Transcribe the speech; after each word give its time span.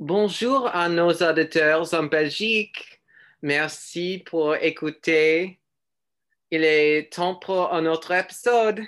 Bonjour 0.00 0.66
à 0.74 0.88
nos 0.88 1.12
auditeurs 1.12 1.94
en 1.94 2.02
Belgique. 2.02 3.00
Merci 3.42 4.24
pour 4.26 4.56
écouter. 4.56 5.60
Il 6.50 6.64
est 6.64 7.12
temps 7.12 7.36
pour 7.36 7.72
un 7.72 7.86
autre 7.86 8.10
épisode. 8.10 8.80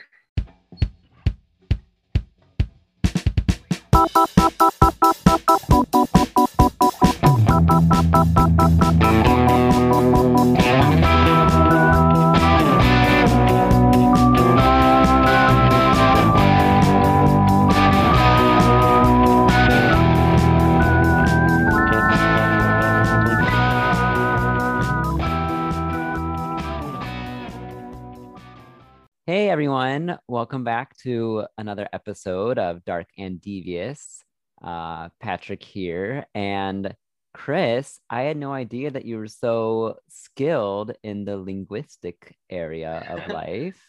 Everyone, 29.56 30.18
welcome 30.28 30.64
back 30.64 30.94
to 30.98 31.46
another 31.56 31.88
episode 31.94 32.58
of 32.58 32.84
Dark 32.84 33.06
and 33.16 33.40
Devious. 33.40 34.22
Uh, 34.62 35.08
Patrick 35.18 35.64
here. 35.64 36.26
And 36.34 36.94
Chris, 37.32 37.98
I 38.10 38.24
had 38.24 38.36
no 38.36 38.52
idea 38.52 38.90
that 38.90 39.06
you 39.06 39.16
were 39.16 39.28
so 39.28 39.96
skilled 40.10 40.92
in 41.02 41.24
the 41.24 41.38
linguistic 41.38 42.36
area 42.50 43.02
of 43.08 43.28
life. 43.32 43.80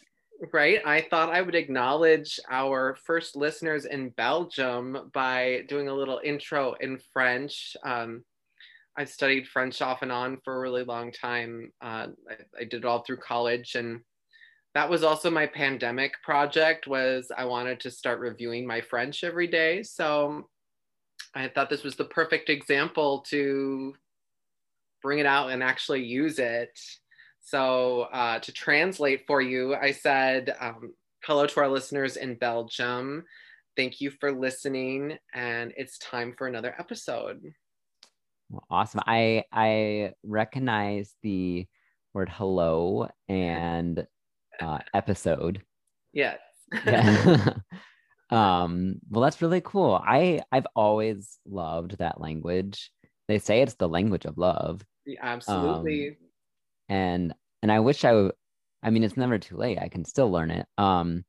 Right. 0.53 0.79
I 0.85 1.01
thought 1.01 1.33
I 1.33 1.41
would 1.41 1.53
acknowledge 1.55 2.39
our 2.49 2.95
first 3.05 3.35
listeners 3.35 3.83
in 3.83 4.11
Belgium 4.11 5.11
by 5.13 5.65
doing 5.67 5.89
a 5.89 5.93
little 5.93 6.21
intro 6.23 6.75
in 6.79 6.97
French. 7.11 7.75
Um, 7.83 8.23
I 8.97 9.03
studied 9.03 9.49
French 9.49 9.81
off 9.81 10.01
and 10.01 10.13
on 10.13 10.37
for 10.45 10.55
a 10.55 10.61
really 10.61 10.85
long 10.85 11.11
time. 11.11 11.73
Uh, 11.81 12.07
I, 12.29 12.61
I 12.61 12.63
did 12.63 12.75
it 12.75 12.85
all 12.85 13.03
through 13.03 13.17
college 13.17 13.75
and 13.75 13.99
that 14.75 14.89
was 14.89 15.03
also 15.03 15.31
my 15.31 15.45
pandemic 15.47 16.13
project 16.23 16.87
was 16.87 17.31
i 17.35 17.45
wanted 17.45 17.79
to 17.79 17.91
start 17.91 18.19
reviewing 18.19 18.65
my 18.65 18.81
french 18.81 19.23
every 19.23 19.47
day. 19.47 19.83
So 19.83 20.47
i 21.35 21.47
thought 21.47 21.69
this 21.69 21.83
was 21.83 21.95
the 21.95 22.05
perfect 22.05 22.49
example 22.49 23.23
to 23.29 23.93
bring 25.01 25.19
it 25.19 25.25
out 25.25 25.51
and 25.51 25.61
actually 25.63 26.03
use 26.03 26.39
it. 26.39 26.77
So 27.39 28.01
uh, 28.11 28.39
to 28.39 28.51
translate 28.51 29.23
for 29.27 29.41
you 29.41 29.75
i 29.75 29.91
said 29.91 30.55
um, 30.59 30.93
hello 31.23 31.45
to 31.45 31.59
our 31.59 31.69
listeners 31.69 32.17
in 32.17 32.35
belgium. 32.35 33.23
Thank 33.75 34.01
you 34.01 34.11
for 34.11 34.31
listening 34.31 35.17
and 35.33 35.73
it's 35.77 35.97
time 35.99 36.33
for 36.37 36.47
another 36.47 36.73
episode. 36.79 37.53
Awesome. 38.69 39.01
I 39.05 39.43
i 39.51 40.13
recognize 40.23 41.15
the 41.21 41.67
word 42.13 42.29
hello 42.29 43.09
and 43.27 44.07
uh, 44.59 44.79
episode. 44.93 45.61
Yes. 46.13 46.39
yeah. 46.85 47.53
um, 48.29 48.95
well, 49.09 49.21
that's 49.21 49.41
really 49.41 49.61
cool. 49.61 50.01
I 50.03 50.41
I've 50.51 50.67
always 50.75 51.39
loved 51.45 51.97
that 51.99 52.19
language. 52.19 52.91
They 53.27 53.39
say 53.39 53.61
it's 53.61 53.75
the 53.75 53.89
language 53.89 54.25
of 54.25 54.37
love. 54.37 54.83
Yeah, 55.05 55.19
absolutely. 55.21 56.09
Um, 56.09 56.15
and 56.89 57.33
and 57.61 57.71
I 57.71 57.79
wish 57.79 58.05
I 58.05 58.13
would. 58.13 58.31
I 58.83 58.89
mean, 58.89 59.03
it's 59.03 59.17
never 59.17 59.37
too 59.37 59.57
late. 59.57 59.79
I 59.79 59.89
can 59.89 60.05
still 60.05 60.31
learn 60.31 60.51
it. 60.51 60.65
Um, 60.77 61.25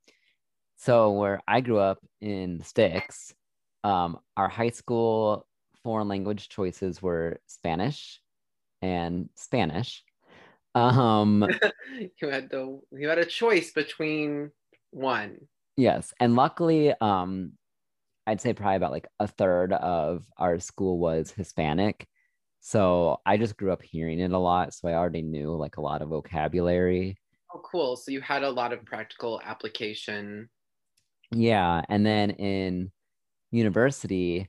so 0.77 1.13
where 1.13 1.41
I 1.49 1.61
grew 1.61 1.79
up 1.79 1.99
in 2.21 2.59
the 2.59 2.65
sticks, 2.65 3.35
um, 3.85 4.19
our 4.37 4.49
high 4.49 4.71
school 4.71 5.47
foreign 5.83 6.09
language 6.09 6.49
choices 6.49 7.03
were 7.03 7.41
Spanish 7.47 8.21
and 8.83 9.29
Spanish. 9.35 10.05
Um, 10.79 11.47
you 12.21 12.29
had 12.29 12.51
the 12.51 12.81
you 12.93 13.09
had 13.09 13.19
a 13.19 13.25
choice 13.25 13.73
between 13.73 14.51
one. 14.91 15.39
Yes, 15.77 16.13
and 16.19 16.35
luckily, 16.35 16.93
um, 17.01 17.53
I'd 18.27 18.41
say 18.41 18.53
probably 18.53 18.77
about 18.77 18.93
like 18.93 19.09
a 19.21 19.27
third 19.27 19.73
of 19.73 20.27
our 20.37 20.59
school 20.59 20.99
was 20.99 21.31
Hispanic. 21.31 22.07
So 22.61 23.21
I 23.25 23.37
just 23.37 23.57
grew 23.57 23.73
up 23.73 23.83
hearing 23.83 24.21
it 24.21 24.33
a 24.33 24.39
lot. 24.39 24.75
So 24.75 24.89
I 24.89 24.95
already 24.95 25.23
knew 25.23 25.55
like 25.55 25.77
a 25.77 25.81
lot 25.81 26.03
of 26.03 26.09
vocabulary. 26.09 27.17
Oh, 27.55 27.63
cool. 27.65 27.97
So 27.97 28.11
you 28.11 28.21
had 28.21 28.43
a 28.43 28.51
lot 28.51 28.73
of 28.73 28.85
practical 28.85 29.41
application. 29.45 30.51
Yeah. 31.31 31.83
And 31.89 32.05
then 32.05 32.31
in 32.33 32.93
university, 33.51 34.49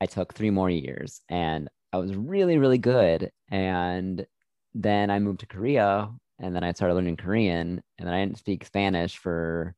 I 0.00 0.06
took 0.06 0.34
three 0.34 0.50
more 0.50 0.70
years 0.70 1.20
and 1.28 1.68
I 1.92 1.98
was 1.98 2.16
really, 2.16 2.58
really 2.58 2.78
good. 2.78 3.30
And 3.50 4.26
then 4.74 5.10
I 5.10 5.18
moved 5.18 5.40
to 5.40 5.46
Korea 5.46 6.10
and 6.38 6.54
then 6.54 6.64
I 6.64 6.72
started 6.72 6.94
learning 6.94 7.16
Korean 7.16 7.82
and 7.98 8.08
then 8.08 8.14
I 8.14 8.24
didn't 8.24 8.38
speak 8.38 8.64
Spanish 8.64 9.16
for 9.16 9.74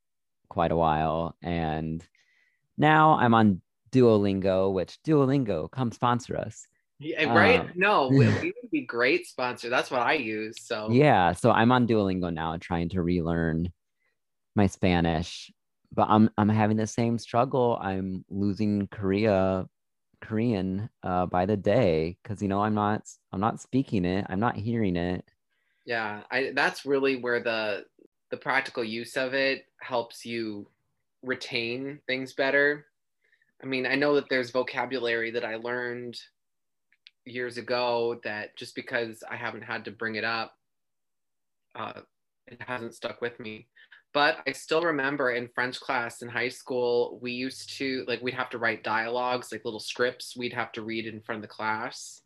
quite 0.49 0.72
a 0.72 0.77
while. 0.77 1.37
And 1.43 2.05
now 2.78 3.19
I'm 3.19 3.34
on 3.34 3.60
Duolingo, 3.93 4.72
which 4.72 4.99
Duolingo, 5.06 5.71
come 5.71 5.93
sponsor 5.93 6.37
us. 6.37 6.66
Yeah, 6.99 7.33
right? 7.33 7.60
Um, 7.60 7.72
no, 7.75 8.09
we, 8.12 8.27
would 8.27 8.71
be 8.71 8.83
great 8.83 9.27
sponsor. 9.27 9.69
That's 9.69 9.91
what 9.91 10.00
I 10.00 10.15
use. 10.15 10.56
So 10.60 10.88
yeah, 10.91 11.33
so 11.33 11.50
I'm 11.50 11.72
on 11.72 11.87
Duolingo 11.87 12.33
now, 12.33 12.56
trying 12.60 12.88
to 12.91 13.03
relearn 13.03 13.72
my 14.56 14.66
Spanish, 14.66 15.50
but 15.93 16.06
I'm 16.09 16.31
I'm 16.38 16.49
having 16.49 16.77
the 16.77 16.87
same 16.87 17.19
struggle. 17.19 17.78
I'm 17.81 18.25
losing 18.31 18.87
Korea 18.88 19.66
Korean 20.25 20.89
uh, 21.03 21.27
by 21.27 21.47
the 21.47 21.57
day 21.57 22.17
because 22.23 22.43
you 22.43 22.49
know 22.49 22.62
I'm 22.62 22.75
not 22.75 23.03
I'm 23.33 23.41
not 23.41 23.61
speaking 23.61 24.05
it, 24.05 24.27
I'm 24.29 24.41
not 24.41 24.57
hearing 24.57 24.97
it. 24.97 25.25
Yeah, 25.85 26.23
I 26.31 26.53
that's 26.55 26.87
really 26.87 27.17
where 27.17 27.41
the 27.41 27.85
the 28.31 28.37
practical 28.37 28.83
use 28.83 29.17
of 29.17 29.34
it 29.34 29.67
helps 29.81 30.25
you 30.25 30.67
retain 31.23 32.01
things 32.07 32.33
better. 32.33 32.87
I 33.63 33.67
mean, 33.67 33.87
I 33.87 33.95
know 33.95 34.15
that 34.15 34.29
there's 34.29 34.51
vocabulary 34.51 35.31
that 35.33 35.45
I 35.45 35.57
learned 35.57 36.19
years 37.25 37.57
ago 37.57 38.21
that 38.25 38.57
just 38.57 38.75
because 38.75 39.23
I 39.31 39.37
haven't 39.37 39.63
had 39.63 39.84
to 39.87 39.91
bring 39.91 40.17
it 40.17 40.25
up, 40.25 40.55
uh, 41.75 42.01
it 42.47 42.61
hasn't 42.67 42.95
stuck 42.95 43.21
with 43.21 43.39
me. 43.41 43.69
But 44.15 44.39
I 44.47 44.53
still 44.53 44.83
remember 44.83 45.33
in 45.33 45.49
French 45.49 45.81
class 45.81 46.23
in 46.23 46.29
high 46.29 46.49
school, 46.49 47.19
we 47.21 47.33
used 47.33 47.77
to 47.79 48.05
like 48.07 48.23
we'd 48.23 48.35
have 48.35 48.49
to 48.51 48.59
write 48.59 48.85
dialogues, 48.85 49.51
like 49.51 49.65
little 49.65 49.81
scripts 49.81 50.37
we'd 50.37 50.53
have 50.53 50.71
to 50.73 50.83
read 50.83 51.07
in 51.07 51.21
front 51.21 51.39
of 51.39 51.43
the 51.43 51.55
class 51.55 52.23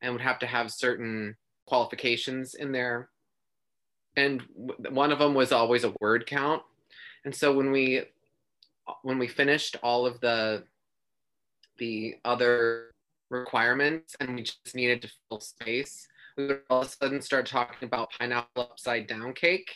and 0.00 0.12
would 0.12 0.22
have 0.22 0.38
to 0.38 0.46
have 0.46 0.72
certain 0.72 1.36
qualifications 1.66 2.54
in 2.54 2.72
there. 2.72 3.10
And 4.16 4.42
one 4.88 5.12
of 5.12 5.18
them 5.18 5.34
was 5.34 5.52
always 5.52 5.84
a 5.84 5.92
word 6.00 6.26
count. 6.26 6.62
And 7.26 7.34
so 7.34 7.52
when 7.52 7.70
we 7.70 8.04
when 9.02 9.18
we 9.18 9.28
finished 9.28 9.76
all 9.82 10.06
of 10.06 10.18
the 10.20 10.64
the 11.76 12.14
other 12.24 12.94
requirements 13.28 14.16
and 14.20 14.36
we 14.36 14.42
just 14.42 14.74
needed 14.74 15.02
to 15.02 15.10
fill 15.28 15.40
space, 15.40 16.08
we 16.38 16.46
would 16.46 16.62
all 16.70 16.80
of 16.80 16.86
a 16.86 16.90
sudden 16.90 17.20
start 17.20 17.44
talking 17.44 17.86
about 17.86 18.08
pineapple 18.18 18.70
upside 18.70 19.06
down 19.06 19.34
cake 19.34 19.70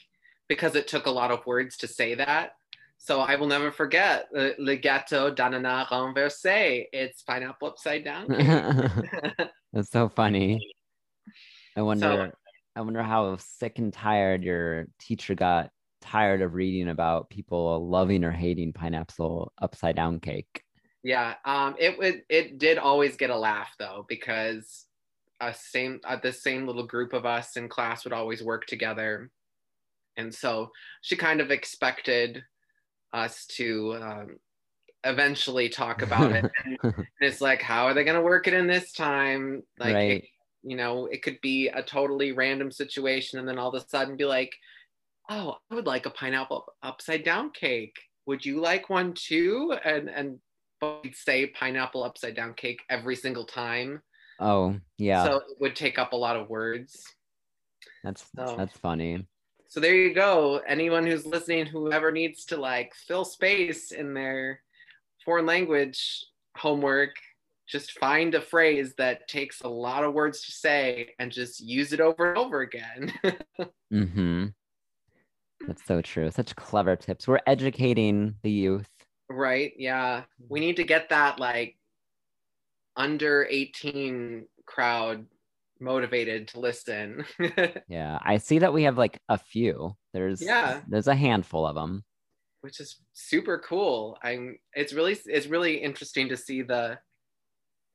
because 0.50 0.74
it 0.74 0.88
took 0.88 1.06
a 1.06 1.10
lot 1.10 1.30
of 1.30 1.46
words 1.46 1.76
to 1.76 1.86
say 1.86 2.16
that. 2.16 2.56
So 2.98 3.20
I 3.20 3.36
will 3.36 3.46
never 3.46 3.70
forget 3.70 4.26
uh, 4.36 4.48
le 4.58 4.76
gâteau 4.76 5.32
d'ananas 5.32 5.86
renversé. 5.90 6.86
It's 6.92 7.22
pineapple 7.22 7.68
upside 7.68 8.04
down. 8.04 8.26
That's 9.72 9.90
so 9.90 10.08
funny. 10.08 10.60
I 11.76 11.82
wonder. 11.82 12.32
So, 12.32 12.36
I 12.74 12.80
wonder 12.80 13.02
how 13.02 13.36
sick 13.36 13.78
and 13.78 13.92
tired 13.92 14.42
your 14.42 14.88
teacher 14.98 15.36
got 15.36 15.70
tired 16.00 16.42
of 16.42 16.54
reading 16.54 16.88
about 16.88 17.30
people 17.30 17.88
loving 17.88 18.24
or 18.24 18.32
hating 18.32 18.72
pineapple 18.72 19.52
upside 19.62 19.94
down 19.94 20.18
cake. 20.18 20.64
Yeah, 21.04 21.34
um, 21.44 21.76
it 21.78 21.96
would. 21.96 22.24
It 22.28 22.58
did 22.58 22.76
always 22.76 23.16
get 23.16 23.30
a 23.30 23.38
laugh 23.38 23.72
though 23.78 24.04
because 24.08 24.84
a 25.40 25.54
same 25.54 26.00
uh, 26.04 26.16
the 26.20 26.32
same 26.32 26.66
little 26.66 26.86
group 26.86 27.12
of 27.12 27.24
us 27.24 27.56
in 27.56 27.68
class 27.68 28.02
would 28.02 28.12
always 28.12 28.42
work 28.42 28.66
together 28.66 29.30
and 30.20 30.34
so 30.34 30.70
she 31.00 31.16
kind 31.16 31.40
of 31.40 31.50
expected 31.50 32.44
us 33.12 33.46
to 33.46 33.96
um, 34.00 34.36
eventually 35.04 35.68
talk 35.68 36.02
about 36.02 36.32
it. 36.32 36.50
and 36.82 37.06
it's 37.20 37.40
like, 37.40 37.62
how 37.62 37.86
are 37.86 37.94
they 37.94 38.04
going 38.04 38.16
to 38.16 38.22
work 38.22 38.46
it 38.46 38.54
in 38.54 38.66
this 38.66 38.92
time? 38.92 39.62
Like, 39.78 39.94
right. 39.94 40.10
it, 40.10 40.24
you 40.62 40.76
know, 40.76 41.06
it 41.06 41.22
could 41.22 41.40
be 41.40 41.68
a 41.68 41.82
totally 41.82 42.32
random 42.32 42.70
situation, 42.70 43.38
and 43.38 43.48
then 43.48 43.58
all 43.58 43.74
of 43.74 43.82
a 43.82 43.88
sudden 43.88 44.16
be 44.16 44.26
like, 44.26 44.52
oh, 45.30 45.56
I 45.70 45.74
would 45.74 45.86
like 45.86 46.06
a 46.06 46.10
pineapple 46.10 46.66
upside 46.82 47.24
down 47.24 47.50
cake. 47.50 47.96
Would 48.26 48.44
you 48.44 48.60
like 48.60 48.90
one 48.90 49.14
too? 49.14 49.74
And 49.84 50.10
and 50.10 50.38
we'd 50.82 51.16
say 51.16 51.46
pineapple 51.46 52.04
upside 52.04 52.36
down 52.36 52.54
cake 52.54 52.82
every 52.90 53.16
single 53.16 53.44
time. 53.44 54.02
Oh, 54.38 54.76
yeah. 54.98 55.24
So 55.24 55.36
it 55.36 55.56
would 55.60 55.76
take 55.76 55.98
up 55.98 56.12
a 56.12 56.16
lot 56.16 56.36
of 56.36 56.48
words. 56.48 57.04
That's 58.04 58.24
so. 58.36 58.54
that's 58.56 58.76
funny 58.76 59.26
so 59.70 59.80
there 59.80 59.94
you 59.94 60.12
go 60.12 60.60
anyone 60.66 61.06
who's 61.06 61.24
listening 61.24 61.64
whoever 61.64 62.12
needs 62.12 62.44
to 62.44 62.58
like 62.58 62.92
fill 62.94 63.24
space 63.24 63.92
in 63.92 64.12
their 64.12 64.60
foreign 65.24 65.46
language 65.46 66.26
homework 66.56 67.14
just 67.70 67.98
find 67.98 68.34
a 68.34 68.40
phrase 68.40 68.94
that 68.98 69.28
takes 69.28 69.60
a 69.60 69.68
lot 69.68 70.02
of 70.02 70.12
words 70.12 70.44
to 70.44 70.50
say 70.52 71.10
and 71.20 71.30
just 71.30 71.60
use 71.60 71.92
it 71.92 72.00
over 72.00 72.30
and 72.30 72.38
over 72.38 72.60
again. 72.60 73.12
Mm-hmm. 73.92 74.46
That's 75.66 75.84
so 75.84 76.00
true. 76.00 76.30
Such 76.30 76.54
clever 76.54 76.94
tips. 76.94 77.26
We're 77.26 77.40
educating 77.44 78.36
the 78.44 78.50
youth. 78.52 78.88
right? 79.28 79.72
Yeah. 79.76 80.22
We 80.48 80.60
need 80.60 80.76
to 80.76 80.84
get 80.84 81.08
that 81.08 81.40
like 81.40 81.76
under 82.96 83.46
18 83.50 84.46
crowd 84.64 85.26
motivated 85.80 86.48
to 86.48 86.60
listen. 86.60 87.24
Yeah, 87.88 88.18
I 88.22 88.38
see 88.38 88.58
that 88.60 88.72
we 88.72 88.84
have 88.84 88.98
like 88.98 89.18
a 89.28 89.38
few. 89.38 89.96
There's 90.12 90.40
Yeah. 90.42 90.80
there's 90.88 91.08
a 91.08 91.14
handful 91.14 91.66
of 91.66 91.74
them. 91.74 92.04
which 92.62 92.78
is 92.80 92.98
super 93.14 93.58
cool. 93.58 94.18
I'm 94.22 94.58
it's 94.74 94.92
really 94.92 95.16
it's 95.26 95.46
really 95.46 95.76
interesting 95.78 96.28
to 96.28 96.36
see 96.36 96.62
the 96.62 96.98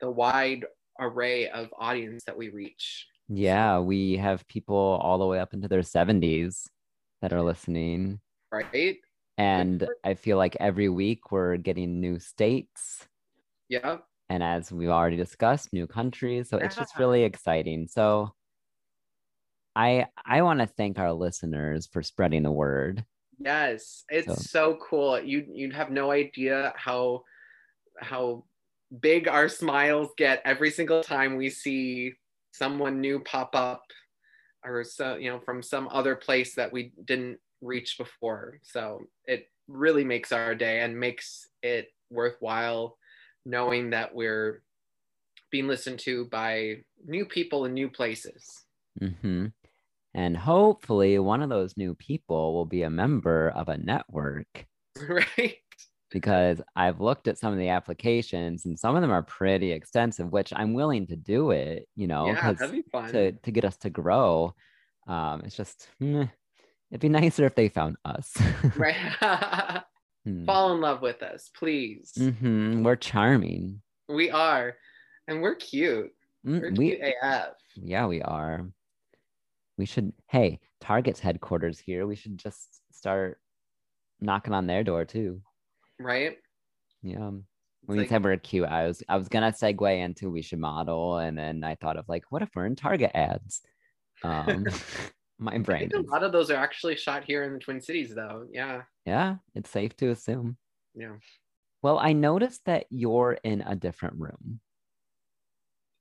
the 0.02 0.10
wide 0.10 0.66
array 1.00 1.50
of 1.50 1.70
audience 1.80 2.24
that 2.26 2.38
we 2.38 2.50
reach. 2.50 3.08
Yeah, 3.30 3.80
we 3.80 4.18
have 4.18 4.48
people 4.48 5.00
all 5.02 5.18
the 5.18 5.26
way 5.26 5.40
up 5.40 5.54
into 5.54 5.68
their 5.68 5.82
70s 5.82 6.68
that 7.22 7.34
are 7.34 7.42
listening. 7.42 8.20
Right? 8.52 8.98
And. 9.38 9.88
I 10.04 10.14
feel 10.14 10.38
like 10.38 10.56
every 10.60 10.90
week 10.90 11.32
we're 11.32 11.58
getting 11.58 12.00
new 12.00 12.20
states. 12.20 13.08
Yeah. 13.70 13.98
And 14.30 14.42
as 14.42 14.72
we've 14.72 14.90
already 14.90 15.18
discussed, 15.18 15.72
new 15.72 15.88
countries. 15.88 16.50
So 16.50 16.58
it's 16.58 16.76
uh-huh. 16.76 16.86
just 16.86 16.98
really 16.98 17.24
exciting. 17.24 17.88
So 17.88 18.34
I 19.76 20.08
I 20.26 20.42
want 20.42 20.60
to 20.62 20.68
thank 20.68 20.98
our 20.98 21.14
listeners 21.14 21.88
for 21.92 22.02
spreading 22.02 22.44
the 22.44 22.52
word. 22.52 23.06
Yes. 23.40 24.06
It's 24.10 24.50
so 24.50 24.78
cool. 24.82 25.20
You 25.20 25.46
you'd 25.52 25.74
have 25.74 25.92
no 25.92 26.12
idea 26.12 26.74
how 26.76 27.24
how 28.00 28.46
big 29.00 29.28
our 29.28 29.50
smiles 29.50 30.10
get 30.18 30.42
every 30.46 30.72
single 30.72 31.04
time 31.04 31.36
we 31.36 31.50
see 31.50 32.14
someone 32.52 33.02
new 33.02 33.20
pop 33.20 33.56
up 33.56 33.84
or 34.64 34.84
so 34.84 35.16
you 35.16 35.30
know 35.30 35.40
from 35.40 35.62
some 35.62 35.90
other 35.92 36.16
place 36.16 36.56
that 36.56 36.72
we 36.72 36.94
didn't 37.04 37.38
reach 37.62 37.98
before. 37.98 38.60
So 38.64 39.02
it 39.26 39.48
really 39.68 40.04
makes 40.04 40.32
our 40.32 40.56
day 40.56 40.82
and 40.82 40.98
makes 40.98 41.48
it 41.64 41.90
worthwhile 42.10 42.98
knowing 43.46 43.92
that 43.92 44.14
we're 44.14 44.64
being 45.52 45.68
listened 45.68 46.00
to 46.00 46.26
by 46.26 46.84
new 47.06 47.26
people 47.26 47.66
in 47.66 47.74
new 47.74 47.90
places. 47.90 48.66
hmm 49.00 49.48
And 50.14 50.38
hopefully, 50.38 51.20
one 51.20 51.42
of 51.42 51.50
those 51.50 51.78
new 51.78 51.96
people 51.96 52.54
will 52.54 52.66
be 52.66 52.84
a 52.84 52.90
member 52.90 53.50
of 53.50 53.70
a 53.70 53.78
network 53.78 54.66
right? 55.10 55.58
because 56.12 56.62
I've 56.76 57.02
looked 57.02 57.28
at 57.28 57.38
some 57.38 57.52
of 57.52 57.60
the 57.60 57.70
applications 57.70 58.66
and 58.66 58.80
some 58.80 58.96
of 58.96 59.02
them 59.02 59.12
are 59.12 59.24
pretty 59.24 59.72
extensive, 59.72 60.32
which 60.32 60.54
I'm 60.56 60.74
willing 60.74 61.08
to 61.08 61.16
do 61.16 61.52
it, 61.52 61.88
you 61.96 62.08
know, 62.08 62.28
yeah, 62.28 62.36
because 62.36 62.58
that'd 62.58 62.76
be 62.76 62.90
fun. 62.90 63.12
to, 63.12 63.32
to 63.34 63.52
get 63.52 63.66
us 63.66 63.78
to 63.78 63.90
grow. 63.90 64.54
Um, 65.08 65.42
it's 65.44 65.58
just, 65.58 65.88
meh, 66.00 66.28
it'd 66.92 67.02
be 67.02 67.10
nicer 67.22 67.46
if 67.46 67.56
they 67.56 67.70
found 67.70 67.98
us. 68.06 68.34
right. 68.78 69.84
Hmm. 70.26 70.46
Fall 70.46 70.74
in 70.74 70.82
love 70.82 71.02
with 71.02 71.22
us, 71.22 71.50
please. 71.56 72.12
Mhm, 72.18 72.84
We're 72.84 72.96
charming. 72.96 73.82
We 74.10 74.30
are. 74.32 74.76
And 75.28 75.42
we're 75.42 75.56
cute. 75.56 76.12
Mm, 76.46 76.62
We're 76.62 76.72
we, 76.72 76.96
cute 76.96 77.02
AF. 77.22 77.54
yeah, 77.76 78.06
we 78.08 78.22
are. 78.22 78.68
We 79.78 79.86
should, 79.86 80.14
hey, 80.28 80.60
Target's 80.82 81.20
headquarters 81.20 81.80
here. 81.80 82.06
We 82.08 82.16
should 82.16 82.38
just 82.38 82.82
start 82.92 83.40
knocking 84.20 84.54
on 84.54 84.68
their 84.68 84.84
door 84.84 85.06
too. 85.06 85.42
Right? 86.00 86.38
Yeah. 87.04 87.32
When 87.86 88.00
you 88.00 88.08
said 88.08 88.24
we're 88.24 88.38
cute, 88.38 88.68
I 88.68 88.88
was 88.88 89.04
I 89.08 89.16
was 89.16 89.28
gonna 89.30 89.52
segue 89.52 90.00
into 90.04 90.32
we 90.32 90.42
should 90.42 90.58
model, 90.60 91.18
and 91.20 91.38
then 91.38 91.64
I 91.64 91.76
thought 91.76 91.98
of 91.98 92.10
like, 92.10 92.24
what 92.32 92.42
if 92.42 92.50
we're 92.56 92.66
in 92.66 92.76
Target 92.76 93.12
ads? 93.14 93.62
Um, 94.24 94.66
my 95.40 95.56
I 95.56 95.58
brain. 95.60 95.90
think 95.90 96.08
a 96.08 96.10
lot 96.10 96.24
of 96.24 96.32
those 96.32 96.50
are 96.50 96.56
actually 96.56 96.96
shot 96.96 97.26
here 97.26 97.44
in 97.44 97.54
the 97.54 97.60
Twin 97.60 97.82
Cities, 97.82 98.16
though. 98.16 98.48
Yeah. 98.50 98.84
Yeah, 99.06 99.36
it's 99.54 99.70
safe 99.70 99.96
to 99.98 100.10
assume. 100.10 100.58
Yeah. 100.96 101.16
Well, 101.82 102.00
I 102.00 102.14
noticed 102.14 102.66
that 102.66 102.86
you're 102.90 103.38
in 103.44 103.62
a 103.62 103.76
different 103.76 104.16
room. 104.18 104.60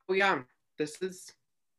Oh 0.08 0.14
yeah. 0.14 0.42
This 0.78 1.00
is 1.02 1.32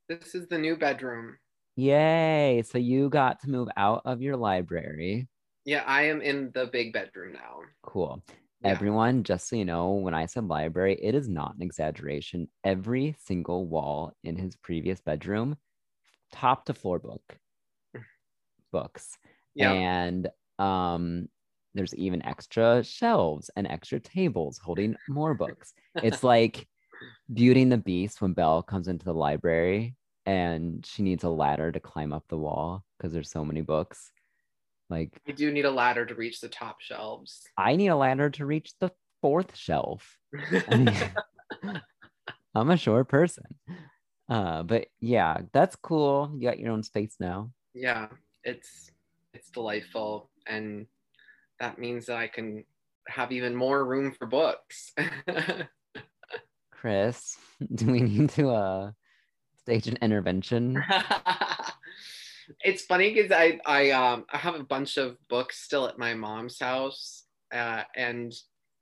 this 0.08 0.36
is 0.36 0.48
the 0.48 0.58
new 0.58 0.78
bedroom. 0.78 1.38
Yay! 1.76 2.64
So 2.66 2.78
you 2.78 3.10
got 3.10 3.42
to 3.42 3.50
move 3.50 3.68
out 3.76 4.04
of 4.06 4.22
your 4.22 4.38
library. 4.38 5.28
Yeah, 5.66 5.84
I 5.86 6.04
am 6.04 6.22
in 6.22 6.52
the 6.54 6.68
big 6.68 6.94
bedroom 6.94 7.34
now. 7.34 7.62
Cool. 7.82 8.24
Yeah. 8.62 8.70
Everyone, 8.70 9.24
just 9.24 9.50
so 9.50 9.56
you 9.56 9.66
know, 9.66 9.94
when 9.94 10.14
I 10.14 10.28
said 10.28 10.48
library, 10.48 10.98
it 11.02 11.16
is 11.16 11.28
not 11.28 11.56
an 11.56 11.62
exaggeration. 11.62 12.48
Every 12.64 13.16
single 13.26 13.66
wall 13.66 14.14
in 14.24 14.38
his 14.38 14.56
previous 14.56 15.02
bedroom, 15.02 15.58
top 16.32 16.66
to 16.66 16.74
floor 16.74 17.00
book, 17.00 17.38
mm. 17.96 18.04
books. 18.72 19.18
Yeah. 19.56 19.72
And 19.72 20.30
um, 20.60 21.28
there's 21.74 21.96
even 21.96 22.26
extra 22.26 22.84
shelves 22.84 23.50
and 23.56 23.68
extra 23.68 24.00
tables 24.00 24.58
holding 24.58 24.96
more 25.10 25.34
books. 25.34 25.74
It's 25.96 26.24
like 26.24 26.68
Beauty 27.34 27.62
and 27.62 27.72
the 27.72 27.78
Beast 27.78 28.22
when 28.22 28.34
Belle 28.34 28.64
comes 28.64 28.88
into 28.88 29.06
the 29.06 29.14
library 29.14 29.96
and 30.26 30.86
she 30.86 31.04
needs 31.04 31.24
a 31.24 31.30
ladder 31.30 31.72
to 31.72 31.80
climb 31.80 32.14
up 32.14 32.24
the 32.30 32.38
wall 32.38 32.84
because 32.98 33.14
there's 33.14 33.30
so 33.30 33.44
many 33.44 33.62
books. 33.62 34.12
Like 34.90 35.20
We 35.28 35.34
do 35.34 35.52
need 35.52 35.66
a 35.66 35.72
ladder 35.72 36.06
to 36.06 36.16
reach 36.16 36.40
the 36.40 36.48
top 36.48 36.80
shelves. 36.80 37.42
I 37.58 37.76
need 37.76 37.88
a 37.88 37.96
ladder 37.96 38.30
to 38.32 38.46
reach 38.46 38.72
the 38.80 38.92
fourth 39.22 39.56
shelf. 39.56 40.18
I 40.70 40.76
mean, 40.78 41.82
I'm 42.56 42.70
a 42.70 42.78
short 42.78 43.10
person. 43.10 43.46
Uh, 44.30 44.64
but 44.64 44.88
yeah, 45.00 45.40
that's 45.52 45.76
cool. 45.76 46.32
You 46.36 46.48
got 46.48 46.60
your 46.60 46.72
own 46.72 46.84
space 46.84 47.16
now. 47.20 47.52
yeah, 47.74 48.08
it's 48.44 48.92
it's 49.34 49.50
delightful, 49.50 50.30
and 50.48 50.88
that 51.60 51.80
means 51.80 52.08
that 52.08 52.18
I 52.18 52.28
can 52.28 52.66
have 53.08 53.32
even 53.32 53.56
more 53.56 53.86
room 53.86 54.12
for 54.12 54.26
books. 54.26 54.94
Chris, 56.72 57.38
do 57.76 57.88
we 57.88 58.02
need 58.02 58.30
to 58.32 58.50
uh 58.50 58.92
stage 59.60 59.88
an 59.88 59.98
intervention? 60.02 60.84
it's 62.62 62.84
funny 62.84 63.14
because 63.14 63.32
I 63.32 63.60
I 63.66 63.92
um 63.92 64.26
I 64.32 64.38
have 64.38 64.56
a 64.56 64.64
bunch 64.64 64.98
of 64.98 65.18
books 65.28 65.60
still 65.62 65.88
at 65.88 65.98
my 65.98 66.14
mom's 66.14 66.60
house, 66.60 67.24
uh, 67.54 67.84
and 67.96 68.34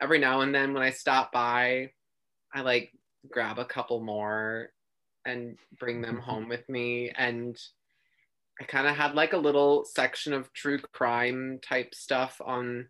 every 0.01 0.19
now 0.19 0.42
and 0.42 0.54
then 0.54 0.74
when 0.74 0.83
I 0.83 0.89
stop 0.89 1.31
by, 1.31 1.92
I 2.54 2.62
like 2.62 2.92
grab 3.30 3.60
a 3.60 3.65
couple 3.65 4.01
more 4.01 4.69
and 5.25 5.57
bring 5.79 6.01
them 6.01 6.17
home 6.25 6.50
with 6.50 6.67
me 6.70 7.12
and 7.17 7.58
I 8.63 8.65
kind 8.65 8.88
of 8.88 8.96
had 8.96 9.13
like 9.13 9.34
a 9.34 9.38
little 9.38 9.84
section 9.84 10.32
of 10.32 10.53
true 10.53 10.79
crime 10.79 11.60
type 11.62 11.93
stuff 11.93 12.39
on 12.43 12.88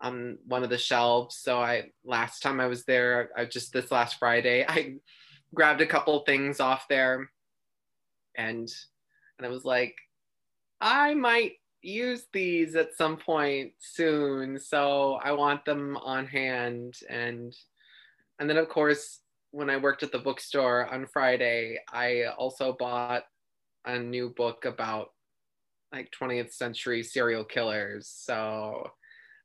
on 0.00 0.38
one 0.46 0.64
of 0.64 0.70
the 0.70 0.78
shelves. 0.78 1.36
So 1.36 1.60
I 1.60 1.90
last 2.02 2.40
time 2.40 2.60
I 2.60 2.66
was 2.66 2.86
there, 2.86 3.28
I 3.36 3.44
just 3.44 3.74
this 3.74 3.90
last 3.90 4.18
Friday, 4.18 4.64
I 4.68 4.94
grabbed 5.54 5.82
a 5.82 5.86
couple 5.86 6.18
things 6.20 6.60
off 6.60 6.86
there 6.88 7.28
and 8.38 8.72
and 9.36 9.46
I 9.46 9.50
was 9.50 9.66
like, 9.66 9.94
I 10.80 11.12
might 11.12 11.52
use 11.82 12.24
these 12.32 12.74
at 12.74 12.96
some 12.96 13.18
point 13.18 13.72
soon. 13.80 14.58
So 14.58 15.20
I 15.22 15.32
want 15.32 15.66
them 15.66 15.98
on 15.98 16.26
hand. 16.26 16.94
And 17.10 17.54
and 18.38 18.48
then 18.48 18.56
of 18.56 18.70
course, 18.70 19.20
when 19.50 19.68
I 19.68 19.76
worked 19.76 20.02
at 20.02 20.10
the 20.10 20.18
bookstore 20.20 20.86
on 20.86 21.06
Friday, 21.06 21.80
I 21.92 22.24
also 22.38 22.74
bought 22.78 23.24
a 23.84 23.98
new 23.98 24.30
book 24.30 24.64
about 24.64 25.08
like 25.92 26.10
20th 26.10 26.52
century 26.52 27.02
serial 27.02 27.44
killers. 27.44 28.08
So 28.08 28.90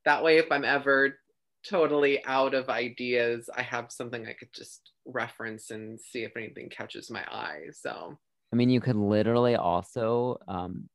that 0.05 0.23
way, 0.23 0.37
if 0.37 0.51
I'm 0.51 0.63
ever 0.65 1.19
totally 1.67 2.23
out 2.25 2.53
of 2.53 2.69
ideas, 2.69 3.49
I 3.55 3.61
have 3.63 3.91
something 3.91 4.25
I 4.25 4.33
could 4.33 4.53
just 4.53 4.91
reference 5.05 5.71
and 5.71 5.99
see 5.99 6.23
if 6.23 6.35
anything 6.37 6.69
catches 6.69 7.09
my 7.09 7.21
eye. 7.23 7.65
So 7.73 8.17
I 8.51 8.55
mean, 8.55 8.69
you 8.69 8.79
could 8.79 8.95
literally 8.95 9.55
also 9.55 10.37
um 10.47 10.89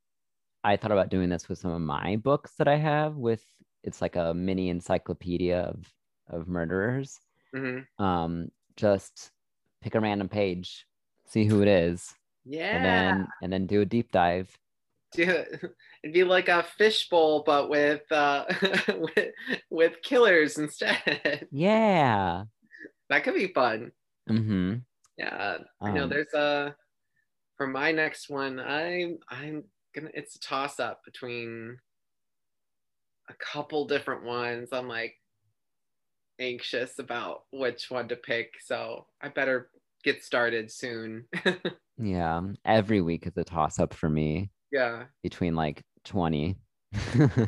I 0.63 0.77
thought 0.77 0.91
about 0.91 1.09
doing 1.09 1.29
this 1.29 1.49
with 1.49 1.59
some 1.59 1.71
of 1.71 1.81
my 1.81 2.15
books 2.15 2.53
that 2.57 2.67
I 2.67 2.77
have 2.77 3.15
with 3.15 3.43
it's 3.83 4.01
like 4.01 4.15
a 4.15 4.33
mini 4.33 4.69
encyclopedia 4.69 5.59
of 5.59 5.85
of 6.29 6.47
murderers. 6.47 7.19
mhm. 7.55 7.85
Um 7.99 8.49
just 8.77 9.31
pick 9.81 9.95
a 9.95 9.99
random 9.99 10.29
page, 10.29 10.87
see 11.27 11.45
who 11.45 11.61
it 11.61 11.67
is, 11.67 12.13
yeah, 12.45 12.75
and 12.75 12.85
then 12.85 13.27
and 13.41 13.53
then 13.53 13.67
do 13.67 13.81
a 13.81 13.85
deep 13.85 14.11
dive. 14.11 14.49
do 15.13 15.23
it'd 16.03 16.13
be 16.13 16.23
like 16.23 16.49
a 16.49 16.63
fishbowl, 16.77 17.43
but 17.45 17.69
with 17.69 18.09
uh, 18.11 18.45
with 19.15 19.29
with 19.69 20.01
killers 20.03 20.57
instead. 20.57 21.47
Yeah. 21.51 22.43
that 23.09 23.23
could 23.23 23.35
be 23.35 23.47
fun. 23.53 23.91
Mm-hmm. 24.29 24.75
Yeah, 25.17 25.57
I 25.81 25.91
know 25.91 26.03
Um, 26.03 26.09
there's 26.09 26.33
a 26.33 26.75
for 27.57 27.67
my 27.67 27.91
next 27.91 28.29
one. 28.29 28.59
I'm 28.59 29.19
I'm 29.29 29.63
gonna. 29.93 30.09
It's 30.13 30.35
a 30.35 30.39
toss 30.39 30.79
up 30.79 31.03
between 31.05 31.77
a 33.29 33.33
couple 33.35 33.85
different 33.85 34.23
ones. 34.23 34.69
I'm 34.71 34.87
like, 34.87 35.15
anxious 36.39 36.97
about 36.99 37.43
which 37.51 37.91
one 37.91 38.07
to 38.09 38.15
pick. 38.15 38.53
So 38.65 39.05
I 39.21 39.29
better 39.29 39.69
get 40.03 40.23
started 40.23 40.71
soon. 40.71 41.25
Yeah, 41.97 42.41
every 42.65 43.01
week 43.01 43.27
is 43.27 43.37
a 43.37 43.43
toss 43.43 43.79
up 43.79 43.93
for 43.93 44.09
me 44.09 44.49
yeah. 44.71 45.03
between 45.21 45.55
like 45.55 45.81
20. 46.05 46.57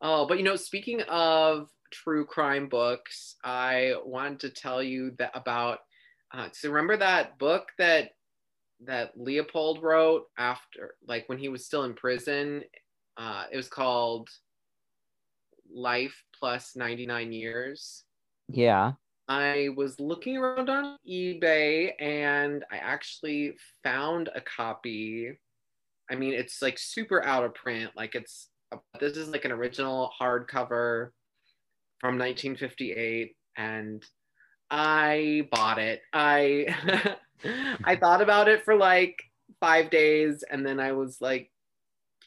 Oh, 0.00 0.26
but 0.26 0.38
you 0.38 0.44
know, 0.44 0.56
speaking 0.56 1.02
of 1.02 1.68
true 1.90 2.24
crime 2.24 2.68
books, 2.68 3.36
I 3.42 3.94
wanted 4.04 4.40
to 4.40 4.50
tell 4.50 4.82
you 4.82 5.12
that 5.18 5.32
about. 5.34 5.78
Uh, 6.32 6.48
so 6.52 6.68
remember 6.68 6.96
that 6.98 7.38
book 7.38 7.68
that 7.78 8.10
that 8.84 9.12
Leopold 9.16 9.82
wrote 9.82 10.26
after, 10.38 10.94
like 11.06 11.28
when 11.28 11.38
he 11.38 11.48
was 11.48 11.66
still 11.66 11.84
in 11.84 11.94
prison. 11.94 12.62
Uh, 13.16 13.44
it 13.50 13.56
was 13.56 13.68
called 13.68 14.28
Life 15.72 16.22
Plus 16.38 16.76
Ninety 16.76 17.06
Nine 17.06 17.32
Years. 17.32 18.04
yeah. 18.48 18.92
I 19.28 19.68
was 19.76 20.00
looking 20.00 20.38
around 20.38 20.70
on 20.70 20.96
eBay 21.06 21.92
and 22.00 22.64
I 22.72 22.78
actually 22.78 23.54
found 23.84 24.30
a 24.34 24.40
copy. 24.40 25.38
I 26.10 26.14
mean, 26.14 26.32
it's 26.32 26.62
like 26.62 26.78
super 26.78 27.22
out 27.24 27.44
of 27.44 27.54
print. 27.54 27.90
Like 27.94 28.14
it's 28.14 28.48
this 28.98 29.16
is 29.16 29.28
like 29.28 29.44
an 29.44 29.52
original 29.52 30.10
hardcover 30.20 31.10
from 32.00 32.18
1958 32.18 33.36
and 33.56 34.04
I 34.70 35.46
bought 35.50 35.78
it. 35.78 36.00
I 36.12 37.16
I 37.84 37.96
thought 37.96 38.22
about 38.22 38.48
it 38.48 38.64
for 38.64 38.76
like 38.76 39.16
5 39.60 39.90
days 39.90 40.42
and 40.50 40.64
then 40.64 40.80
I 40.80 40.92
was 40.92 41.20
like 41.20 41.50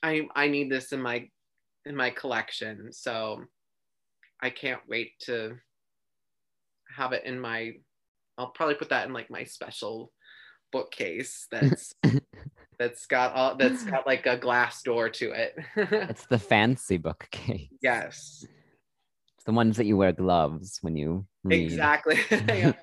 I 0.04 0.28
I 0.36 0.48
need 0.48 0.70
this 0.70 0.92
in 0.92 1.02
my 1.02 1.28
in 1.86 1.96
my 1.96 2.12
collection. 2.12 2.94
So 2.94 3.44
I 4.40 4.52
can't 4.52 4.82
wait 4.88 5.14
to 5.22 5.58
have 6.96 7.14
it 7.14 7.26
in 7.26 7.40
my 7.40 7.72
I'll 8.38 8.48
probably 8.52 8.76
put 8.76 8.90
that 8.90 9.08
in 9.08 9.14
like 9.14 9.30
my 9.30 9.44
special 9.44 10.12
bookcase 10.72 11.48
that's 11.52 11.94
that's 12.80 13.06
got 13.06 13.34
all 13.34 13.56
that's 13.56 13.84
got 13.84 14.08
like 14.08 14.26
a 14.26 14.38
glass 14.38 14.82
door 14.82 15.10
to 15.10 15.32
it. 15.32 15.56
It's 16.10 16.26
the 16.26 16.40
fancy 16.40 16.98
bookcase. 16.98 17.70
yes. 17.82 18.46
It's 19.36 19.46
the 19.46 19.52
ones 19.52 19.78
that 19.78 19.86
you 19.86 19.98
wear 19.98 20.12
gloves 20.12 20.80
when 20.82 20.96
you 20.96 21.26
read. 21.44 21.72
Exactly. 21.72 22.20
Yeah. 22.48 22.74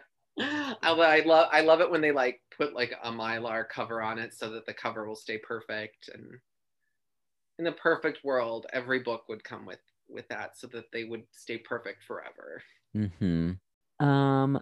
I, 0.40 0.92
I 0.92 1.20
love 1.24 1.48
I 1.50 1.62
love 1.62 1.80
it 1.80 1.90
when 1.90 2.00
they 2.00 2.12
like 2.12 2.40
put 2.56 2.72
like 2.72 2.94
a 3.02 3.10
mylar 3.10 3.68
cover 3.68 4.00
on 4.00 4.20
it 4.20 4.32
so 4.34 4.50
that 4.50 4.66
the 4.66 4.74
cover 4.74 5.06
will 5.06 5.16
stay 5.16 5.36
perfect 5.38 6.10
and 6.14 6.24
in 7.58 7.64
the 7.64 7.72
perfect 7.72 8.22
world 8.22 8.66
every 8.72 9.00
book 9.00 9.28
would 9.28 9.42
come 9.42 9.66
with 9.66 9.80
with 10.08 10.28
that 10.28 10.56
so 10.56 10.68
that 10.68 10.84
they 10.92 11.04
would 11.04 11.24
stay 11.32 11.58
perfect 11.58 12.04
forever. 12.04 12.62
hmm 12.94 13.52
Um, 14.00 14.60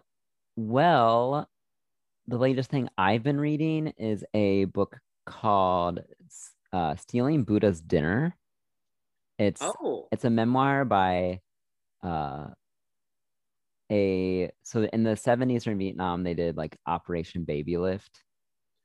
well, 0.57 1.49
the 2.26 2.38
latest 2.38 2.71
thing 2.71 2.88
I've 2.99 3.23
been 3.23 3.38
reading 3.40 3.88
is 3.99 4.25
a 4.35 4.64
book 4.66 4.99
called 5.26 6.00
uh, 6.73 6.97
Stealing 6.97 7.45
Buddha's 7.45 7.81
Dinner. 7.81 8.37
It's 9.38 9.61
Oh. 9.62 10.09
it's 10.12 10.25
a 10.25 10.31
memoir 10.31 10.85
by 10.85 11.40
uh 12.02 12.49
a 13.90 14.50
so 14.62 14.83
in 14.93 15.05
the 15.05 15.16
70s 15.16 15.66
in 15.66 15.78
Vietnam 15.78 16.25
they 16.25 16.35
did 16.35 16.57
like 16.57 16.78
Operation 16.87 17.45
Baby 17.45 17.76
Lift 17.76 18.25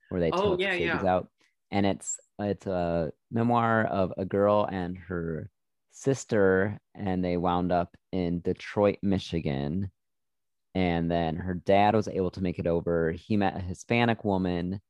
where 0.10 0.22
they 0.22 0.31
Oh, 0.31 0.51
took 0.51 0.60
yeah, 0.62 0.72
babies 0.77 1.03
yeah. 1.03 1.03
out 1.03 1.29
and 1.72 1.86
it's 1.86 2.20
it's 2.39 2.67
a 2.67 3.12
memoir 3.31 3.86
of 3.86 4.13
a 4.17 4.25
girl 4.25 4.67
and 4.72 4.98
her 4.98 5.50
sister 5.91 6.79
and 6.93 7.24
they 7.24 7.38
wound 7.38 7.72
up 7.72 7.96
in 8.12 8.41
Detroit, 8.41 8.98
Michigan 9.01 9.91
and 10.75 11.12
then 11.12 11.36
her 11.36 11.54
dad 11.56 11.96
was 11.96 12.08
able 12.08 12.32
to 12.32 12.42
make 12.42 12.60
it 12.60 12.68
over. 12.68 13.12
He 13.12 13.38
met 13.38 13.58
a 13.58 13.62
Hispanic 13.62 14.24
woman 14.24 14.82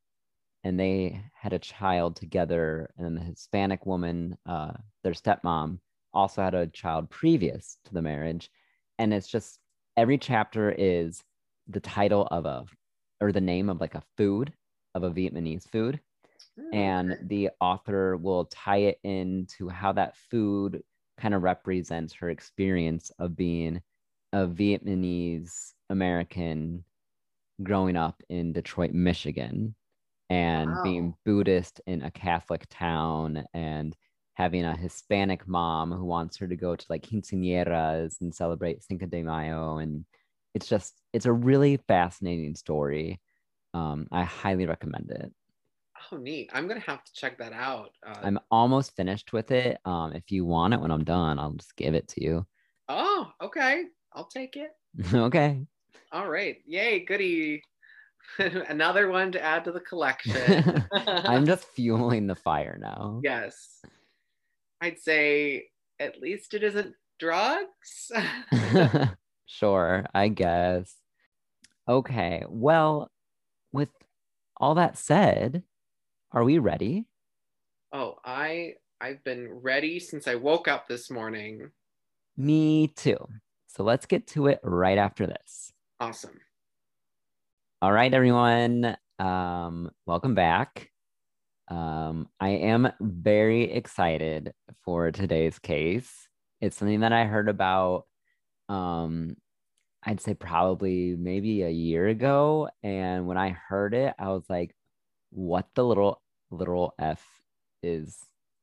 and 0.63 0.79
they 0.79 1.21
had 1.33 1.53
a 1.53 1.59
child 1.59 2.15
together 2.15 2.91
and 2.97 3.05
then 3.05 3.15
the 3.15 3.21
Hispanic 3.21 3.85
woman 3.85 4.37
uh 4.45 4.73
their 5.03 5.13
stepmom 5.13 5.79
also 6.13 6.41
had 6.41 6.53
a 6.53 6.67
child 6.67 7.09
previous 7.09 7.77
to 7.85 7.93
the 7.93 8.01
marriage 8.01 8.51
and 8.99 9.13
it's 9.13 9.27
just 9.27 9.59
every 9.97 10.17
chapter 10.17 10.71
is 10.77 11.23
the 11.67 11.79
title 11.79 12.27
of 12.31 12.45
a 12.45 12.65
or 13.21 13.31
the 13.31 13.41
name 13.41 13.69
of 13.69 13.79
like 13.81 13.95
a 13.95 14.03
food 14.17 14.53
of 14.95 15.03
a 15.03 15.11
vietnamese 15.11 15.69
food 15.69 15.99
Hmm. 16.59 16.73
and 16.73 17.17
the 17.23 17.49
author 17.61 18.17
will 18.17 18.45
tie 18.45 18.77
it 18.79 18.99
into 19.03 19.69
how 19.69 19.93
that 19.93 20.17
food 20.17 20.83
kind 21.17 21.33
of 21.33 21.43
represents 21.43 22.13
her 22.15 22.29
experience 22.29 23.11
of 23.19 23.35
being 23.35 23.81
a 24.33 24.47
vietnamese 24.47 25.73
american 25.89 26.83
growing 27.61 27.95
up 27.95 28.21
in 28.29 28.53
detroit 28.53 28.91
michigan 28.91 29.75
and 30.29 30.71
being 30.83 31.13
buddhist 31.25 31.81
in 31.85 32.01
a 32.01 32.11
catholic 32.11 32.65
town 32.69 33.43
and 33.53 33.95
having 34.41 34.65
a 34.65 34.75
Hispanic 34.75 35.47
mom 35.47 35.91
who 35.91 36.05
wants 36.05 36.37
her 36.37 36.47
to 36.47 36.55
go 36.55 36.75
to 36.75 36.85
like 36.89 37.05
quinceañeras 37.05 38.19
and 38.21 38.33
celebrate 38.33 38.83
Cinco 38.83 39.05
de 39.05 39.21
Mayo. 39.21 39.77
And 39.77 40.05
it's 40.55 40.67
just, 40.67 40.99
it's 41.13 41.25
a 41.25 41.31
really 41.31 41.77
fascinating 41.87 42.55
story. 42.55 43.19
Um, 43.73 44.07
I 44.11 44.23
highly 44.23 44.65
recommend 44.65 45.11
it. 45.11 45.31
Oh, 46.11 46.17
neat. 46.17 46.49
I'm 46.53 46.67
gonna 46.67 46.79
have 46.81 47.03
to 47.03 47.13
check 47.13 47.37
that 47.37 47.53
out. 47.53 47.91
Uh, 48.05 48.19
I'm 48.23 48.39
almost 48.49 48.95
finished 48.95 49.31
with 49.31 49.51
it. 49.51 49.77
Um, 49.85 50.13
if 50.13 50.31
you 50.31 50.43
want 50.43 50.73
it 50.73 50.81
when 50.81 50.91
I'm 50.91 51.03
done, 51.03 51.37
I'll 51.37 51.53
just 51.53 51.75
give 51.75 51.93
it 51.93 52.07
to 52.09 52.23
you. 52.23 52.45
oh, 52.89 53.31
okay. 53.43 53.83
I'll 54.13 54.27
take 54.27 54.57
it. 54.57 54.71
okay. 55.13 55.65
All 56.11 56.29
right. 56.29 56.57
Yay, 56.65 57.05
goody. 57.05 57.63
Another 58.39 59.09
one 59.09 59.31
to 59.31 59.41
add 59.41 59.63
to 59.65 59.71
the 59.71 59.79
collection. 59.79 60.85
I'm 60.93 61.45
just 61.45 61.65
fueling 61.65 62.27
the 62.27 62.35
fire 62.35 62.77
now. 62.81 63.21
yes. 63.23 63.81
I'd 64.81 64.99
say 64.99 65.65
at 65.99 66.19
least 66.21 66.53
it 66.53 66.63
isn't 66.63 66.95
drugs. 67.19 68.11
sure, 69.45 70.05
I 70.13 70.27
guess. 70.29 70.95
Okay. 71.87 72.43
Well, 72.49 73.11
with 73.71 73.89
all 74.57 74.75
that 74.75 74.97
said, 74.97 75.63
are 76.31 76.43
we 76.43 76.57
ready? 76.57 77.05
oh, 77.93 78.15
I 78.23 78.73
I've 79.01 79.23
been 79.23 79.49
ready 79.51 79.99
since 79.99 80.27
I 80.27 80.35
woke 80.35 80.67
up 80.67 80.87
this 80.87 81.09
morning. 81.09 81.71
Me 82.37 82.87
too. 82.87 83.17
So 83.73 83.83
let's 83.83 84.05
get 84.05 84.27
to 84.27 84.47
it 84.47 84.59
right 84.63 84.97
after 84.97 85.25
this. 85.25 85.71
Awesome. 85.99 86.37
All 87.81 87.91
right, 87.91 88.13
everyone. 88.13 88.97
Um, 89.17 89.91
welcome 90.05 90.35
back. 90.35 90.91
Um, 91.69 92.27
I 92.37 92.49
am 92.49 92.91
very 92.99 93.71
excited 93.71 94.51
for 94.83 95.09
today's 95.11 95.57
case. 95.57 96.27
It's 96.59 96.75
something 96.75 96.99
that 96.99 97.13
I 97.13 97.23
heard 97.23 97.47
about, 97.47 98.07
um, 98.67 99.37
I'd 100.03 100.19
say 100.19 100.33
probably 100.33 101.15
maybe 101.15 101.61
a 101.61 101.69
year 101.69 102.09
ago. 102.09 102.67
And 102.83 103.25
when 103.25 103.37
I 103.37 103.51
heard 103.51 103.93
it, 103.93 104.13
I 104.19 104.29
was 104.29 104.43
like, 104.49 104.75
what 105.29 105.67
the 105.75 105.85
little 105.85 106.21
little 106.49 106.93
F 106.99 107.25
is 107.81 108.17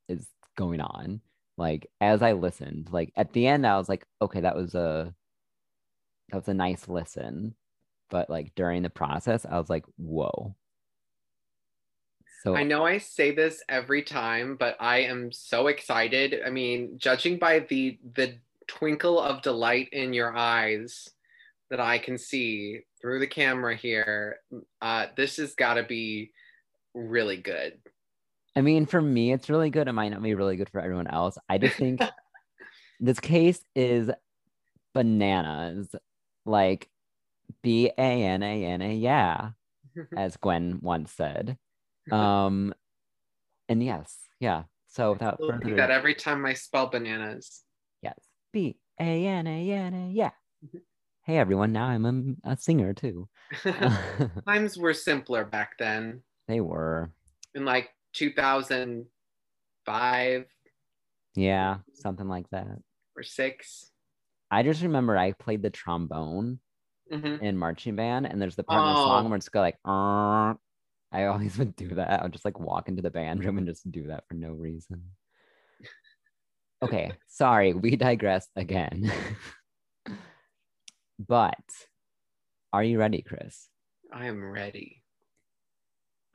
is 0.06 0.28
going 0.54 0.82
on? 0.82 1.22
Like 1.58 1.90
as 2.00 2.22
I 2.22 2.32
listened, 2.32 2.88
like 2.92 3.12
at 3.16 3.32
the 3.32 3.46
end, 3.46 3.66
I 3.66 3.76
was 3.76 3.88
like, 3.88 4.06
okay, 4.22 4.40
that 4.40 4.56
was 4.56 4.74
a 4.74 5.12
that 6.30 6.36
was 6.36 6.48
a 6.48 6.54
nice 6.54 6.88
listen. 6.88 7.54
But 8.10 8.30
like 8.30 8.54
during 8.54 8.82
the 8.82 8.90
process, 8.90 9.44
I 9.44 9.58
was 9.58 9.68
like, 9.68 9.84
whoa. 9.96 10.54
So 12.44 12.54
I 12.54 12.62
know 12.62 12.86
I 12.86 12.98
say 12.98 13.34
this 13.34 13.62
every 13.68 14.02
time, 14.02 14.56
but 14.58 14.76
I 14.78 14.98
am 14.98 15.32
so 15.32 15.66
excited. 15.66 16.40
I 16.46 16.50
mean, 16.50 16.96
judging 16.96 17.38
by 17.38 17.58
the 17.58 17.98
the 18.14 18.34
twinkle 18.68 19.20
of 19.20 19.42
delight 19.42 19.88
in 19.92 20.12
your 20.12 20.36
eyes 20.36 21.08
that 21.70 21.80
I 21.80 21.98
can 21.98 22.16
see 22.16 22.82
through 23.00 23.18
the 23.18 23.26
camera 23.26 23.74
here, 23.74 24.38
uh, 24.80 25.06
this 25.16 25.38
has 25.38 25.54
got 25.54 25.74
to 25.74 25.82
be 25.82 26.30
really 26.94 27.36
good. 27.36 27.80
I 28.58 28.60
mean, 28.60 28.86
for 28.86 29.00
me, 29.00 29.30
it's 29.32 29.48
really 29.48 29.70
good. 29.70 29.86
It 29.86 29.92
might 29.92 30.08
not 30.08 30.20
be 30.20 30.34
really 30.34 30.56
good 30.56 30.68
for 30.68 30.80
everyone 30.80 31.06
else. 31.06 31.38
I 31.48 31.58
just 31.58 31.76
think 31.76 32.02
this 32.98 33.20
case 33.20 33.60
is 33.76 34.10
bananas. 34.94 35.94
Like 36.44 36.88
B 37.62 37.92
A 37.96 38.24
N 38.24 38.42
A 38.42 38.64
N 38.64 38.82
A, 38.82 38.94
yeah, 38.94 39.50
as 40.16 40.36
Gwen 40.36 40.80
once 40.82 41.12
said. 41.12 41.56
Um, 42.10 42.72
and 43.68 43.84
yes, 43.84 44.16
yeah. 44.40 44.62
So 44.86 45.12
without 45.12 45.38
further 45.38 45.76
that 45.76 45.90
every 45.90 46.14
time 46.14 46.46
I 46.46 46.54
spell 46.54 46.86
bananas. 46.86 47.64
yes, 48.00 48.18
B 48.50 48.78
A 48.98 49.26
N 49.26 49.46
A 49.46 49.70
N 49.70 49.92
A, 49.92 50.10
yeah. 50.10 50.30
Mhm. 50.64 50.80
Hey 51.22 51.36
everyone, 51.36 51.72
now 51.72 51.84
I'm 51.84 52.38
a, 52.44 52.52
a 52.52 52.56
singer 52.56 52.94
too. 52.94 53.28
Times 54.46 54.78
were 54.78 54.94
simpler 54.94 55.44
back 55.44 55.72
then, 55.78 56.22
they 56.46 56.62
were, 56.62 57.10
And 57.54 57.66
like 57.66 57.90
2005 58.18 60.46
yeah, 61.36 61.76
something 61.94 62.26
like 62.28 62.50
that. 62.50 62.66
or 63.16 63.22
six. 63.22 63.90
I 64.50 64.62
just 64.64 64.82
remember 64.82 65.16
I 65.16 65.32
played 65.32 65.62
the 65.62 65.70
trombone 65.70 66.58
Mhm. 67.12 67.40
in 67.40 67.56
marching 67.56 67.94
band, 67.96 68.26
and 68.26 68.42
there's 68.42 68.56
the 68.56 68.64
part 68.64 68.82
in 68.82 68.88
the 68.94 69.00
Oh. 69.00 69.04
song 69.04 69.28
where 69.28 69.36
it's 69.36 69.48
go 69.48 69.60
like, 69.60 69.78
"Uh." 69.84 70.54
I 71.10 71.24
always 71.24 71.56
would 71.56 71.74
do 71.74 71.88
that. 71.94 72.20
I 72.20 72.22
would 72.22 72.32
just 72.32 72.44
like 72.44 72.60
walk 72.60 72.86
into 72.88 73.00
the 73.02 73.10
band 73.10 73.42
room 73.42 73.56
and 73.56 73.66
just 73.66 73.90
do 73.90 74.08
that 74.08 74.24
for 74.28 74.34
no 74.34 74.52
reason. 74.52 75.12
Okay, 76.82 77.12
sorry, 77.28 77.72
we 77.72 77.96
digress 77.96 78.46
again. 78.56 79.10
but 81.18 81.56
are 82.74 82.84
you 82.84 82.98
ready, 82.98 83.22
Chris? 83.22 83.70
I 84.12 84.26
am 84.26 84.44
ready. 84.44 84.97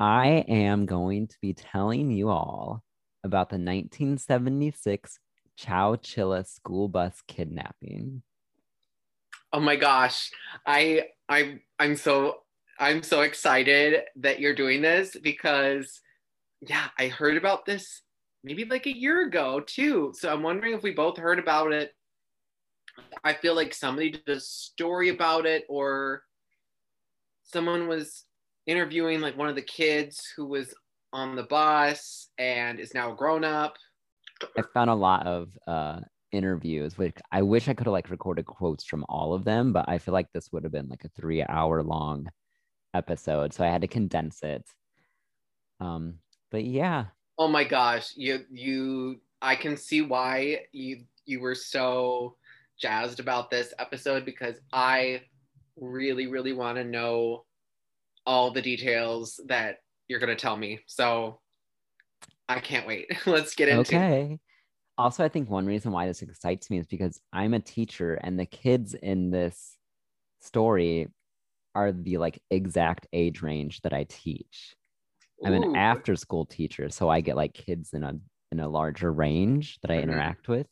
I 0.03 0.43
am 0.49 0.85
going 0.85 1.27
to 1.27 1.37
be 1.41 1.53
telling 1.53 2.11
you 2.11 2.27
all 2.27 2.83
about 3.23 3.47
the 3.49 3.55
1976 3.55 5.17
Chowchilla 5.57 6.45
school 6.45 6.89
bus 6.89 7.21
kidnapping. 7.25 8.21
Oh 9.53 9.61
my 9.61 9.77
gosh. 9.77 10.29
I 10.67 11.05
I 11.29 11.59
I'm 11.79 11.95
so 11.95 12.39
I'm 12.77 13.01
so 13.01 13.21
excited 13.21 14.01
that 14.17 14.41
you're 14.41 14.53
doing 14.53 14.81
this 14.81 15.15
because 15.23 16.01
yeah, 16.59 16.87
I 16.99 17.07
heard 17.07 17.37
about 17.37 17.65
this 17.65 18.01
maybe 18.43 18.65
like 18.65 18.87
a 18.87 18.97
year 18.97 19.25
ago 19.25 19.61
too. 19.61 20.11
So 20.17 20.29
I'm 20.33 20.43
wondering 20.43 20.73
if 20.73 20.83
we 20.83 20.91
both 20.91 21.17
heard 21.17 21.39
about 21.39 21.71
it. 21.71 21.93
I 23.23 23.31
feel 23.31 23.55
like 23.55 23.73
somebody 23.73 24.11
did 24.11 24.27
a 24.27 24.41
story 24.41 25.07
about 25.07 25.45
it 25.45 25.63
or 25.69 26.23
someone 27.45 27.87
was 27.87 28.25
interviewing 28.65 29.21
like 29.21 29.37
one 29.37 29.49
of 29.49 29.55
the 29.55 29.61
kids 29.61 30.21
who 30.35 30.45
was 30.45 30.73
on 31.11 31.35
the 31.35 31.43
bus 31.43 32.29
and 32.37 32.79
is 32.79 32.93
now 32.93 33.11
a 33.11 33.15
grown 33.15 33.43
up. 33.43 33.75
I 34.57 34.63
found 34.73 34.89
a 34.89 34.95
lot 34.95 35.27
of 35.27 35.49
uh, 35.67 35.99
interviews, 36.31 36.97
which 36.97 37.15
I 37.31 37.41
wish 37.41 37.67
I 37.67 37.73
could 37.73 37.87
have 37.87 37.93
like 37.93 38.09
recorded 38.09 38.45
quotes 38.45 38.83
from 38.83 39.05
all 39.07 39.33
of 39.33 39.43
them, 39.43 39.73
but 39.73 39.87
I 39.87 39.97
feel 39.97 40.13
like 40.13 40.31
this 40.33 40.51
would 40.51 40.63
have 40.63 40.71
been 40.71 40.89
like 40.89 41.03
a 41.05 41.09
three 41.09 41.43
hour 41.43 41.83
long 41.83 42.27
episode. 42.93 43.53
So 43.53 43.63
I 43.63 43.67
had 43.67 43.81
to 43.81 43.87
condense 43.87 44.41
it. 44.43 44.65
Um, 45.79 46.19
but 46.51 46.63
yeah, 46.63 47.05
Oh 47.37 47.47
my 47.47 47.63
gosh, 47.63 48.13
you 48.15 48.45
you 48.51 49.21
I 49.41 49.55
can 49.55 49.75
see 49.75 50.01
why 50.01 50.65
you 50.71 51.03
you 51.25 51.39
were 51.39 51.55
so 51.55 52.35
jazzed 52.79 53.19
about 53.19 53.49
this 53.49 53.73
episode 53.79 54.23
because 54.25 54.55
I 54.71 55.23
really 55.75 56.27
really 56.27 56.53
want 56.53 56.77
to 56.77 56.83
know 56.83 57.45
all 58.25 58.51
the 58.51 58.61
details 58.61 59.39
that 59.47 59.77
you're 60.07 60.19
going 60.19 60.35
to 60.35 60.41
tell 60.41 60.55
me. 60.57 60.79
So 60.87 61.39
I 62.47 62.59
can't 62.59 62.87
wait. 62.87 63.11
Let's 63.25 63.55
get 63.55 63.69
into 63.69 63.81
it. 63.81 63.95
okay. 63.95 64.39
Also, 64.97 65.23
I 65.23 65.29
think 65.29 65.49
one 65.49 65.65
reason 65.65 65.91
why 65.91 66.05
this 66.05 66.21
excites 66.21 66.69
me 66.69 66.77
is 66.77 66.85
because 66.87 67.19
I'm 67.31 67.53
a 67.53 67.59
teacher 67.59 68.13
and 68.15 68.39
the 68.39 68.45
kids 68.45 68.93
in 68.93 69.31
this 69.31 69.77
story 70.41 71.07
are 71.73 71.91
the 71.91 72.17
like 72.17 72.39
exact 72.51 73.07
age 73.11 73.41
range 73.41 73.81
that 73.81 73.93
I 73.93 74.05
teach. 74.07 74.75
I'm 75.43 75.53
an 75.53 75.75
after 75.75 76.15
school 76.15 76.45
teacher, 76.45 76.89
so 76.89 77.09
I 77.09 77.21
get 77.21 77.35
like 77.35 77.53
kids 77.53 77.93
in 77.93 78.03
a 78.03 78.13
in 78.51 78.59
a 78.59 78.69
larger 78.69 79.11
range 79.11 79.79
that 79.81 79.89
I 79.91 79.95
Mhm. 79.95 80.03
interact 80.03 80.47
with. 80.47 80.67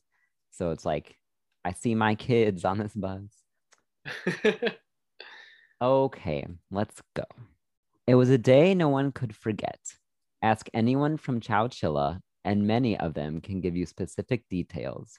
So 0.52 0.70
it's 0.72 0.86
like 0.86 1.18
I 1.66 1.74
see 1.74 1.96
my 1.96 2.16
kids 2.16 2.64
on 2.64 2.78
this 2.78 2.94
bus. 2.94 3.44
Okay, 5.82 6.46
let's 6.70 7.02
go. 7.16 7.24
It 8.06 8.16
was 8.16 8.30
a 8.30 8.38
day 8.38 8.76
no 8.76 8.90
one 8.90 9.12
could 9.12 9.36
forget. 9.36 9.80
Ask 10.44 10.68
anyone 10.74 11.18
from 11.18 11.40
Chowchilla, 11.40 12.22
and 12.46 12.68
many 12.68 12.98
of 13.00 13.16
them 13.16 13.42
can 13.42 13.62
give 13.62 13.76
you 13.76 13.86
specific 13.86 14.48
details. 14.50 15.18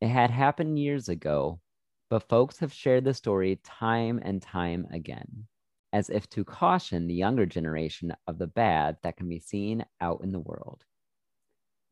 It 0.00 0.08
had 0.08 0.30
happened 0.30 0.78
years 0.78 1.08
ago, 1.08 1.60
but 2.08 2.28
folks 2.28 2.58
have 2.60 2.72
shared 2.72 3.04
the 3.04 3.14
story 3.14 3.60
time 3.64 4.20
and 4.22 4.40
time 4.40 4.86
again, 4.90 5.46
as 5.92 6.08
if 6.08 6.28
to 6.30 6.44
caution 6.44 7.06
the 7.06 7.14
younger 7.14 7.46
generation 7.46 8.14
of 8.26 8.38
the 8.38 8.46
bad 8.46 8.96
that 9.02 9.16
can 9.16 9.28
be 9.28 9.38
seen 9.38 9.84
out 10.00 10.22
in 10.22 10.32
the 10.32 10.40
world. 10.40 10.84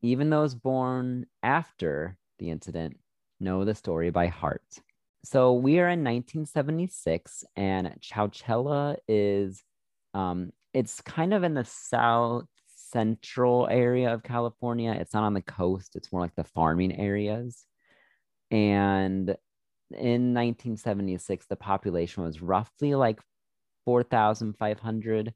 Even 0.01 0.31
those 0.31 0.55
born 0.55 1.27
after 1.43 2.17
the 2.39 2.49
incident 2.49 2.97
know 3.39 3.65
the 3.65 3.75
story 3.75 4.09
by 4.09 4.27
heart. 4.27 4.79
So 5.23 5.53
we 5.53 5.79
are 5.79 5.89
in 5.89 6.03
1976, 6.03 7.43
and 7.55 7.87
Chowchilla 8.01 8.97
is, 9.07 9.63
um, 10.13 10.51
it's 10.73 11.01
kind 11.01 11.33
of 11.33 11.43
in 11.43 11.53
the 11.53 11.65
south 11.65 12.45
central 12.67 13.67
area 13.69 14.13
of 14.13 14.23
California. 14.23 14.91
It's 14.91 15.13
not 15.13 15.23
on 15.23 15.33
the 15.33 15.41
coast. 15.41 15.95
It's 15.95 16.11
more 16.11 16.21
like 16.21 16.35
the 16.35 16.43
farming 16.43 16.97
areas. 16.97 17.65
And 18.51 19.29
in 19.91 20.33
1976, 20.33 21.45
the 21.47 21.55
population 21.55 22.23
was 22.23 22.41
roughly 22.41 22.95
like 22.95 23.19
4,500. 23.85 25.33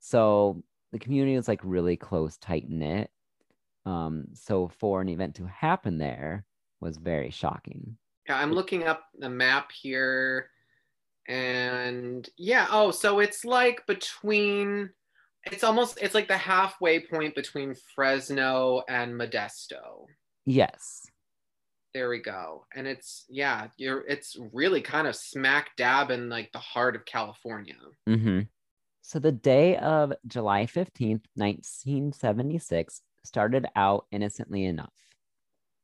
So 0.00 0.62
the 0.92 0.98
community 0.98 1.36
was 1.36 1.48
like 1.48 1.60
really 1.62 1.96
close, 1.96 2.36
tight 2.38 2.68
knit. 2.68 3.10
Um, 3.86 4.26
so 4.34 4.68
for 4.68 5.00
an 5.00 5.08
event 5.08 5.36
to 5.36 5.46
happen 5.46 5.98
there 5.98 6.44
was 6.80 6.96
very 6.96 7.30
shocking. 7.30 7.96
Yeah, 8.28 8.38
I'm 8.38 8.52
looking 8.52 8.84
up 8.84 9.04
the 9.18 9.28
map 9.28 9.70
here. 9.72 10.50
And 11.26 12.28
yeah, 12.36 12.66
oh, 12.70 12.90
so 12.90 13.20
it's 13.20 13.44
like 13.44 13.86
between 13.86 14.90
it's 15.46 15.64
almost 15.64 15.98
it's 16.00 16.14
like 16.14 16.28
the 16.28 16.36
halfway 16.36 17.00
point 17.00 17.34
between 17.34 17.74
Fresno 17.94 18.82
and 18.88 19.12
Modesto. 19.12 20.06
Yes. 20.46 21.06
There 21.92 22.08
we 22.08 22.20
go. 22.20 22.66
And 22.74 22.86
it's 22.86 23.24
yeah, 23.28 23.68
you're 23.76 24.06
it's 24.06 24.36
really 24.52 24.80
kind 24.80 25.06
of 25.06 25.14
smack 25.14 25.70
dab 25.76 26.10
in 26.10 26.28
like 26.28 26.50
the 26.52 26.58
heart 26.58 26.96
of 26.96 27.04
California. 27.04 27.76
hmm 28.06 28.40
So 29.02 29.18
the 29.18 29.32
day 29.32 29.76
of 29.76 30.12
July 30.26 30.66
15th, 30.66 31.24
1976 31.34 33.00
started 33.24 33.66
out 33.76 34.06
innocently 34.10 34.64
enough. 34.64 34.92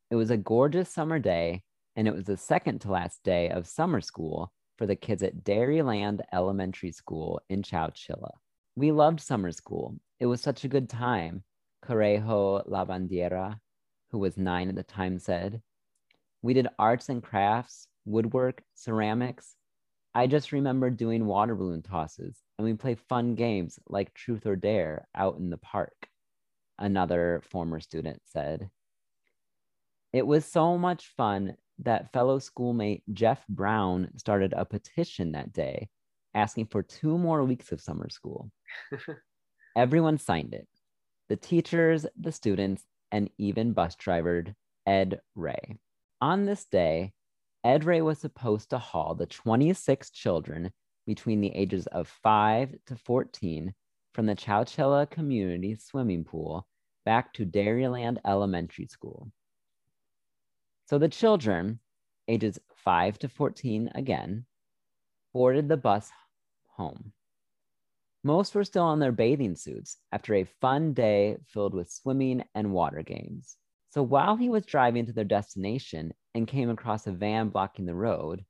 It 0.09 0.15
was 0.15 0.29
a 0.29 0.37
gorgeous 0.37 0.89
summer 0.89 1.19
day, 1.19 1.63
and 1.95 2.07
it 2.07 2.13
was 2.13 2.25
the 2.25 2.37
second 2.37 2.79
to 2.81 2.91
last 2.91 3.23
day 3.23 3.49
of 3.49 3.67
summer 3.67 4.01
school 4.01 4.51
for 4.77 4.85
the 4.85 4.95
kids 4.95 5.23
at 5.23 5.43
Dairyland 5.43 6.21
Elementary 6.33 6.91
School 6.91 7.41
in 7.49 7.61
Chowchilla. 7.61 8.31
We 8.75 8.91
loved 8.91 9.19
summer 9.19 9.51
school. 9.51 9.97
It 10.19 10.25
was 10.25 10.41
such 10.41 10.63
a 10.63 10.69
good 10.69 10.89
time, 10.89 11.43
Carrejo 11.85 12.67
Labendeira, 12.67 13.59
who 14.11 14.19
was 14.19 14.37
nine 14.37 14.69
at 14.69 14.75
the 14.75 14.83
time, 14.83 15.19
said. 15.19 15.61
We 16.41 16.53
did 16.53 16.67
arts 16.79 17.09
and 17.09 17.21
crafts, 17.21 17.87
woodwork, 18.05 18.63
ceramics, 18.73 19.55
I 20.13 20.27
just 20.27 20.51
remember 20.51 20.89
doing 20.89 21.25
water 21.25 21.55
balloon 21.55 21.81
tosses, 21.81 22.37
and 22.57 22.65
we 22.65 22.73
play 22.73 22.95
fun 22.95 23.35
games 23.35 23.79
like 23.87 24.13
Truth 24.13 24.45
or 24.45 24.57
Dare 24.57 25.07
out 25.15 25.37
in 25.37 25.49
the 25.49 25.57
park, 25.57 26.09
another 26.77 27.41
former 27.49 27.79
student 27.79 28.21
said. 28.25 28.69
It 30.11 30.27
was 30.27 30.43
so 30.43 30.77
much 30.77 31.13
fun 31.15 31.55
that 31.83 32.11
fellow 32.13 32.39
schoolmate 32.39 33.03
Jeff 33.13 33.45
Brown 33.47 34.09
started 34.17 34.53
a 34.53 34.65
petition 34.65 35.31
that 35.33 35.53
day 35.53 35.89
asking 36.33 36.67
for 36.67 36.83
two 36.83 37.17
more 37.17 37.43
weeks 37.43 37.71
of 37.71 37.81
summer 37.81 38.09
school. 38.09 38.51
Everyone 39.75 40.17
signed 40.17 40.53
it 40.53 40.67
the 41.29 41.37
teachers, 41.37 42.05
the 42.19 42.31
students, 42.31 42.83
and 43.11 43.29
even 43.37 43.71
bus 43.71 43.95
driver 43.95 44.45
Ed 44.85 45.21
Ray. 45.35 45.77
On 46.19 46.45
this 46.45 46.65
day, 46.65 47.13
Ed 47.63 47.85
Ray 47.85 48.01
was 48.01 48.19
supposed 48.19 48.71
to 48.71 48.77
haul 48.77 49.15
the 49.15 49.27
26 49.27 50.09
children 50.11 50.71
between 51.07 51.39
the 51.39 51.55
ages 51.55 51.87
of 51.87 52.07
5 52.23 52.75
to 52.87 52.95
14 52.95 53.73
from 54.13 54.25
the 54.25 54.35
Chowchilla 54.35 55.09
Community 55.09 55.75
Swimming 55.75 56.25
Pool 56.25 56.67
back 57.05 57.33
to 57.33 57.45
Dairyland 57.45 58.17
Elementary 58.25 58.87
School. 58.87 59.31
So 60.85 60.97
the 60.97 61.09
children, 61.09 61.79
ages 62.27 62.59
5 62.75 63.19
to 63.19 63.29
14 63.29 63.91
again, 63.95 64.45
boarded 65.33 65.69
the 65.69 65.77
bus 65.77 66.11
home. 66.75 67.13
Most 68.23 68.53
were 68.53 68.63
still 68.63 68.91
in 68.93 68.99
their 68.99 69.11
bathing 69.11 69.55
suits 69.55 69.97
after 70.11 70.35
a 70.35 70.43
fun 70.43 70.93
day 70.93 71.37
filled 71.47 71.73
with 71.73 71.91
swimming 71.91 72.43
and 72.53 72.71
water 72.71 73.01
games. 73.01 73.57
So 73.89 74.03
while 74.03 74.35
he 74.35 74.49
was 74.49 74.65
driving 74.65 75.05
to 75.07 75.13
their 75.13 75.23
destination 75.25 76.13
and 76.35 76.47
came 76.47 76.69
across 76.69 77.07
a 77.07 77.11
van 77.11 77.49
blocking 77.49 77.85
the 77.85 77.95
road, 77.95 78.45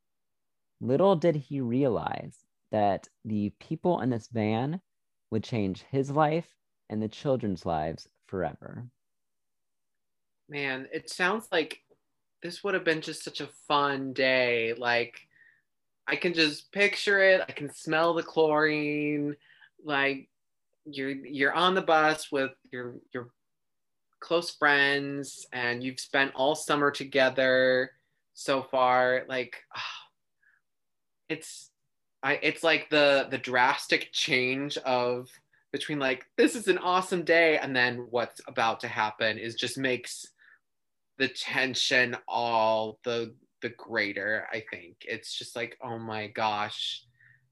little 0.81 1.15
did 1.15 1.35
he 1.35 1.61
realize 1.61 2.37
that 2.71 3.07
the 3.25 3.53
people 3.59 4.01
in 4.01 4.09
this 4.09 4.27
van 4.27 4.81
would 5.29 5.43
change 5.43 5.83
his 5.83 6.11
life 6.11 6.47
and 6.89 7.01
the 7.01 7.07
children's 7.07 7.65
lives 7.65 8.07
forever. 8.27 8.87
Man, 10.49 10.87
it 10.91 11.09
sounds 11.09 11.47
like 11.51 11.79
this 12.41 12.63
would 12.63 12.73
have 12.73 12.83
been 12.83 13.01
just 13.01 13.23
such 13.23 13.41
a 13.41 13.49
fun 13.67 14.13
day. 14.13 14.73
Like 14.77 15.19
I 16.07 16.15
can 16.15 16.33
just 16.33 16.71
picture 16.71 17.21
it. 17.21 17.41
I 17.47 17.51
can 17.51 17.73
smell 17.73 18.13
the 18.13 18.23
chlorine. 18.23 19.35
Like 19.83 20.29
you're 20.85 21.11
you're 21.11 21.53
on 21.53 21.75
the 21.75 21.81
bus 21.81 22.31
with 22.31 22.51
your 22.71 22.95
your 23.13 23.29
close 24.21 24.51
friends 24.51 25.45
and 25.51 25.83
you've 25.83 25.99
spent 25.99 26.31
all 26.35 26.55
summer 26.55 26.91
together. 26.91 27.91
so 28.33 28.63
far. 28.63 29.23
Like, 29.27 29.57
it's, 31.29 31.69
I, 32.23 32.39
it's 32.41 32.63
like 32.63 32.89
the 32.89 33.27
the 33.29 33.37
drastic 33.37 34.09
change 34.11 34.77
of 34.77 35.29
between 35.71 35.99
like 35.99 36.25
this 36.37 36.55
is 36.55 36.67
an 36.67 36.77
awesome 36.77 37.23
day 37.23 37.57
and 37.57 37.75
then 37.75 38.07
what's 38.09 38.41
about 38.47 38.81
to 38.81 38.87
happen 38.87 39.37
is 39.37 39.55
just 39.55 39.77
makes 39.77 40.27
the 41.21 41.27
tension 41.27 42.17
all 42.27 42.97
the 43.03 43.35
the 43.61 43.69
greater 43.69 44.47
i 44.51 44.63
think. 44.71 44.97
It's 45.05 45.37
just 45.37 45.55
like 45.55 45.77
oh 45.83 45.99
my 45.99 46.27
gosh 46.27 47.03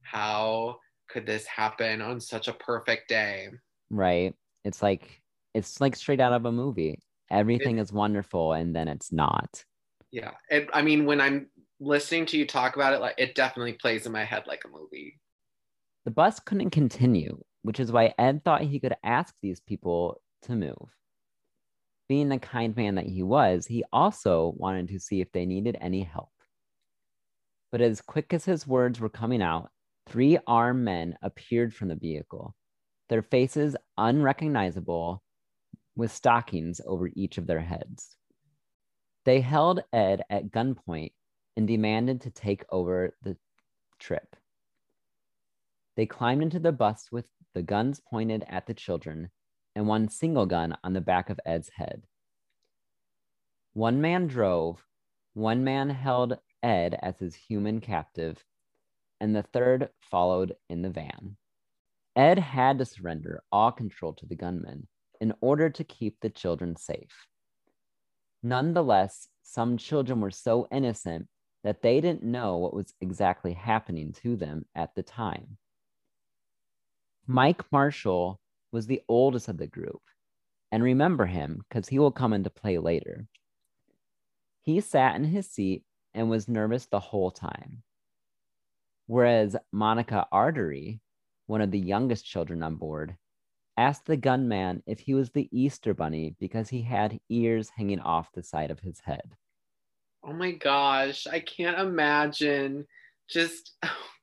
how 0.01 0.79
could 1.07 1.27
this 1.27 1.45
happen 1.45 2.01
on 2.01 2.19
such 2.19 2.47
a 2.47 2.53
perfect 2.53 3.09
day? 3.09 3.49
Right. 3.91 4.33
It's 4.65 4.81
like 4.81 5.21
it's 5.53 5.79
like 5.79 5.95
straight 5.95 6.19
out 6.19 6.33
of 6.33 6.45
a 6.45 6.51
movie. 6.51 6.99
Everything 7.29 7.77
It- 7.77 7.81
is 7.81 7.93
wonderful 7.93 8.53
and 8.53 8.75
then 8.75 8.87
it's 8.87 9.11
not. 9.11 9.63
Yeah. 10.11 10.31
It, 10.49 10.67
i 10.73 10.81
mean 10.81 11.05
when 11.05 11.21
i'm 11.21 11.51
listening 11.79 12.25
to 12.25 12.37
you 12.39 12.47
talk 12.47 12.75
about 12.75 12.93
it 12.93 13.01
like 13.01 13.15
it 13.19 13.35
definitely 13.35 13.73
plays 13.73 14.07
in 14.07 14.11
my 14.11 14.23
head 14.25 14.43
like 14.47 14.63
a 14.65 14.67
movie. 14.67 15.19
The 16.05 16.11
bus 16.11 16.39
couldn't 16.39 16.71
continue 16.71 17.39
which 17.61 17.79
is 17.79 17.91
why 17.91 18.15
ed 18.17 18.43
thought 18.43 18.61
he 18.61 18.79
could 18.79 18.95
ask 19.03 19.35
these 19.43 19.59
people 19.59 20.21
to 20.43 20.55
move 20.55 20.89
being 22.09 22.27
the 22.27 22.39
kind 22.39 22.75
man 22.75 22.95
that 22.95 23.05
he 23.05 23.23
was 23.23 23.65
he 23.65 23.83
also 23.93 24.53
wanted 24.57 24.89
to 24.89 24.99
see 24.99 25.21
if 25.21 25.31
they 25.31 25.45
needed 25.45 25.77
any 25.79 26.03
help. 26.03 26.31
But 27.71 27.81
as 27.81 28.01
quick 28.01 28.33
as 28.33 28.43
his 28.43 28.67
words 28.67 28.99
were 28.99 29.09
coming 29.09 29.41
out 29.41 29.69
three 30.07 30.39
armed 30.47 30.83
men 30.83 31.15
appeared 31.21 31.73
from 31.73 31.87
the 31.87 31.95
vehicle 31.95 32.55
their 33.09 33.21
faces 33.23 33.75
unrecognizable 33.97 35.23
with 35.95 36.11
stockings 36.11 36.79
over 36.85 37.09
each 37.15 37.37
of 37.37 37.47
their 37.47 37.59
heads. 37.59 38.15
They 39.25 39.41
held 39.41 39.81
ed 39.91 40.21
at 40.29 40.51
gunpoint 40.51 41.11
and 41.57 41.67
demanded 41.67 42.21
to 42.21 42.31
take 42.31 42.63
over 42.71 43.15
the 43.23 43.35
trip. 43.99 44.35
They 45.97 46.05
climbed 46.05 46.43
into 46.43 46.59
the 46.59 46.71
bus 46.71 47.09
with 47.11 47.27
the 47.53 47.63
guns 47.63 47.99
pointed 48.09 48.45
at 48.47 48.65
the 48.65 48.73
children 48.73 49.29
and 49.79 49.87
one 49.87 50.09
single 50.09 50.45
gun 50.45 50.75
on 50.83 50.91
the 50.91 50.99
back 50.99 51.29
of 51.29 51.39
Ed's 51.45 51.69
head. 51.69 52.03
One 53.71 54.01
man 54.01 54.27
drove, 54.27 54.85
one 55.35 55.63
man 55.63 55.89
held 55.89 56.37
Ed 56.61 56.99
as 57.01 57.17
his 57.17 57.33
human 57.33 57.79
captive, 57.79 58.43
and 59.21 59.33
the 59.33 59.41
third 59.41 59.87
followed 60.01 60.57
in 60.69 60.81
the 60.81 60.89
van. 60.89 61.37
Ed 62.13 62.39
had 62.39 62.77
to 62.79 62.83
surrender 62.83 63.41
all 63.53 63.71
control 63.71 64.11
to 64.15 64.25
the 64.25 64.35
gunmen 64.35 64.89
in 65.21 65.33
order 65.39 65.69
to 65.69 65.83
keep 65.85 66.19
the 66.19 66.29
children 66.29 66.75
safe. 66.75 67.27
Nonetheless, 68.43 69.29
some 69.43 69.77
children 69.77 70.19
were 70.19 70.29
so 70.29 70.67
innocent 70.73 71.29
that 71.63 71.81
they 71.81 72.01
didn't 72.01 72.23
know 72.23 72.57
what 72.57 72.73
was 72.73 72.93
exactly 72.99 73.53
happening 73.53 74.11
to 74.23 74.35
them 74.35 74.65
at 74.75 74.93
the 74.95 75.03
time. 75.03 75.57
Mike 77.25 77.63
Marshall 77.71 78.41
was 78.71 78.87
the 78.87 79.01
oldest 79.07 79.47
of 79.47 79.57
the 79.57 79.67
group, 79.67 80.01
and 80.71 80.83
remember 80.83 81.25
him 81.25 81.63
because 81.69 81.87
he 81.89 81.99
will 81.99 82.11
come 82.11 82.33
into 82.33 82.49
play 82.49 82.77
later. 82.77 83.27
He 84.63 84.81
sat 84.81 85.15
in 85.15 85.23
his 85.23 85.49
seat 85.49 85.83
and 86.13 86.29
was 86.29 86.47
nervous 86.47 86.85
the 86.85 86.99
whole 86.99 87.31
time. 87.31 87.83
Whereas 89.07 89.55
Monica 89.71 90.27
Artery, 90.31 91.01
one 91.47 91.61
of 91.61 91.71
the 91.71 91.79
youngest 91.79 92.25
children 92.25 92.61
on 92.63 92.75
board, 92.75 93.17
asked 93.77 94.05
the 94.05 94.17
gunman 94.17 94.83
if 94.85 94.99
he 94.99 95.13
was 95.13 95.31
the 95.31 95.49
Easter 95.51 95.93
Bunny 95.93 96.35
because 96.39 96.69
he 96.69 96.81
had 96.83 97.19
ears 97.29 97.69
hanging 97.69 97.99
off 98.01 98.31
the 98.33 98.43
side 98.43 98.71
of 98.71 98.79
his 98.81 98.99
head. 98.99 99.35
oh 100.23 100.33
my 100.33 100.51
gosh 100.51 101.27
i 101.27 101.39
can't 101.39 101.79
imagine 101.79 102.85
just 103.29 103.77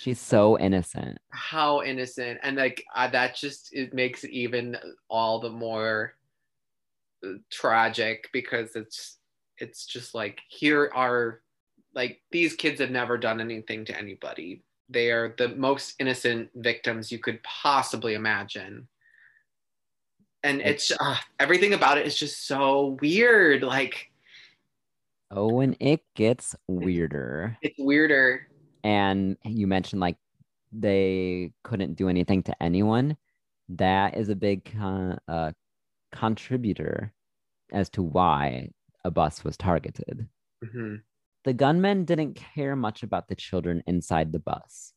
She's 0.00 0.18
so 0.18 0.58
innocent. 0.58 1.18
how 1.28 1.82
innocent. 1.82 2.40
And 2.42 2.56
like 2.56 2.82
uh, 2.96 3.08
that 3.08 3.36
just 3.36 3.74
it 3.74 3.92
makes 3.92 4.24
it 4.24 4.30
even 4.30 4.78
all 5.10 5.40
the 5.40 5.50
more 5.50 6.14
uh, 7.22 7.32
tragic 7.50 8.26
because 8.32 8.76
it's 8.76 9.18
it's 9.58 9.84
just 9.84 10.14
like 10.14 10.40
here 10.48 10.90
are 10.94 11.42
like 11.94 12.22
these 12.32 12.54
kids 12.54 12.80
have 12.80 12.90
never 12.90 13.18
done 13.18 13.42
anything 13.42 13.84
to 13.84 13.98
anybody. 13.98 14.62
They 14.88 15.10
are 15.10 15.34
the 15.36 15.48
most 15.48 15.96
innocent 15.98 16.48
victims 16.54 17.12
you 17.12 17.18
could 17.18 17.42
possibly 17.42 18.14
imagine. 18.14 18.88
And 20.42 20.62
it's 20.62 20.90
uh, 20.98 21.16
everything 21.38 21.74
about 21.74 21.98
it 21.98 22.06
is 22.06 22.16
just 22.18 22.46
so 22.46 22.96
weird. 23.02 23.62
Like 23.62 24.06
Oh, 25.30 25.60
and 25.60 25.76
it 25.78 26.00
gets 26.16 26.56
weirder. 26.68 27.58
it's 27.60 27.78
weirder 27.78 28.46
and 28.84 29.36
you 29.44 29.66
mentioned 29.66 30.00
like 30.00 30.16
they 30.72 31.52
couldn't 31.64 31.94
do 31.94 32.08
anything 32.08 32.42
to 32.44 32.62
anyone. 32.62 33.16
That 33.68 34.16
is 34.16 34.28
a 34.28 34.36
big 34.36 34.64
con- 34.64 35.18
uh, 35.28 35.52
contributor 36.12 37.12
as 37.72 37.88
to 37.90 38.02
why 38.02 38.70
a 39.04 39.10
bus 39.10 39.44
was 39.44 39.56
targeted. 39.56 40.28
Mhm. 40.64 41.02
the 41.44 41.54
gunmen 41.54 42.04
didn't 42.04 42.34
care 42.34 42.76
much 42.76 43.02
about 43.02 43.28
the 43.28 43.34
children 43.34 43.82
inside 43.86 44.30
the 44.30 44.38
bus. 44.38 44.92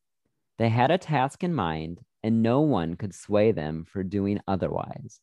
They 0.57 0.69
had 0.69 0.91
a 0.91 0.97
task 0.97 1.43
in 1.43 1.53
mind 1.53 2.01
and 2.21 2.43
no 2.43 2.59
one 2.61 2.95
could 2.95 3.13
sway 3.15 3.53
them 3.53 3.85
for 3.85 4.03
doing 4.03 4.41
otherwise. 4.47 5.21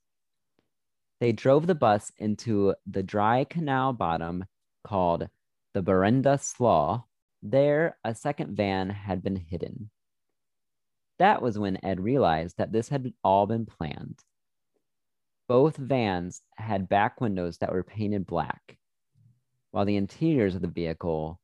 They 1.20 1.32
drove 1.32 1.66
the 1.66 1.74
bus 1.74 2.10
into 2.16 2.74
the 2.86 3.02
dry 3.02 3.44
canal 3.44 3.92
bottom 3.92 4.46
called 4.82 5.28
the 5.74 5.82
Berenda 5.82 6.40
Slough 6.40 7.04
there, 7.42 7.98
a 8.04 8.14
second 8.14 8.56
van 8.56 8.90
had 8.90 9.22
been 9.22 9.36
hidden. 9.36 9.90
That 11.18 11.42
was 11.42 11.58
when 11.58 11.84
Ed 11.84 12.00
realized 12.00 12.56
that 12.58 12.72
this 12.72 12.88
had 12.88 13.12
all 13.22 13.46
been 13.46 13.66
planned. 13.66 14.20
Both 15.48 15.76
vans 15.76 16.42
had 16.56 16.88
back 16.88 17.20
windows 17.20 17.58
that 17.58 17.72
were 17.72 17.82
painted 17.82 18.26
black, 18.26 18.78
while 19.70 19.84
the 19.84 19.96
interiors 19.96 20.54
of 20.54 20.62
the 20.62 20.68
vehicles 20.68 21.36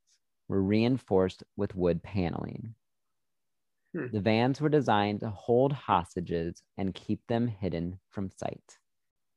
were 0.48 0.62
reinforced 0.62 1.42
with 1.56 1.74
wood 1.74 2.02
paneling. 2.02 2.74
Hmm. 3.94 4.06
The 4.12 4.20
vans 4.20 4.60
were 4.60 4.68
designed 4.68 5.20
to 5.20 5.30
hold 5.30 5.72
hostages 5.72 6.62
and 6.78 6.94
keep 6.94 7.20
them 7.26 7.48
hidden 7.48 7.98
from 8.10 8.30
sight. 8.30 8.78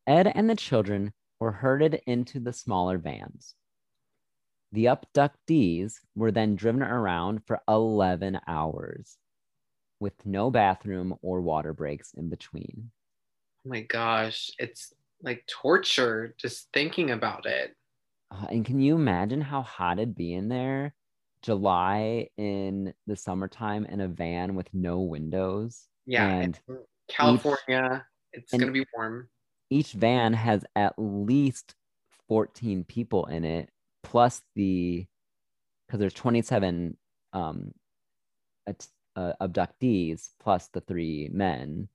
Ed 0.06 0.28
and 0.28 0.50
the 0.50 0.56
children 0.56 1.14
were 1.40 1.52
herded 1.52 2.02
into 2.06 2.40
the 2.40 2.54
smaller 2.54 2.98
vans. 2.98 3.56
The 4.72 4.86
abductees 4.86 5.96
were 6.16 6.32
then 6.32 6.56
driven 6.56 6.84
around 6.84 7.46
for 7.46 7.60
11 7.68 8.40
hours 8.48 9.18
with 10.00 10.14
no 10.26 10.52
bathroom 10.52 11.16
or 11.22 11.42
water 11.42 11.74
breaks 11.74 12.14
in 12.14 12.30
between. 12.30 12.92
oh 13.66 13.70
my 13.70 13.82
gosh 13.82 14.50
it's 14.60 14.94
like 15.22 15.44
torture 15.48 16.34
just 16.38 16.70
thinking 16.72 17.12
about 17.12 17.46
it 17.46 17.76
Uh, 18.32 18.46
and 18.50 18.64
can 18.64 18.80
you 18.80 18.96
imagine 18.96 19.42
how 19.42 19.62
hot 19.64 19.98
it'd 20.00 20.16
be 20.16 20.34
in 20.34 20.48
there? 20.50 20.94
July 21.42 22.30
in 22.38 22.94
the 23.08 23.16
summertime 23.16 23.86
in 23.86 24.02
a 24.02 24.08
van 24.08 24.56
with 24.56 24.70
no 24.74 25.00
windows. 25.02 25.88
yeah 26.06 26.28
And 26.28 26.60
California, 27.10 28.06
it's 28.34 28.54
and- 28.54 28.62
gonna 28.62 28.72
be 28.72 28.86
warm. 28.94 29.30
each 29.70 29.94
van 29.94 30.34
has 30.34 30.64
at 30.76 30.94
least 30.98 31.76
14 32.30 32.84
people 32.86 33.26
in 33.26 33.44
it, 33.44 33.70
plus 34.04 34.42
the, 34.56 35.06
because 35.88 36.00
there's 36.00 36.14
27 36.14 36.98
um, 37.34 37.72
uh, 39.16 39.34
abductees 39.42 40.30
plus 40.40 40.68
the 40.68 40.82
three 40.82 41.30
men. 41.32 41.88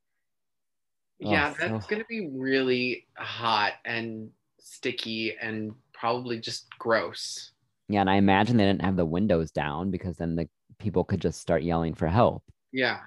Oh, 1.24 1.30
Yeah, 1.30 1.54
so- 1.54 1.68
that's 1.68 1.86
gonna 1.86 2.04
be 2.08 2.28
really 2.28 3.06
hot 3.16 3.74
and 3.84 4.30
sticky 4.58 5.36
and 5.36 5.74
probably 5.92 6.40
just 6.40 6.68
gross. 6.78 7.52
Yeah, 7.88 8.00
and 8.00 8.10
I 8.10 8.16
imagine 8.16 8.56
they 8.56 8.64
didn't 8.64 8.82
have 8.82 8.96
the 8.96 9.04
windows 9.04 9.50
down 9.50 9.90
because 9.90 10.16
then 10.16 10.36
the 10.36 10.48
people 10.78 11.04
could 11.04 11.20
just 11.20 11.40
start 11.40 11.62
yelling 11.62 11.94
for 11.94 12.08
help. 12.08 12.42
Yeah. 12.72 13.00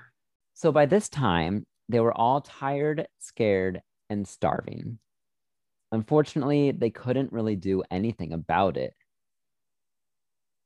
So 0.53 0.71
by 0.71 0.85
this 0.85 1.09
time, 1.09 1.65
they 1.89 1.99
were 1.99 2.15
all 2.15 2.41
tired, 2.41 3.07
scared, 3.19 3.81
and 4.09 4.27
starving. 4.27 4.99
Unfortunately, 5.91 6.71
they 6.71 6.89
couldn't 6.89 7.31
really 7.31 7.55
do 7.55 7.83
anything 7.89 8.33
about 8.33 8.77
it. 8.77 8.93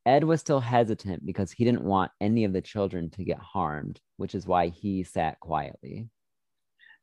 Ed 0.06 0.24
was 0.24 0.42
still 0.42 0.60
hesitant 0.60 1.26
because 1.26 1.52
he 1.52 1.64
didn't 1.64 1.84
want 1.84 2.12
any 2.20 2.44
of 2.44 2.54
the 2.54 2.62
children 2.62 3.10
to 3.12 3.24
get 3.24 3.38
harmed, 3.38 4.00
which 4.18 4.34
is 4.34 4.48
why 4.48 4.70
he 4.70 5.04
sat 5.04 5.40
quietly. 5.40 6.10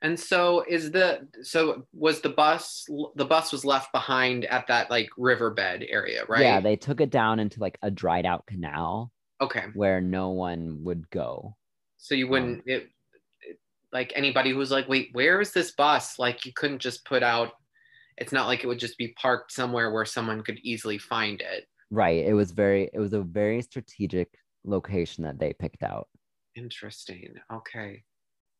And 0.02 0.18
so 0.18 0.64
is 0.68 0.92
the 0.92 1.26
so 1.42 1.86
was 1.92 2.20
the 2.20 2.28
bus 2.28 2.86
the 3.16 3.24
bus 3.24 3.50
was 3.50 3.64
left 3.64 3.92
behind 3.92 4.44
at 4.44 4.68
that 4.68 4.90
like 4.90 5.08
riverbed 5.16 5.84
area, 5.88 6.24
right? 6.28 6.42
Yeah, 6.42 6.60
they 6.60 6.76
took 6.76 7.00
it 7.00 7.10
down 7.10 7.40
into 7.40 7.60
like 7.60 7.78
a 7.82 7.90
dried 7.90 8.24
out 8.24 8.46
canal 8.46 9.10
okay. 9.40 9.66
where 9.74 10.00
no 10.00 10.30
one 10.30 10.84
would 10.84 11.10
go. 11.10 11.56
So 11.96 12.14
you 12.14 12.28
wouldn't 12.28 12.58
um, 12.58 12.64
it, 12.66 12.88
it- 13.42 13.58
like 13.90 14.12
anybody 14.14 14.50
who 14.50 14.58
was 14.58 14.70
like, 14.70 14.86
wait, 14.88 15.08
where 15.12 15.40
is 15.40 15.52
this 15.52 15.72
bus? 15.72 16.18
Like 16.18 16.44
you 16.44 16.52
couldn't 16.52 16.80
just 16.80 17.04
put 17.04 17.22
out. 17.22 17.52
It's 18.18 18.32
not 18.32 18.46
like 18.46 18.64
it 18.64 18.66
would 18.66 18.78
just 18.78 18.98
be 18.98 19.14
parked 19.20 19.52
somewhere 19.52 19.92
where 19.92 20.04
someone 20.04 20.42
could 20.42 20.58
easily 20.62 20.98
find 20.98 21.40
it. 21.40 21.66
Right. 21.90 22.24
It 22.24 22.34
was 22.34 22.50
very 22.50 22.90
it 22.92 22.98
was 22.98 23.12
a 23.12 23.22
very 23.22 23.62
strategic 23.62 24.28
location 24.64 25.24
that 25.24 25.38
they 25.38 25.52
picked 25.52 25.82
out. 25.82 26.08
Interesting. 26.54 27.34
Okay. 27.52 28.02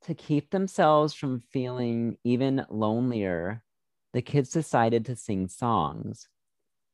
To 0.05 0.15
keep 0.15 0.51
themselves 0.51 1.13
from 1.13 1.43
feeling 1.53 2.17
even 2.25 2.65
lonelier, 2.71 3.63
the 4.15 4.23
kids 4.23 4.51
decided 4.51 5.05
to 5.07 5.17
sing 5.17 5.49
songs. 5.49 6.29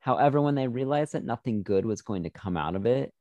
However, 0.00 0.40
when 0.40 0.54
they 0.54 0.68
realized 0.68 1.12
that 1.12 1.24
nothing 1.24 1.62
good 1.62 1.84
was 1.84 2.02
going 2.02 2.22
to 2.24 2.30
come 2.30 2.56
out 2.56 2.76
of 2.76 2.86
it, 2.86 3.12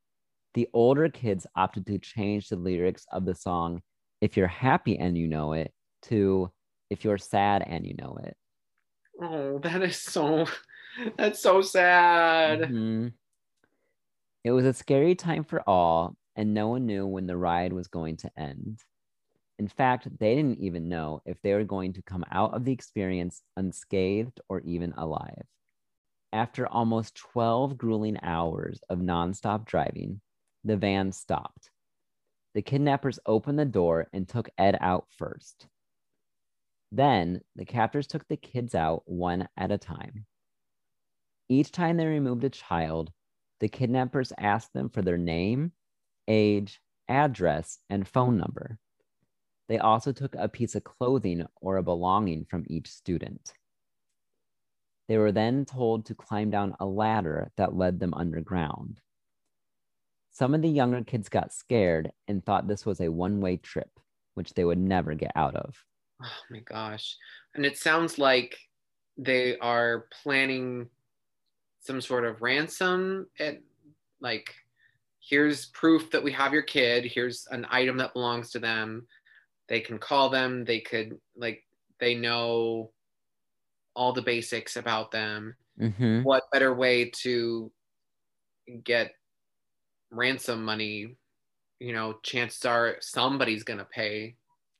the 0.53 0.67
older 0.73 1.09
kids 1.09 1.45
opted 1.55 1.85
to 1.87 1.99
change 1.99 2.47
the 2.47 2.55
lyrics 2.55 3.05
of 3.11 3.25
the 3.25 3.35
song 3.35 3.81
If 4.21 4.37
You're 4.37 4.47
Happy 4.47 4.97
and 4.97 5.17
You 5.17 5.27
Know 5.27 5.53
It 5.53 5.71
to 6.03 6.51
If 6.89 7.03
You're 7.03 7.17
Sad 7.17 7.63
and 7.65 7.85
You 7.85 7.95
Know 7.97 8.17
It. 8.23 8.35
Oh, 9.21 9.59
that 9.59 9.83
is 9.83 9.97
so 9.97 10.45
that's 11.17 11.41
so 11.41 11.61
sad. 11.61 12.59
Mm-hmm. 12.61 13.07
It 14.43 14.51
was 14.51 14.65
a 14.65 14.73
scary 14.73 15.15
time 15.15 15.43
for 15.43 15.67
all, 15.67 16.15
and 16.35 16.53
no 16.53 16.67
one 16.67 16.85
knew 16.85 17.07
when 17.07 17.27
the 17.27 17.37
ride 17.37 17.73
was 17.73 17.87
going 17.87 18.17
to 18.17 18.31
end. 18.37 18.79
In 19.59 19.67
fact, 19.67 20.07
they 20.19 20.35
didn't 20.35 20.59
even 20.59 20.89
know 20.89 21.21
if 21.25 21.41
they 21.41 21.53
were 21.53 21.63
going 21.63 21.93
to 21.93 22.01
come 22.01 22.25
out 22.31 22.53
of 22.53 22.65
the 22.65 22.73
experience 22.73 23.41
unscathed 23.55 24.41
or 24.49 24.59
even 24.61 24.93
alive. 24.97 25.43
After 26.33 26.67
almost 26.67 27.15
12 27.15 27.77
grueling 27.77 28.17
hours 28.23 28.81
of 28.89 28.99
nonstop 28.99 29.65
driving, 29.65 30.19
the 30.63 30.75
van 30.75 31.11
stopped. 31.11 31.69
The 32.55 32.61
kidnappers 32.61 33.19
opened 33.25 33.59
the 33.59 33.65
door 33.65 34.07
and 34.13 34.27
took 34.27 34.49
Ed 34.57 34.77
out 34.81 35.05
first. 35.17 35.67
Then 36.95 37.41
the 37.55 37.65
captors 37.65 38.05
took 38.05 38.27
the 38.27 38.37
kids 38.37 38.75
out 38.75 39.01
one 39.07 39.47
at 39.57 39.71
a 39.71 39.79
time. 39.79 40.27
Each 41.49 41.71
time 41.71 41.97
they 41.97 42.05
removed 42.05 42.43
a 42.43 42.51
child, 42.51 43.11
the 43.59 43.67
kidnappers 43.67 44.31
asked 44.37 44.73
them 44.73 44.89
for 44.89 45.01
their 45.01 45.17
name, 45.17 45.71
age, 46.27 46.79
address, 47.07 47.79
and 47.89 48.07
phone 48.07 48.37
number. 48.37 48.77
They 49.67 49.79
also 49.79 50.11
took 50.11 50.35
a 50.35 50.47
piece 50.47 50.75
of 50.75 50.83
clothing 50.83 51.47
or 51.61 51.77
a 51.77 51.83
belonging 51.83 52.45
from 52.45 52.63
each 52.67 52.91
student. 52.91 53.53
They 55.07 55.17
were 55.17 55.31
then 55.31 55.65
told 55.65 56.05
to 56.05 56.15
climb 56.15 56.51
down 56.51 56.75
a 56.79 56.85
ladder 56.85 57.51
that 57.57 57.75
led 57.75 57.99
them 57.99 58.13
underground. 58.13 59.01
Some 60.29 60.53
of 60.53 60.61
the 60.61 60.69
younger 60.69 61.03
kids 61.03 61.27
got 61.27 61.53
scared 61.53 62.11
and 62.27 62.45
thought 62.45 62.67
this 62.67 62.85
was 62.85 63.01
a 63.01 63.11
one 63.11 63.41
way 63.41 63.57
trip, 63.57 63.99
which 64.35 64.53
they 64.53 64.63
would 64.63 64.77
never 64.77 65.15
get 65.15 65.31
out 65.35 65.55
of. 65.55 65.83
Oh 66.21 66.41
my 66.51 66.59
gosh. 66.59 67.17
And 67.55 67.65
it 67.65 67.77
sounds 67.77 68.17
like 68.17 68.57
they 69.17 69.57
are 69.59 70.07
planning 70.23 70.89
some 71.79 72.01
sort 72.01 72.25
of 72.25 72.41
ransom 72.41 73.27
at 73.39 73.59
like 74.21 74.53
here's 75.19 75.67
proof 75.67 76.09
that 76.11 76.23
we 76.23 76.31
have 76.31 76.53
your 76.53 76.63
kid 76.63 77.05
here's 77.05 77.45
an 77.51 77.65
item 77.69 77.97
that 77.97 78.13
belongs 78.13 78.51
to 78.51 78.59
them 78.59 79.05
they 79.67 79.79
can 79.79 79.97
call 79.97 80.29
them 80.29 80.65
they 80.65 80.79
could 80.79 81.17
like 81.35 81.63
they 81.99 82.15
know 82.15 82.89
all 83.95 84.13
the 84.13 84.21
basics 84.21 84.75
about 84.77 85.11
them 85.11 85.55
mm-hmm. 85.79 86.23
what 86.23 86.49
better 86.51 86.73
way 86.73 87.09
to 87.09 87.71
get 88.83 89.11
ransom 90.09 90.63
money 90.63 91.15
you 91.79 91.93
know 91.93 92.15
chances 92.23 92.65
are 92.65 92.95
somebody's 93.01 93.63
gonna 93.63 93.85
pay 93.85 94.35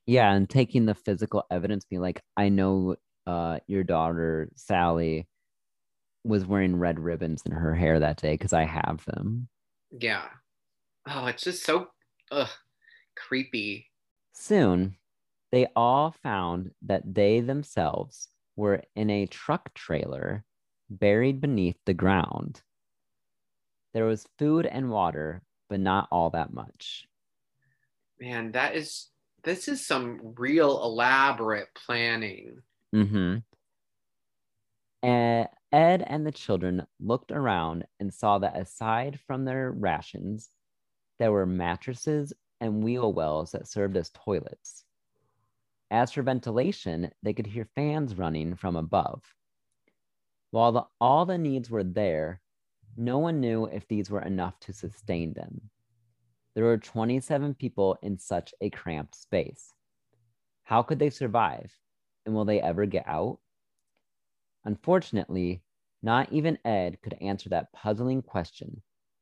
yeah 0.06 0.34
and 0.34 0.50
taking 0.50 0.86
the 0.86 0.96
physical 0.96 1.44
evidence 1.52 1.86
being 1.86 2.02
like 2.02 2.22
i 2.38 2.50
know 2.50 2.96
uh 3.28 3.60
your 3.68 3.84
daughter 3.84 4.50
sally 4.56 5.28
was 6.24 6.46
wearing 6.46 6.78
red 6.78 7.00
ribbons 7.00 7.44
in 7.46 7.52
her 7.52 7.76
hair 7.76 8.00
that 8.00 8.18
day 8.18 8.34
because 8.34 8.54
I 8.54 8.64
have 8.64 9.04
them. 9.06 9.50
Yeah. 9.92 10.28
Oh, 11.08 11.26
it's 11.26 11.44
just 11.44 11.64
so 11.64 11.88
ugh, 12.32 12.50
creepy. 13.16 13.90
Soon, 14.34 14.96
they 15.52 15.68
all 15.76 16.16
found 16.24 16.72
that 16.84 17.14
they 17.14 17.42
themselves 17.42 18.30
were 18.56 18.84
in 18.96 19.10
a 19.10 19.26
truck 19.26 19.74
trailer 19.74 20.46
buried 20.90 21.42
beneath 21.42 21.78
the 21.86 21.94
ground. 21.94 22.62
There 23.94 24.06
was 24.06 24.28
food 24.40 24.66
and 24.66 24.90
water, 24.90 25.44
but 25.70 25.80
not 25.80 26.08
all 26.12 26.30
that 26.32 26.54
much. 26.54 27.06
Man, 28.20 28.54
that 28.54 28.76
is 28.76 29.10
this 29.44 29.68
is 29.68 29.86
some 29.86 30.34
real 30.38 30.84
elaborate 30.84 31.68
planning. 31.76 32.62
Mm-hmm. 32.94 33.38
Ed 35.74 36.04
and 36.06 36.26
the 36.26 36.32
children 36.32 36.86
looked 37.00 37.32
around 37.32 37.86
and 38.00 38.14
saw 38.14 38.38
that 38.38 38.56
aside 38.56 39.20
from 39.26 39.44
their 39.44 39.72
rations, 39.72 40.50
there 41.18 41.32
were 41.32 41.48
mattresses 41.48 42.32
and 42.62 42.84
wheel 42.84 43.12
wells 43.12 43.52
that 43.52 43.68
served 43.68 43.98
as 43.98 44.12
toilets. 44.12 44.86
As 45.90 46.12
for 46.12 46.22
ventilation, 46.22 47.10
they 47.24 47.34
could 47.34 47.48
hear 47.48 47.68
fans 47.74 48.16
running 48.16 48.56
from 48.56 48.76
above. 48.76 49.24
While 50.52 50.72
the, 50.72 50.84
all 51.02 51.26
the 51.26 51.40
needs 51.40 51.72
were 51.72 51.84
there, 51.84 52.40
no 52.96 53.18
one 53.18 53.40
knew 53.40 53.66
if 53.66 53.88
these 53.88 54.12
were 54.12 54.22
enough 54.22 54.60
to 54.62 54.74
sustain 54.74 55.34
them. 55.34 55.72
There 56.56 56.66
were 56.66 56.78
27 56.78 57.56
people 57.56 57.98
in 58.02 58.20
such 58.20 58.54
a 58.62 58.70
cramped 58.70 59.16
space. 59.16 59.74
How 60.64 60.84
could 60.84 61.00
they 61.00 61.10
survive? 61.10 61.76
And 62.26 62.36
will 62.36 62.46
they 62.46 62.62
ever 62.62 62.86
get 62.86 63.08
out? 63.08 63.40
Unfortunately, 64.64 65.64
not 66.02 66.32
even 66.32 66.60
Ed 66.64 67.02
could 67.02 67.18
answer 67.22 67.50
that 67.50 67.74
puzzling 67.74 68.22
question 68.22 68.82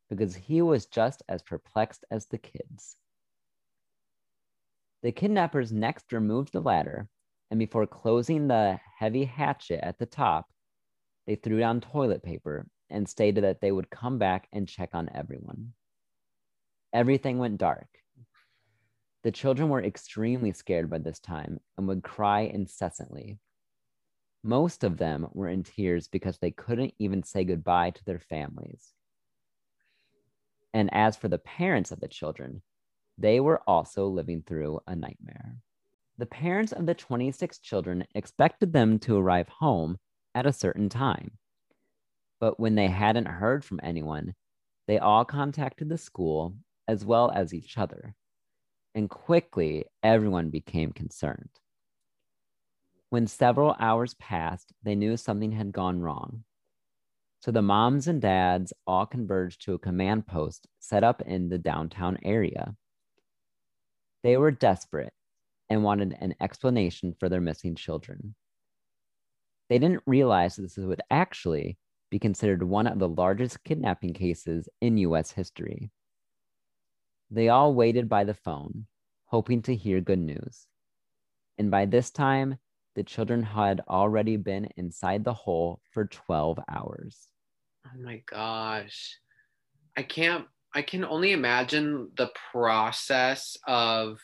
because 0.09 0.35
he 0.35 0.61
was 0.61 0.87
just 0.87 1.23
as 1.29 1.41
perplexed 1.41 2.03
as 2.11 2.25
the 2.25 2.37
kids. 2.37 2.97
The 5.03 5.11
kidnappers 5.11 5.71
next 5.71 6.11
removed 6.11 6.51
the 6.51 6.59
ladder, 6.59 7.07
and 7.49 7.57
before 7.57 7.87
closing 7.87 8.47
the 8.47 8.79
heavy 8.99 9.25
hatchet 9.25 9.79
at 9.83 9.97
the 9.97 10.05
top, 10.05 10.49
they 11.25 11.35
threw 11.35 11.59
down 11.59 11.81
toilet 11.81 12.23
paper 12.23 12.67
and 12.89 13.07
stated 13.07 13.43
that 13.43 13.61
they 13.61 13.71
would 13.71 13.89
come 13.89 14.17
back 14.17 14.47
and 14.51 14.67
check 14.67 14.89
on 14.93 15.09
everyone. 15.13 15.73
Everything 16.93 17.37
went 17.37 17.57
dark. 17.57 17.87
The 19.23 19.31
children 19.31 19.69
were 19.69 19.83
extremely 19.83 20.51
scared 20.51 20.89
by 20.89 20.97
this 20.97 21.19
time 21.19 21.59
and 21.77 21.87
would 21.87 22.03
cry 22.03 22.41
incessantly 22.41 23.39
most 24.43 24.83
of 24.83 24.97
them 24.97 25.27
were 25.33 25.47
in 25.47 25.63
tears 25.63 26.07
because 26.07 26.37
they 26.39 26.51
couldn't 26.51 26.93
even 26.97 27.23
say 27.23 27.43
goodbye 27.43 27.91
to 27.91 28.05
their 28.05 28.19
families. 28.19 28.93
And 30.73 30.91
as 30.93 31.15
for 31.15 31.27
the 31.27 31.37
parents 31.37 31.91
of 31.91 31.99
the 31.99 32.07
children, 32.07 32.61
they 33.17 33.39
were 33.39 33.61
also 33.67 34.07
living 34.07 34.41
through 34.41 34.79
a 34.87 34.95
nightmare. 34.95 35.57
The 36.17 36.25
parents 36.25 36.71
of 36.71 36.85
the 36.85 36.95
26 36.95 37.59
children 37.59 38.05
expected 38.15 38.73
them 38.73 38.99
to 38.99 39.17
arrive 39.17 39.49
home 39.49 39.97
at 40.33 40.45
a 40.45 40.53
certain 40.53 40.89
time. 40.89 41.31
But 42.39 42.59
when 42.59 42.75
they 42.75 42.87
hadn't 42.87 43.27
heard 43.27 43.63
from 43.63 43.79
anyone, 43.83 44.33
they 44.87 44.97
all 44.97 45.25
contacted 45.25 45.89
the 45.89 45.97
school 45.97 46.55
as 46.87 47.05
well 47.05 47.31
as 47.31 47.53
each 47.53 47.77
other. 47.77 48.15
And 48.93 49.09
quickly, 49.09 49.85
everyone 50.03 50.49
became 50.49 50.91
concerned. 50.91 51.49
When 53.09 53.27
several 53.27 53.75
hours 53.79 54.13
passed, 54.15 54.71
they 54.83 54.95
knew 54.95 55.17
something 55.17 55.51
had 55.51 55.71
gone 55.71 56.01
wrong. 56.01 56.43
So 57.41 57.51
the 57.51 57.61
moms 57.61 58.07
and 58.07 58.21
dads 58.21 58.71
all 58.85 59.05
converged 59.05 59.63
to 59.63 59.73
a 59.73 59.79
command 59.79 60.27
post 60.27 60.67
set 60.79 61.03
up 61.03 61.21
in 61.23 61.49
the 61.49 61.57
downtown 61.57 62.19
area. 62.23 62.75
They 64.23 64.37
were 64.37 64.51
desperate 64.51 65.13
and 65.69 65.83
wanted 65.83 66.15
an 66.19 66.35
explanation 66.39 67.15
for 67.19 67.29
their 67.29 67.41
missing 67.41 67.75
children. 67.75 68.35
They 69.69 69.79
didn't 69.79 70.03
realize 70.05 70.55
this 70.55 70.77
would 70.77 71.01
actually 71.09 71.77
be 72.11 72.19
considered 72.19 72.61
one 72.61 72.87
of 72.87 72.99
the 72.99 73.07
largest 73.07 73.63
kidnapping 73.63 74.13
cases 74.13 74.69
in 74.81 74.97
US 74.97 75.31
history. 75.31 75.89
They 77.31 77.47
all 77.47 77.73
waited 77.73 78.09
by 78.09 78.25
the 78.25 78.33
phone, 78.33 78.87
hoping 79.25 79.61
to 79.63 79.75
hear 79.75 80.01
good 80.01 80.19
news. 80.19 80.67
And 81.57 81.71
by 81.71 81.85
this 81.85 82.11
time, 82.11 82.57
the 82.95 83.03
children 83.03 83.41
had 83.41 83.81
already 83.87 84.35
been 84.35 84.67
inside 84.75 85.23
the 85.23 85.33
hole 85.33 85.79
for 85.91 86.05
12 86.05 86.59
hours. 86.69 87.29
Oh 87.85 88.01
my 88.03 88.21
gosh. 88.25 89.17
I 89.95 90.03
can't, 90.03 90.45
I 90.75 90.81
can 90.81 91.05
only 91.05 91.31
imagine 91.31 92.09
the 92.17 92.31
process 92.51 93.57
of 93.65 94.19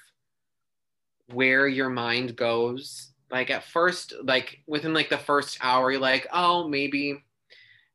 where 1.32 1.66
your 1.68 1.90
mind 1.90 2.36
goes. 2.36 3.14
Like 3.32 3.50
at 3.50 3.64
first, 3.64 4.14
like 4.24 4.60
within 4.68 4.94
like 4.94 5.10
the 5.10 5.18
first 5.18 5.58
hour, 5.62 5.92
you're 5.92 6.02
like, 6.02 6.28
oh, 6.34 6.68
maybe, 6.68 7.24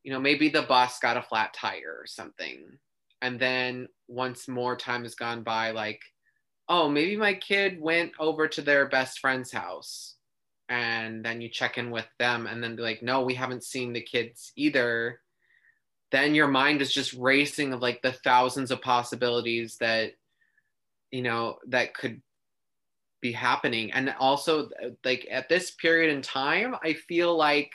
you 0.03 0.12
know, 0.12 0.20
maybe 0.20 0.48
the 0.48 0.62
bus 0.62 0.98
got 1.01 1.18
a 1.18 1.22
flat 1.22 1.53
tire 1.55 1.98
or 1.98 2.07
something. 2.07 2.79
And 3.22 3.38
then 3.38 3.88
once 4.08 4.48
more 4.48 4.76
time 4.76 5.04
has 5.04 5.14
gone 5.14 5.42
by, 5.42 5.70
like, 5.70 6.00
oh, 6.68 6.88
maybe 6.88 7.16
my 7.16 7.35
kid 7.35 7.80
went 7.80 8.12
over 8.18 8.48
to 8.48 8.62
their 8.62 8.88
best 8.88 9.20
friend's 9.20 9.52
house. 9.52 10.16
And 10.68 11.24
then 11.24 11.40
you 11.40 11.48
check 11.48 11.78
in 11.78 11.90
with 11.90 12.06
them 12.18 12.46
and 12.46 12.62
then 12.62 12.76
be 12.76 12.82
like 12.82 13.02
no 13.02 13.22
we 13.22 13.35
haven't 13.35 13.64
seen 13.64 13.92
the 13.92 14.00
kids 14.00 14.52
either. 14.56 15.20
Then 16.11 16.35
your 16.35 16.48
mind 16.48 16.82
is 16.82 16.92
just 16.92 17.12
racing 17.14 17.72
of 17.72 17.80
like 17.80 18.00
the 18.02 18.12
thousands 18.12 18.70
of 18.70 18.80
possibilities 18.80 19.76
that 19.78 20.12
you 21.11 21.22
know 21.22 21.58
that 21.68 21.94
could 21.94 22.22
be 23.20 23.32
happening. 23.32 23.92
And 23.92 24.14
also 24.18 24.70
like 25.04 25.26
at 25.30 25.48
this 25.48 25.72
period 25.72 26.14
in 26.14 26.22
time 26.22 26.74
i 26.82 26.94
feel 26.94 27.37
like 27.37 27.72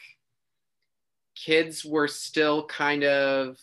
kids 1.35 1.85
were 1.85 2.07
still 2.07 2.65
kind 2.65 3.03
of 3.03 3.57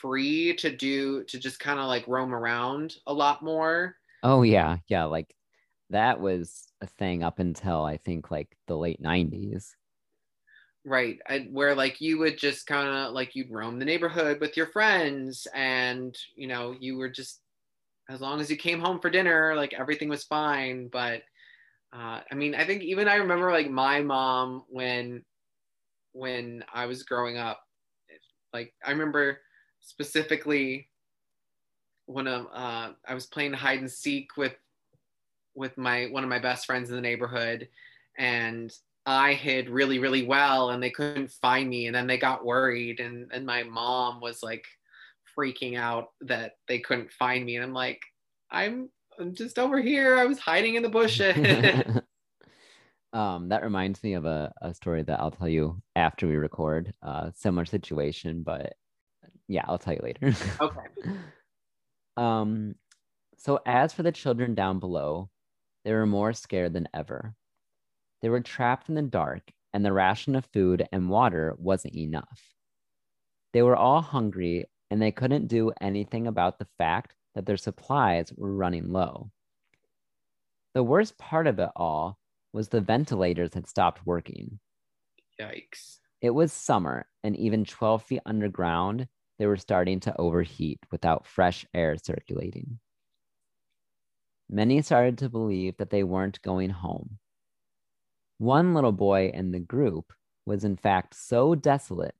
free 0.00 0.54
to 0.56 0.74
do 0.74 1.24
to 1.24 1.38
just 1.38 1.58
kind 1.60 1.78
of 1.78 1.86
like 1.86 2.06
roam 2.08 2.34
around 2.34 2.96
a 3.06 3.12
lot 3.12 3.42
more. 3.42 3.96
Oh 4.22 4.42
yeah. 4.42 4.78
Yeah 4.88 5.04
like 5.04 5.34
that 5.90 6.20
was 6.20 6.68
a 6.80 6.86
thing 6.86 7.22
up 7.22 7.38
until 7.38 7.84
i 7.84 7.96
think 7.96 8.30
like 8.30 8.56
the 8.66 8.76
late 8.76 9.00
90s 9.00 9.76
right. 10.84 11.18
I, 11.28 11.46
where 11.52 11.74
like 11.74 12.00
you 12.00 12.18
would 12.18 12.38
just 12.38 12.66
kind 12.66 12.88
of 12.88 13.12
like 13.12 13.36
you'd 13.36 13.52
roam 13.52 13.78
the 13.78 13.84
neighborhood 13.84 14.40
with 14.40 14.56
your 14.56 14.66
friends 14.66 15.46
and 15.54 16.16
you 16.34 16.48
know 16.48 16.74
you 16.80 16.96
were 16.96 17.08
just 17.08 17.40
as 18.10 18.20
long 18.20 18.40
as 18.40 18.50
you 18.50 18.56
came 18.56 18.80
home 18.80 18.98
for 19.00 19.10
dinner 19.10 19.54
like 19.54 19.74
everything 19.74 20.08
was 20.08 20.24
fine. 20.24 20.88
But 20.88 21.22
uh, 21.92 22.20
i 22.30 22.34
mean 22.34 22.54
i 22.54 22.64
think 22.64 22.82
even 22.82 23.06
i 23.06 23.16
remember 23.16 23.52
like 23.52 23.70
my 23.70 24.00
mom 24.00 24.64
when 24.68 25.22
when 26.12 26.64
i 26.72 26.86
was 26.86 27.02
growing 27.02 27.36
up 27.36 27.60
like 28.52 28.72
i 28.84 28.90
remember 28.90 29.38
specifically 29.82 30.88
when 32.06 32.26
um, 32.26 32.48
uh, 32.52 32.90
i 33.06 33.14
was 33.14 33.26
playing 33.26 33.52
hide 33.52 33.78
and 33.78 33.90
seek 33.90 34.36
with 34.36 34.54
with 35.54 35.76
my 35.76 36.06
one 36.06 36.22
of 36.22 36.30
my 36.30 36.38
best 36.38 36.66
friends 36.66 36.88
in 36.88 36.96
the 36.96 37.02
neighborhood 37.02 37.68
and 38.18 38.72
I 39.04 39.34
hid 39.34 39.68
really, 39.68 39.98
really 39.98 40.24
well 40.24 40.70
and 40.70 40.82
they 40.82 40.90
couldn't 40.90 41.30
find 41.30 41.68
me. 41.68 41.86
And 41.86 41.94
then 41.94 42.06
they 42.06 42.18
got 42.18 42.44
worried. 42.44 43.00
And, 43.00 43.30
and 43.32 43.44
my 43.44 43.62
mom 43.64 44.20
was 44.20 44.42
like 44.42 44.64
freaking 45.36 45.76
out 45.76 46.10
that 46.22 46.52
they 46.68 46.78
couldn't 46.78 47.12
find 47.12 47.44
me. 47.44 47.56
And 47.56 47.64
I'm 47.64 47.72
like, 47.72 48.00
I'm, 48.50 48.90
I'm 49.18 49.34
just 49.34 49.58
over 49.58 49.80
here. 49.80 50.16
I 50.16 50.24
was 50.24 50.38
hiding 50.38 50.76
in 50.76 50.82
the 50.82 50.88
bushes. 50.88 51.36
um, 53.12 53.48
that 53.48 53.64
reminds 53.64 54.02
me 54.02 54.14
of 54.14 54.24
a, 54.24 54.52
a 54.62 54.72
story 54.72 55.02
that 55.02 55.18
I'll 55.18 55.30
tell 55.30 55.48
you 55.48 55.82
after 55.96 56.28
we 56.28 56.36
record. 56.36 56.92
Uh, 57.02 57.30
similar 57.34 57.64
situation, 57.64 58.42
but 58.44 58.74
yeah, 59.48 59.64
I'll 59.66 59.78
tell 59.78 59.94
you 59.94 60.00
later. 60.02 60.34
okay. 60.60 60.80
Um, 62.16 62.74
so 63.38 63.60
as 63.64 63.94
for 63.94 64.02
the 64.02 64.12
children 64.12 64.54
down 64.54 64.78
below, 64.78 65.30
they 65.84 65.92
were 65.94 66.04
more 66.04 66.34
scared 66.34 66.74
than 66.74 66.88
ever. 66.92 67.34
They 68.20 68.28
were 68.28 68.40
trapped 68.40 68.88
in 68.88 68.94
the 68.94 69.02
dark, 69.02 69.50
and 69.72 69.84
the 69.84 69.92
ration 69.92 70.36
of 70.36 70.44
food 70.52 70.86
and 70.92 71.08
water 71.08 71.54
wasn't 71.58 71.96
enough. 71.96 72.54
They 73.52 73.62
were 73.62 73.76
all 73.76 74.00
hungry, 74.00 74.66
and 74.90 75.00
they 75.00 75.10
couldn't 75.10 75.48
do 75.48 75.72
anything 75.80 76.26
about 76.26 76.58
the 76.58 76.68
fact 76.78 77.14
that 77.34 77.46
their 77.46 77.56
supplies 77.56 78.32
were 78.36 78.52
running 78.52 78.92
low. 78.92 79.30
The 80.74 80.82
worst 80.82 81.18
part 81.18 81.46
of 81.46 81.58
it 81.58 81.70
all 81.74 82.18
was 82.52 82.68
the 82.68 82.80
ventilators 82.80 83.54
had 83.54 83.68
stopped 83.68 84.06
working. 84.06 84.58
Yikes. 85.40 85.98
It 86.20 86.30
was 86.30 86.52
summer, 86.52 87.06
and 87.24 87.36
even 87.36 87.64
12 87.64 88.04
feet 88.04 88.20
underground, 88.24 89.08
they 89.42 89.46
were 89.48 89.56
starting 89.56 89.98
to 89.98 90.16
overheat 90.20 90.78
without 90.92 91.26
fresh 91.26 91.66
air 91.74 91.96
circulating. 91.96 92.78
Many 94.48 94.82
started 94.82 95.18
to 95.18 95.28
believe 95.28 95.78
that 95.78 95.90
they 95.90 96.04
weren't 96.04 96.40
going 96.42 96.70
home, 96.70 97.18
one 98.38 98.74
little 98.74 98.92
boy 98.92 99.30
in 99.34 99.52
the 99.52 99.58
group 99.60 100.12
was, 100.46 100.64
in 100.64 100.76
fact, 100.76 101.14
so 101.14 101.54
desolate 101.54 102.14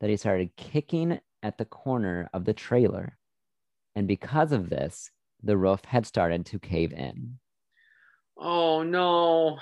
that 0.00 0.08
he 0.10 0.16
started 0.16 0.56
kicking 0.56 1.20
at 1.42 1.58
the 1.58 1.64
corner 1.66 2.30
of 2.32 2.46
the 2.46 2.54
trailer. 2.54 3.18
And 3.94 4.08
because 4.08 4.52
of 4.52 4.70
this, 4.70 5.10
the 5.42 5.58
roof 5.58 5.84
had 5.84 6.06
started 6.06 6.46
to 6.46 6.58
cave 6.58 6.92
in. 6.92 7.38
Oh 8.36 8.82
no. 8.82 9.58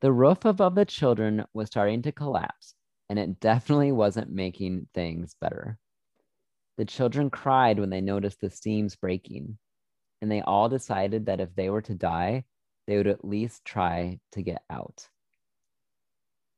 The 0.00 0.12
roof 0.12 0.44
above 0.44 0.74
the 0.74 0.84
children 0.86 1.44
was 1.54 1.68
starting 1.68 2.02
to 2.02 2.12
collapse, 2.12 2.74
and 3.12 3.18
it 3.18 3.40
definitely 3.40 3.92
wasn't 3.92 4.32
making 4.32 4.86
things 4.94 5.36
better. 5.38 5.76
The 6.78 6.86
children 6.86 7.28
cried 7.28 7.78
when 7.78 7.90
they 7.90 8.00
noticed 8.00 8.40
the 8.40 8.48
seams 8.48 8.96
breaking, 8.96 9.58
and 10.22 10.32
they 10.32 10.40
all 10.40 10.70
decided 10.70 11.26
that 11.26 11.38
if 11.38 11.54
they 11.54 11.68
were 11.68 11.82
to 11.82 11.94
die, 11.94 12.44
they 12.86 12.96
would 12.96 13.06
at 13.06 13.22
least 13.22 13.66
try 13.66 14.18
to 14.32 14.40
get 14.40 14.62
out. 14.70 15.10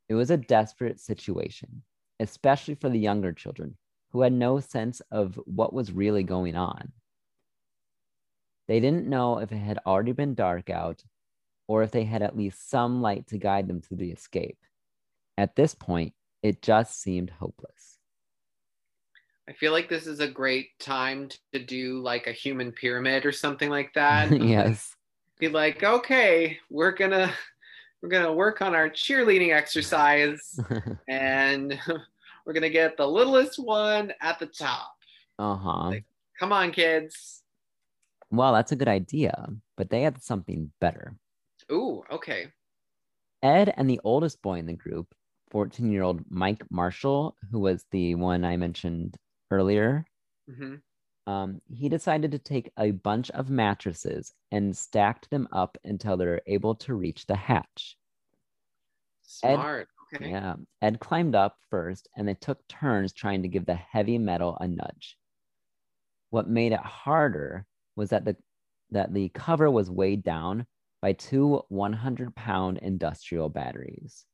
It 0.09 0.15
was 0.15 0.31
a 0.31 0.37
desperate 0.37 1.01
situation, 1.01 1.83
especially 2.21 2.77
for 2.77 2.89
the 2.89 3.01
younger 3.01 3.33
children 3.33 3.77
who 4.13 4.21
had 4.21 4.33
no 4.33 4.61
sense 4.61 5.03
of 5.11 5.35
what 5.47 5.73
was 5.73 5.91
really 5.91 6.23
going 6.23 6.55
on. 6.55 6.93
They 8.69 8.79
didn't 8.79 9.09
know 9.09 9.39
if 9.39 9.51
it 9.51 9.57
had 9.57 9.81
already 9.85 10.13
been 10.13 10.35
dark 10.37 10.71
out 10.71 11.03
or 11.67 11.83
if 11.83 11.91
they 11.91 12.05
had 12.05 12.23
at 12.23 12.37
least 12.37 12.71
some 12.71 13.03
light 13.03 13.27
to 13.31 13.39
guide 13.39 13.67
them 13.67 13.81
to 13.89 13.97
the 13.97 14.13
escape. 14.13 14.59
At 15.37 15.57
this 15.57 15.75
point, 15.75 16.13
it 16.45 16.63
just 16.63 17.01
seemed 17.01 17.31
hopeless. 17.31 17.99
I 19.49 19.53
feel 19.53 19.73
like 19.73 19.89
this 19.89 20.07
is 20.07 20.21
a 20.21 20.29
great 20.29 20.79
time 20.79 21.29
to 21.53 21.59
do 21.59 22.01
like 22.01 22.27
a 22.27 22.33
human 22.33 22.71
pyramid 22.71 23.27
or 23.27 23.33
something 23.33 23.71
like 23.71 23.93
that. 23.95 24.31
yes 24.31 24.95
be 25.39 25.49
like, 25.49 25.83
okay, 25.83 26.59
we're 26.71 26.93
gonna 26.93 27.33
we're 28.03 28.09
gonna 28.09 28.33
work 28.33 28.63
on 28.63 28.75
our 28.75 28.89
cheerleading 28.89 29.55
exercise, 29.55 30.59
and 31.09 31.79
we're 32.47 32.53
gonna 32.53 32.71
get 32.71 32.97
the 32.97 33.07
littlest 33.07 33.59
one 33.59 34.13
at 34.21 34.39
the 34.39 34.47
top. 34.47 34.95
Uh 35.39 35.57
huh. 35.57 35.89
Like, 35.89 36.05
come 36.39 36.53
on, 36.53 36.71
kids. 36.71 37.43
Well, 38.31 38.53
that's 38.53 38.73
a 38.73 38.77
good 38.77 38.89
idea, 38.89 39.49
but 39.77 39.91
they 39.91 40.03
had 40.03 40.23
something 40.23 40.71
better. 40.81 41.15
Ooh, 41.71 42.03
okay. 42.11 42.49
Ed 43.43 43.75
and 43.77 43.89
the 43.89 44.01
oldest 44.05 44.41
boy 44.43 44.59
in 44.59 44.67
the 44.67 44.73
group, 44.73 45.15
14 45.55 45.91
year 45.91 46.03
old 46.03 46.21
Mike 46.29 46.63
Marshall, 46.71 47.35
who 47.51 47.61
was 47.61 47.87
the 47.91 48.15
one 48.17 48.45
I 48.45 48.59
mentioned 48.59 49.17
earlier, 49.51 50.05
mm-hmm 50.51 50.75
um, 51.27 51.61
he 51.69 51.89
decided 51.89 52.33
to 52.33 52.39
take 52.39 52.71
a 52.79 52.91
bunch 52.91 53.31
of 53.31 53.49
mattresses 53.49 54.33
and 54.53 54.77
stacked 54.77 55.31
them 55.31 55.49
up 55.53 55.79
until 55.85 56.17
they 56.17 56.27
were 56.27 56.43
able 56.47 56.75
to 56.77 56.95
reach 56.95 57.27
the 57.27 57.37
hatch. 57.37 57.97
Smart. 59.23 59.89
Ed, 60.13 60.17
okay. 60.17 60.31
Yeah. 60.31 60.57
Ed 60.83 61.01
climbed 61.01 61.35
up 61.35 61.57
first 61.71 62.09
and 62.17 62.29
they 62.29 62.35
took 62.35 62.67
turns 62.69 63.13
trying 63.13 63.43
to 63.43 63.49
give 63.49 63.65
the 63.65 63.75
heavy 63.75 64.19
metal 64.19 64.59
a 64.61 64.69
nudge. 64.69 65.17
What 66.29 66.49
made 66.49 66.73
it 66.73 66.81
harder 66.81 67.65
was 67.97 68.11
that 68.11 68.25
the 68.25 68.37
that 68.91 69.15
the 69.15 69.31
cover 69.31 69.71
was 69.71 69.91
weighed 69.91 70.23
down 70.23 70.67
by 71.01 71.15
two 71.15 71.63
100 71.69 72.35
pound 72.35 72.79
industrial 72.79 73.49
batteries. 73.49 74.27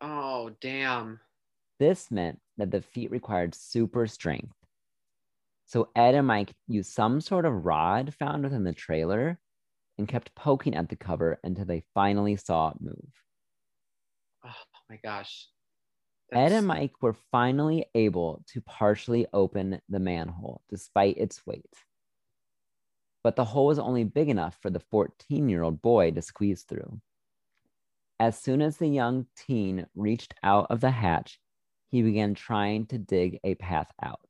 Oh, 0.00 0.50
damn. 0.60 1.20
This 1.78 2.10
meant 2.10 2.40
that 2.56 2.70
the 2.70 2.82
feat 2.82 3.10
required 3.10 3.54
super 3.54 4.06
strength 4.06 4.54
so 5.68 5.90
Ed 5.94 6.14
and 6.14 6.26
Mike 6.26 6.54
used 6.66 6.92
some 6.92 7.20
sort 7.20 7.44
of 7.44 7.66
rod 7.66 8.14
found 8.14 8.42
within 8.42 8.64
the 8.64 8.72
trailer 8.72 9.38
and 9.98 10.08
kept 10.08 10.34
poking 10.34 10.74
at 10.74 10.88
the 10.88 10.96
cover 10.96 11.38
until 11.44 11.66
they 11.66 11.84
finally 11.92 12.36
saw 12.36 12.70
it 12.70 12.80
move. 12.80 13.12
Oh 14.46 14.54
my 14.88 14.98
gosh. 15.04 15.46
That's... 16.30 16.52
Ed 16.52 16.56
and 16.56 16.66
Mike 16.66 17.02
were 17.02 17.16
finally 17.30 17.84
able 17.94 18.42
to 18.54 18.62
partially 18.62 19.26
open 19.34 19.82
the 19.90 19.98
manhole 19.98 20.62
despite 20.70 21.18
its 21.18 21.46
weight. 21.46 21.74
But 23.22 23.36
the 23.36 23.44
hole 23.44 23.66
was 23.66 23.78
only 23.78 24.04
big 24.04 24.30
enough 24.30 24.56
for 24.62 24.70
the 24.70 24.80
14 24.80 25.50
year 25.50 25.62
old 25.62 25.82
boy 25.82 26.12
to 26.12 26.22
squeeze 26.22 26.62
through. 26.62 26.98
As 28.20 28.38
soon 28.38 28.62
as 28.62 28.76
the 28.76 28.88
young 28.88 29.26
teen 29.36 29.86
reached 29.94 30.34
out 30.42 30.66
of 30.70 30.80
the 30.80 30.90
hatch, 30.90 31.38
he 31.90 32.02
began 32.02 32.34
trying 32.34 32.86
to 32.86 32.98
dig 32.98 33.38
a 33.44 33.54
path 33.54 33.90
out. 34.02 34.20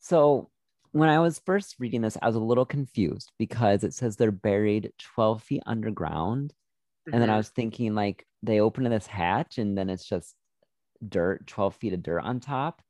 So 0.00 0.50
when 0.92 1.08
I 1.08 1.20
was 1.20 1.40
first 1.44 1.76
reading 1.78 2.02
this, 2.02 2.18
I 2.20 2.26
was 2.26 2.36
a 2.36 2.40
little 2.40 2.64
confused 2.64 3.30
because 3.38 3.84
it 3.84 3.94
says 3.94 4.16
they're 4.16 4.30
buried 4.30 4.92
12 4.98 5.42
feet 5.42 5.62
underground. 5.66 6.52
Mm-hmm. 7.08 7.14
And 7.14 7.22
then 7.22 7.30
I 7.30 7.32
mm-hmm. 7.32 7.38
was 7.38 7.48
thinking, 7.50 7.94
like, 7.94 8.26
they 8.42 8.60
open 8.60 8.84
in 8.84 8.92
this 8.92 9.06
hatch 9.06 9.58
and 9.58 9.76
then 9.76 9.88
it's 9.88 10.04
just 10.04 10.34
dirt, 11.06 11.46
12 11.46 11.76
feet 11.76 11.92
of 11.92 12.02
dirt 12.02 12.20
on 12.20 12.40
top. 12.40 12.82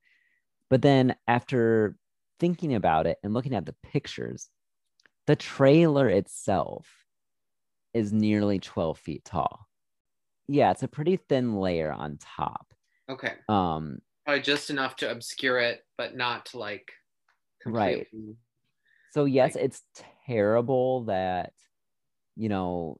But 0.70 0.82
then 0.82 1.14
after 1.28 1.96
thinking 2.40 2.74
about 2.74 3.06
it 3.06 3.18
and 3.22 3.34
looking 3.34 3.54
at 3.54 3.66
the 3.66 3.74
pictures, 3.82 4.48
the 5.26 5.36
trailer 5.36 6.08
itself 6.08 6.88
is 7.94 8.12
nearly 8.12 8.58
12 8.58 8.98
feet 8.98 9.24
tall. 9.24 9.66
Yeah, 10.48 10.70
it's 10.70 10.82
a 10.82 10.88
pretty 10.88 11.16
thin 11.16 11.56
layer 11.56 11.92
on 11.92 12.18
top. 12.18 12.72
Okay. 13.08 13.34
Um, 13.48 13.98
probably 14.24 14.42
just 14.42 14.70
enough 14.70 14.96
to 14.96 15.10
obscure 15.10 15.58
it, 15.58 15.84
but 15.96 16.16
not 16.16 16.46
to 16.46 16.58
like 16.58 16.92
Right. 17.64 18.06
So 19.12 19.24
yes, 19.24 19.54
like, 19.54 19.64
it's 19.64 19.82
terrible 20.26 21.04
that 21.04 21.52
you 22.36 22.48
know 22.48 22.96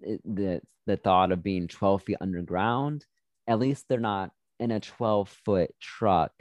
it, 0.00 0.20
the 0.24 0.60
the 0.86 0.96
thought 0.96 1.32
of 1.32 1.42
being 1.42 1.68
12 1.68 2.02
feet 2.02 2.16
underground. 2.20 3.06
At 3.46 3.58
least 3.58 3.86
they're 3.88 4.00
not 4.00 4.32
in 4.58 4.70
a 4.70 4.80
12 4.80 5.28
foot 5.44 5.70
truck 5.80 6.32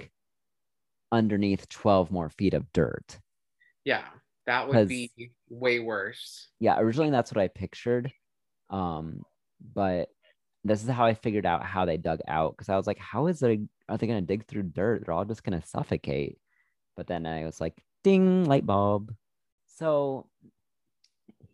underneath 1.11 1.69
12 1.69 2.11
more 2.11 2.29
feet 2.29 2.53
of 2.53 2.71
dirt. 2.73 3.19
Yeah, 3.85 4.05
that 4.47 4.67
would 4.67 4.87
be 4.87 5.11
way 5.49 5.79
worse. 5.79 6.47
Yeah, 6.59 6.79
originally 6.79 7.11
that's 7.11 7.31
what 7.31 7.41
I 7.41 7.49
pictured. 7.49 8.11
Um, 8.69 9.21
but 9.73 10.09
this 10.63 10.83
is 10.83 10.89
how 10.89 11.05
I 11.05 11.13
figured 11.13 11.45
out 11.45 11.63
how 11.63 11.85
they 11.85 11.97
dug 11.97 12.19
out 12.27 12.55
because 12.55 12.69
I 12.69 12.77
was 12.77 12.87
like, 12.87 12.97
how 12.97 13.27
is 13.27 13.39
they 13.39 13.59
are 13.87 13.97
they 13.97 14.07
gonna 14.07 14.21
dig 14.21 14.45
through 14.45 14.63
dirt? 14.63 15.03
They're 15.05 15.13
all 15.13 15.25
just 15.25 15.43
gonna 15.43 15.63
suffocate. 15.65 16.37
But 16.95 17.07
then 17.07 17.25
I 17.25 17.45
was 17.45 17.61
like, 17.61 17.75
ding, 18.03 18.45
light 18.45 18.65
bulb. 18.65 19.13
So 19.67 20.27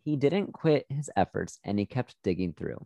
he 0.04 0.16
didn't 0.16 0.52
quit 0.52 0.86
his 0.88 1.10
efforts 1.16 1.58
and 1.64 1.78
he 1.78 1.86
kept 1.86 2.16
digging 2.22 2.52
through. 2.52 2.84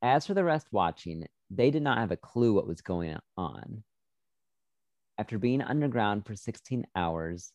As 0.00 0.26
for 0.26 0.34
the 0.34 0.44
rest 0.44 0.66
watching, 0.72 1.26
they 1.50 1.70
did 1.70 1.82
not 1.82 1.98
have 1.98 2.10
a 2.10 2.16
clue 2.16 2.54
what 2.54 2.66
was 2.66 2.80
going 2.80 3.16
on. 3.36 3.84
After 5.18 5.38
being 5.38 5.62
underground 5.62 6.26
for 6.26 6.34
16 6.34 6.86
hours, 6.96 7.52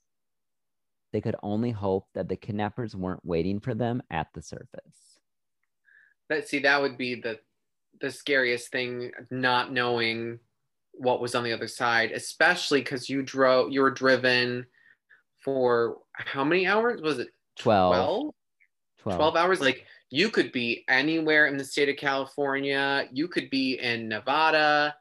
they 1.17 1.21
could 1.21 1.35
only 1.41 1.71
hope 1.71 2.05
that 2.13 2.29
the 2.29 2.35
kidnappers 2.35 2.95
weren't 2.95 3.25
waiting 3.25 3.59
for 3.59 3.73
them 3.73 4.03
at 4.11 4.27
the 4.35 4.41
surface. 4.43 5.17
That 6.29 6.47
see, 6.47 6.59
that 6.59 6.79
would 6.79 6.95
be 6.95 7.15
the 7.15 7.39
the 7.99 8.11
scariest 8.11 8.71
thing, 8.71 9.09
not 9.31 9.73
knowing 9.73 10.37
what 10.93 11.19
was 11.19 11.33
on 11.33 11.43
the 11.43 11.53
other 11.53 11.67
side, 11.67 12.11
especially 12.11 12.81
because 12.81 13.09
you 13.09 13.23
drove 13.23 13.71
you 13.71 13.81
were 13.81 13.89
driven 13.89 14.67
for 15.43 15.97
how 16.13 16.43
many 16.43 16.67
hours? 16.67 17.01
Was 17.01 17.17
it 17.17 17.29
12. 17.57 17.95
12? 17.95 18.33
12. 18.99 19.17
12 19.17 19.35
hours 19.35 19.59
like 19.59 19.85
you 20.11 20.29
could 20.29 20.51
be 20.51 20.85
anywhere 20.87 21.47
in 21.47 21.57
the 21.57 21.63
state 21.63 21.89
of 21.89 21.95
california 21.95 23.07
you 23.11 23.27
could 23.27 23.49
be 23.49 23.79
in 23.79 24.07
nevada 24.07 24.93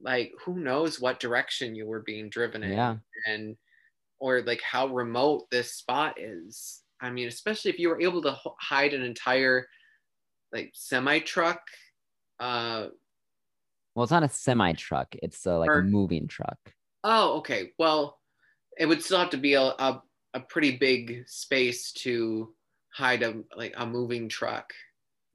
like 0.00 0.32
who 0.44 0.60
knows 0.60 1.00
what 1.00 1.18
direction 1.20 1.74
you 1.74 1.86
were 1.86 2.02
being 2.02 2.28
driven 2.28 2.62
in 2.62 2.72
Yeah. 2.72 2.96
and 3.26 3.56
or 4.20 4.42
like 4.42 4.60
how 4.62 4.86
remote 4.88 5.48
this 5.50 5.72
spot 5.74 6.18
is 6.20 6.82
i 7.00 7.10
mean 7.10 7.28
especially 7.28 7.70
if 7.70 7.78
you 7.78 7.88
were 7.88 8.00
able 8.00 8.22
to 8.22 8.36
hide 8.60 8.94
an 8.94 9.02
entire 9.02 9.66
like 10.52 10.70
semi 10.74 11.18
truck 11.20 11.60
uh 12.40 12.86
Well, 13.94 14.04
it's 14.04 14.12
not 14.12 14.22
a 14.22 14.28
semi 14.28 14.72
truck, 14.74 15.08
it's 15.22 15.46
uh, 15.46 15.58
like 15.58 15.70
Or- 15.70 15.80
a 15.80 15.84
moving 15.84 16.28
truck. 16.28 16.58
oh 17.04 17.38
okay 17.38 17.72
well 17.78 18.18
it 18.78 18.86
would 18.86 19.02
still 19.02 19.18
have 19.18 19.30
to 19.30 19.36
be 19.36 19.54
a, 19.54 19.62
a, 19.62 20.02
a 20.34 20.40
pretty 20.40 20.76
big 20.76 21.24
space 21.26 21.92
to 21.92 22.54
hide 22.92 23.22
a 23.22 23.42
like 23.56 23.74
a 23.76 23.86
moving 23.86 24.28
truck 24.28 24.72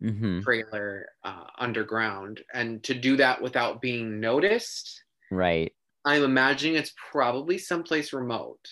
hmm 0.02 0.42
trailer 0.42 1.08
uh, 1.24 1.46
underground 1.58 2.42
and 2.54 2.84
to 2.84 2.94
do 2.94 3.16
that 3.18 3.42
without 3.42 3.82
being 3.82 4.20
noticed 4.20 5.04
Right. 5.32 5.74
I'm 6.06 6.24
imagining 6.24 6.76
it's 6.76 6.94
probably 7.12 7.58
someplace 7.58 8.14
remote 8.14 8.68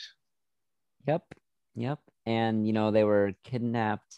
Yep. 1.07 1.23
Yep. 1.75 1.99
And, 2.27 2.67
you 2.67 2.73
know, 2.73 2.91
they 2.91 3.03
were 3.03 3.33
kidnapped 3.43 4.17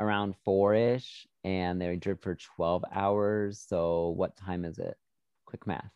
around 0.00 0.34
four 0.46 0.74
ish 0.74 1.26
and 1.44 1.78
they 1.78 1.88
were 1.88 1.96
driven 1.96 2.22
for 2.22 2.34
12 2.56 2.84
hours. 2.90 3.62
So, 3.68 4.08
what 4.16 4.34
time 4.34 4.64
is 4.64 4.78
it? 4.78 4.96
Quick 5.44 5.66
math. 5.66 5.90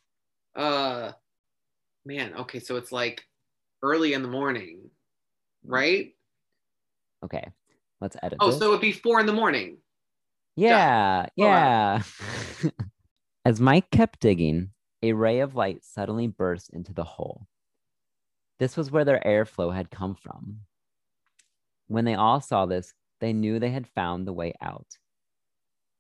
uh 0.55 1.13
man 2.05 2.35
okay 2.35 2.59
so 2.59 2.77
it's 2.77 2.93
like 2.93 3.25
early 3.83 4.13
in 4.13 4.21
the 4.21 4.29
morning 4.29 4.91
right 5.65 6.15
Okay. 7.25 7.49
Let's 8.03 8.19
edit. 8.23 8.37
oh 8.43 8.51
this. 8.51 8.59
so 8.59 8.69
it'd 8.69 8.83
be 8.83 8.93
four 8.93 9.21
in 9.21 9.25
the 9.27 9.33
morning 9.33 9.79
Yeah, 10.57 11.23
Go 11.39 11.45
yeah. 11.47 12.03
As 13.47 13.59
Mike 13.59 13.91
kept 13.91 14.21
digging, 14.21 14.69
a 15.05 15.13
ray 15.13 15.41
of 15.41 15.55
light 15.55 15.85
suddenly 15.85 16.27
burst 16.27 16.71
into 16.71 16.95
the 16.95 17.05
hole. 17.05 17.47
This 18.59 18.75
was 18.75 18.91
where 18.91 19.05
their 19.05 19.21
airflow 19.21 19.75
had 19.75 19.91
come 19.91 20.15
from. 20.15 20.61
When 21.89 22.07
they 22.07 22.15
all 22.15 22.41
saw 22.41 22.65
this, 22.65 22.95
they 23.21 23.35
knew 23.35 23.59
they 23.59 23.71
had 23.71 23.87
found 23.87 24.27
the 24.27 24.33
way 24.33 24.55
out. 24.63 24.97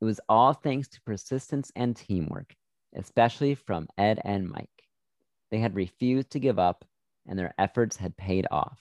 It 0.00 0.06
was 0.06 0.20
all 0.26 0.54
thanks 0.54 0.88
to 0.88 1.02
persistence 1.02 1.70
and 1.76 1.94
teamwork, 1.94 2.54
especially 2.94 3.54
from 3.54 3.88
Ed 3.98 4.20
and 4.24 4.48
Mike. 4.48 4.70
They 5.50 5.58
had 5.58 5.74
refused 5.74 6.30
to 6.30 6.40
give 6.40 6.58
up, 6.58 6.86
and 7.26 7.38
their 7.38 7.54
efforts 7.58 7.96
had 7.96 8.16
paid 8.16 8.46
off. 8.50 8.80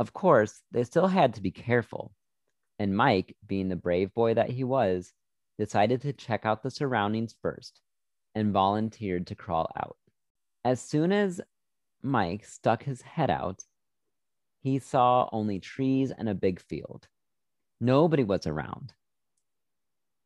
Of 0.00 0.12
course, 0.12 0.62
they 0.72 0.82
still 0.82 1.06
had 1.06 1.34
to 1.34 1.40
be 1.40 1.52
careful 1.52 2.12
and 2.82 2.96
Mike, 2.96 3.36
being 3.46 3.68
the 3.68 3.76
brave 3.76 4.12
boy 4.12 4.34
that 4.34 4.50
he 4.50 4.64
was, 4.64 5.12
decided 5.56 6.02
to 6.02 6.12
check 6.12 6.44
out 6.44 6.64
the 6.64 6.70
surroundings 6.70 7.36
first 7.40 7.80
and 8.34 8.52
volunteered 8.52 9.26
to 9.28 9.34
crawl 9.34 9.70
out. 9.76 9.96
As 10.64 10.80
soon 10.80 11.12
as 11.12 11.40
Mike 12.02 12.44
stuck 12.44 12.82
his 12.82 13.02
head 13.02 13.30
out, 13.30 13.64
he 14.60 14.78
saw 14.78 15.28
only 15.32 15.58
trees 15.58 16.12
and 16.16 16.28
a 16.28 16.34
big 16.34 16.60
field. 16.60 17.08
Nobody 17.80 18.22
was 18.22 18.46
around. 18.46 18.92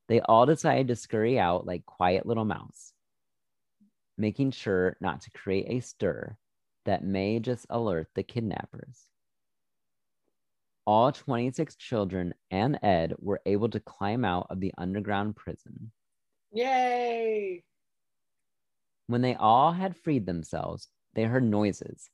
They 0.08 0.20
all 0.20 0.46
decided 0.46 0.88
to 0.88 0.96
scurry 0.96 1.38
out 1.38 1.66
like 1.66 1.86
quiet 1.86 2.26
little 2.26 2.44
mouse, 2.44 2.92
making 4.18 4.50
sure 4.52 4.96
not 5.00 5.22
to 5.22 5.30
create 5.30 5.66
a 5.68 5.80
stir 5.80 6.36
that 6.84 7.02
may 7.02 7.40
just 7.40 7.66
alert 7.70 8.08
the 8.14 8.22
kidnappers. 8.22 9.06
All 10.86 11.10
26 11.10 11.74
children 11.76 12.34
and 12.50 12.78
Ed 12.82 13.14
were 13.18 13.40
able 13.44 13.68
to 13.70 13.80
climb 13.80 14.24
out 14.24 14.46
of 14.50 14.60
the 14.60 14.72
underground 14.78 15.34
prison. 15.34 15.90
yay 16.52 17.64
When 19.06 19.22
they 19.22 19.34
all 19.34 19.72
had 19.72 19.96
freed 19.96 20.26
themselves, 20.26 20.88
they 21.14 21.24
heard 21.24 21.44
noises, 21.44 22.10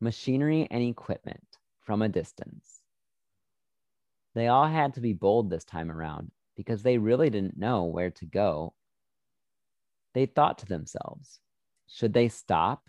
machinery, 0.00 0.68
and 0.70 0.82
equipment 0.82 1.58
from 1.80 2.02
a 2.02 2.08
distance. 2.08 2.82
They 4.34 4.48
all 4.48 4.66
had 4.66 4.94
to 4.94 5.00
be 5.00 5.14
bold 5.14 5.48
this 5.48 5.64
time 5.64 5.90
around 5.90 6.30
because 6.56 6.82
they 6.82 6.98
really 6.98 7.30
didn't 7.30 7.58
know 7.58 7.84
where 7.84 8.10
to 8.10 8.26
go. 8.26 8.74
They 10.12 10.26
thought 10.26 10.58
to 10.58 10.66
themselves 10.66 11.40
should 11.88 12.12
they 12.12 12.28
stop? 12.28 12.88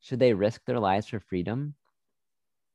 Should 0.00 0.18
they 0.18 0.34
risk 0.34 0.64
their 0.64 0.80
lives 0.80 1.06
for 1.06 1.20
freedom? 1.20 1.74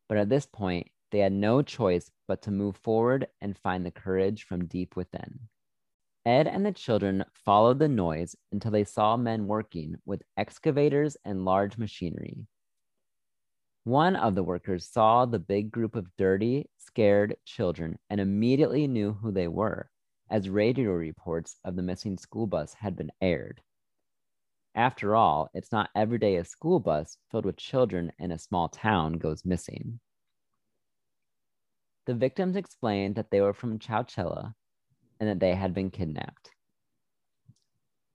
But 0.07 0.17
at 0.17 0.29
this 0.29 0.45
point, 0.45 0.89
they 1.11 1.19
had 1.19 1.33
no 1.33 1.61
choice 1.61 2.09
but 2.27 2.41
to 2.43 2.51
move 2.51 2.77
forward 2.77 3.27
and 3.41 3.57
find 3.57 3.85
the 3.85 3.91
courage 3.91 4.43
from 4.43 4.65
deep 4.65 4.95
within. 4.95 5.39
Ed 6.27 6.45
and 6.45 6.65
the 6.65 6.73
children 6.73 7.23
followed 7.31 7.79
the 7.79 7.87
noise 7.87 8.35
until 8.51 8.69
they 8.69 8.83
saw 8.83 9.15
men 9.15 9.47
working 9.47 9.95
with 10.05 10.23
excavators 10.35 11.15
and 11.23 11.45
large 11.45 11.77
machinery. 11.77 12.45
One 13.85 14.17
of 14.17 14.35
the 14.35 14.43
workers 14.43 14.85
saw 14.85 15.25
the 15.25 15.39
big 15.39 15.71
group 15.71 15.95
of 15.95 16.13
dirty, 16.17 16.69
scared 16.75 17.37
children 17.45 17.97
and 18.09 18.19
immediately 18.19 18.87
knew 18.87 19.13
who 19.13 19.31
they 19.31 19.47
were, 19.47 19.89
as 20.29 20.49
radio 20.49 20.91
reports 20.91 21.61
of 21.63 21.77
the 21.77 21.81
missing 21.81 22.17
school 22.17 22.45
bus 22.45 22.73
had 22.73 22.97
been 22.97 23.13
aired. 23.21 23.61
After 24.75 25.15
all, 25.15 25.49
it's 25.53 25.71
not 25.71 25.91
every 25.95 26.17
day 26.17 26.35
a 26.35 26.43
school 26.43 26.81
bus 26.81 27.17
filled 27.31 27.45
with 27.45 27.55
children 27.55 28.11
in 28.19 28.33
a 28.33 28.37
small 28.37 28.67
town 28.67 29.13
goes 29.13 29.45
missing. 29.45 30.01
The 32.05 32.15
victims 32.15 32.57
explained 32.57 33.15
that 33.15 33.31
they 33.31 33.39
were 33.39 33.53
from 33.53 33.79
Chowchilla 33.79 34.55
and 35.19 35.29
that 35.29 35.39
they 35.39 35.55
had 35.55 35.73
been 35.73 35.89
kidnapped. 35.89 36.51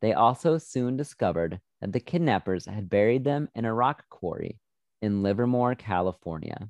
They 0.00 0.12
also 0.12 0.58
soon 0.58 0.96
discovered 0.96 1.60
that 1.80 1.92
the 1.92 2.00
kidnappers 2.00 2.66
had 2.66 2.90
buried 2.90 3.24
them 3.24 3.48
in 3.54 3.64
a 3.64 3.74
rock 3.74 4.04
quarry 4.10 4.58
in 5.00 5.22
Livermore, 5.22 5.74
California. 5.74 6.68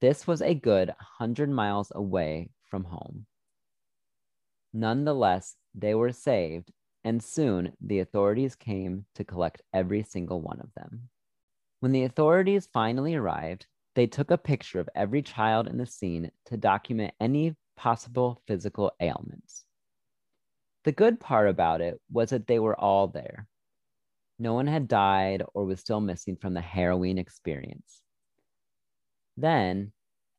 This 0.00 0.26
was 0.26 0.42
a 0.42 0.54
good 0.54 0.88
100 0.88 1.48
miles 1.48 1.90
away 1.94 2.50
from 2.62 2.84
home. 2.84 3.26
Nonetheless, 4.72 5.56
they 5.74 5.94
were 5.94 6.12
saved, 6.12 6.72
and 7.04 7.22
soon 7.22 7.72
the 7.80 8.00
authorities 8.00 8.54
came 8.54 9.06
to 9.14 9.24
collect 9.24 9.62
every 9.72 10.02
single 10.02 10.40
one 10.40 10.60
of 10.60 10.72
them. 10.74 11.08
When 11.80 11.92
the 11.92 12.04
authorities 12.04 12.68
finally 12.72 13.14
arrived, 13.14 13.66
they 13.94 14.06
took 14.06 14.30
a 14.30 14.38
picture 14.38 14.80
of 14.80 14.88
every 14.94 15.22
child 15.22 15.68
in 15.68 15.78
the 15.78 15.86
scene 15.86 16.30
to 16.46 16.56
document 16.56 17.14
any 17.20 17.54
possible 17.76 18.42
physical 18.46 18.92
ailments. 19.00 19.64
The 20.84 20.92
good 20.92 21.18
part 21.20 21.48
about 21.48 21.80
it 21.80 22.00
was 22.10 22.30
that 22.30 22.46
they 22.46 22.58
were 22.58 22.78
all 22.78 23.08
there. 23.08 23.46
No 24.38 24.54
one 24.54 24.66
had 24.66 24.88
died 24.88 25.42
or 25.54 25.64
was 25.64 25.80
still 25.80 26.00
missing 26.00 26.36
from 26.36 26.54
the 26.54 26.60
harrowing 26.60 27.18
experience. 27.18 28.02
Then, 29.36 29.92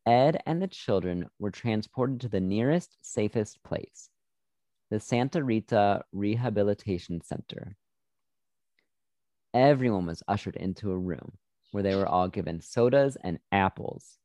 Ed 0.06 0.42
and 0.46 0.62
the 0.62 0.68
children 0.68 1.28
were 1.40 1.52
transported 1.52 2.22
to 2.22 2.30
the 2.30 2.40
nearest, 2.40 2.98
safest 3.02 3.64
place 3.64 4.10
the 4.92 5.00
Santa 5.00 5.44
Rita 5.44 6.04
Rehabilitation 6.12 7.20
Center. 7.22 7.76
Everyone 9.54 10.06
was 10.06 10.22
ushered 10.28 10.56
into 10.56 10.92
a 10.92 10.98
room 10.98 11.38
where 11.72 11.82
they 11.82 11.96
were 11.96 12.08
all 12.08 12.28
given 12.28 12.62
sodas 12.62 13.18
and 13.24 13.40
apples. 13.52 14.20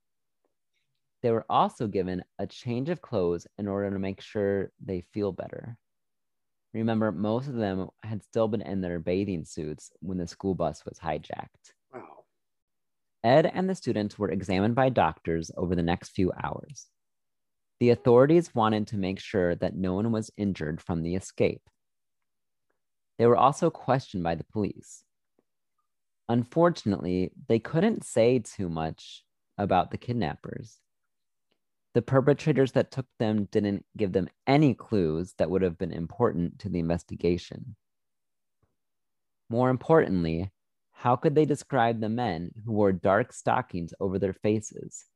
They 1.22 1.30
were 1.30 1.44
also 1.50 1.86
given 1.86 2.24
a 2.38 2.46
change 2.46 2.88
of 2.88 3.02
clothes 3.02 3.46
in 3.58 3.68
order 3.68 3.90
to 3.90 3.98
make 3.98 4.20
sure 4.20 4.72
they 4.82 5.02
feel 5.12 5.32
better. 5.32 5.76
Remember, 6.72 7.12
most 7.12 7.48
of 7.48 7.54
them 7.54 7.88
had 8.02 8.22
still 8.22 8.48
been 8.48 8.62
in 8.62 8.80
their 8.80 8.98
bathing 8.98 9.44
suits 9.44 9.90
when 10.00 10.18
the 10.18 10.26
school 10.26 10.54
bus 10.54 10.84
was 10.84 10.98
hijacked. 10.98 11.74
Wow. 11.92 12.24
Ed 13.22 13.46
and 13.46 13.68
the 13.68 13.74
students 13.74 14.18
were 14.18 14.30
examined 14.30 14.74
by 14.74 14.88
doctors 14.88 15.50
over 15.56 15.74
the 15.74 15.82
next 15.82 16.10
few 16.10 16.32
hours. 16.42 16.86
The 17.80 17.90
authorities 17.90 18.54
wanted 18.54 18.86
to 18.88 18.96
make 18.96 19.18
sure 19.18 19.54
that 19.56 19.74
no 19.74 19.94
one 19.94 20.12
was 20.12 20.30
injured 20.36 20.80
from 20.80 21.02
the 21.02 21.16
escape. 21.16 21.62
They 23.18 23.26
were 23.26 23.36
also 23.36 23.68
questioned 23.68 24.22
by 24.22 24.36
the 24.36 24.44
police. 24.44 25.02
Unfortunately, 26.28 27.32
they 27.48 27.58
couldn't 27.58 28.04
say 28.04 28.38
too 28.38 28.68
much 28.68 29.24
about 29.58 29.90
the 29.90 29.98
kidnappers. 29.98 30.78
The 31.94 32.02
perpetrators 32.02 32.72
that 32.72 32.92
took 32.92 33.06
them 33.18 33.48
didn't 33.50 33.84
give 33.96 34.12
them 34.12 34.28
any 34.46 34.74
clues 34.74 35.34
that 35.38 35.50
would 35.50 35.62
have 35.62 35.76
been 35.76 35.92
important 35.92 36.60
to 36.60 36.68
the 36.68 36.78
investigation. 36.78 37.74
More 39.48 39.70
importantly, 39.70 40.52
how 40.92 41.16
could 41.16 41.34
they 41.34 41.44
describe 41.44 42.00
the 42.00 42.08
men 42.08 42.52
who 42.64 42.72
wore 42.72 42.92
dark 42.92 43.32
stockings 43.32 43.92
over 43.98 44.18
their 44.18 44.34
faces? 44.34 45.06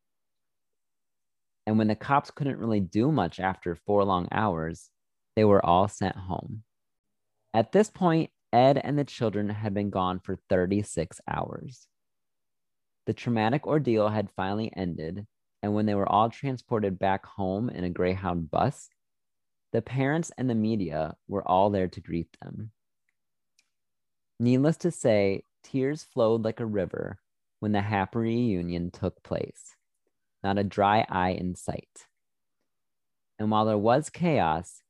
And 1.67 1.79
when 1.79 1.89
the 1.89 1.95
cops 1.95 2.31
couldn't 2.31 2.59
really 2.59 2.81
do 2.81 3.13
much 3.13 3.39
after 3.39 3.77
four 3.77 4.05
long 4.05 4.29
hours, 4.33 4.91
they 5.37 5.45
were 5.45 5.65
all 5.65 5.89
sent 5.89 6.17
home. 6.17 6.65
At 7.53 7.71
this 7.71 7.89
point, 7.91 8.31
Ed 8.53 8.81
and 8.83 8.99
the 8.99 9.05
children 9.05 9.49
had 9.49 9.75
been 9.75 9.91
gone 9.91 10.19
for 10.19 10.39
36 10.49 11.21
hours. 11.29 11.87
The 13.07 13.13
traumatic 13.13 13.67
ordeal 13.67 14.09
had 14.09 14.31
finally 14.37 14.73
ended, 14.77 15.27
and 15.65 15.73
when 15.73 15.87
they 15.87 15.95
were 15.95 16.07
all 16.07 16.29
transported 16.29 16.99
back 16.99 17.25
home 17.25 17.71
in 17.71 17.85
a 17.85 17.89
Greyhound 17.89 18.51
bus, 18.51 18.91
the 19.73 19.81
parents 19.81 20.31
and 20.37 20.51
the 20.51 20.55
media 20.55 21.17
were 21.27 21.43
all 21.49 21.71
there 21.71 21.89
to 21.89 22.03
greet 22.03 22.29
them. 22.43 22.71
Needless 24.39 24.77
to 24.77 24.91
say, 24.91 25.45
tears 25.63 26.03
flowed 26.03 26.45
like 26.45 26.61
a 26.61 26.67
river 26.67 27.17
when 27.61 27.73
the 27.73 27.81
happy 27.81 28.19
reunion 28.19 28.91
took 28.91 29.23
place, 29.23 29.75
not 30.43 30.59
a 30.59 30.65
dry 30.65 31.07
eye 31.09 31.31
in 31.31 31.55
sight. 31.55 32.09
And 33.39 33.51
while 33.51 33.65
there 33.65 33.79
was 33.79 34.11
chaos, 34.11 34.83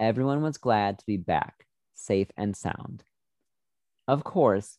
everyone 0.00 0.40
was 0.40 0.56
glad 0.56 1.00
to 1.00 1.06
be 1.06 1.18
back 1.18 1.66
safe 1.92 2.28
and 2.34 2.56
sound. 2.56 3.04
Of 4.08 4.24
course, 4.24 4.78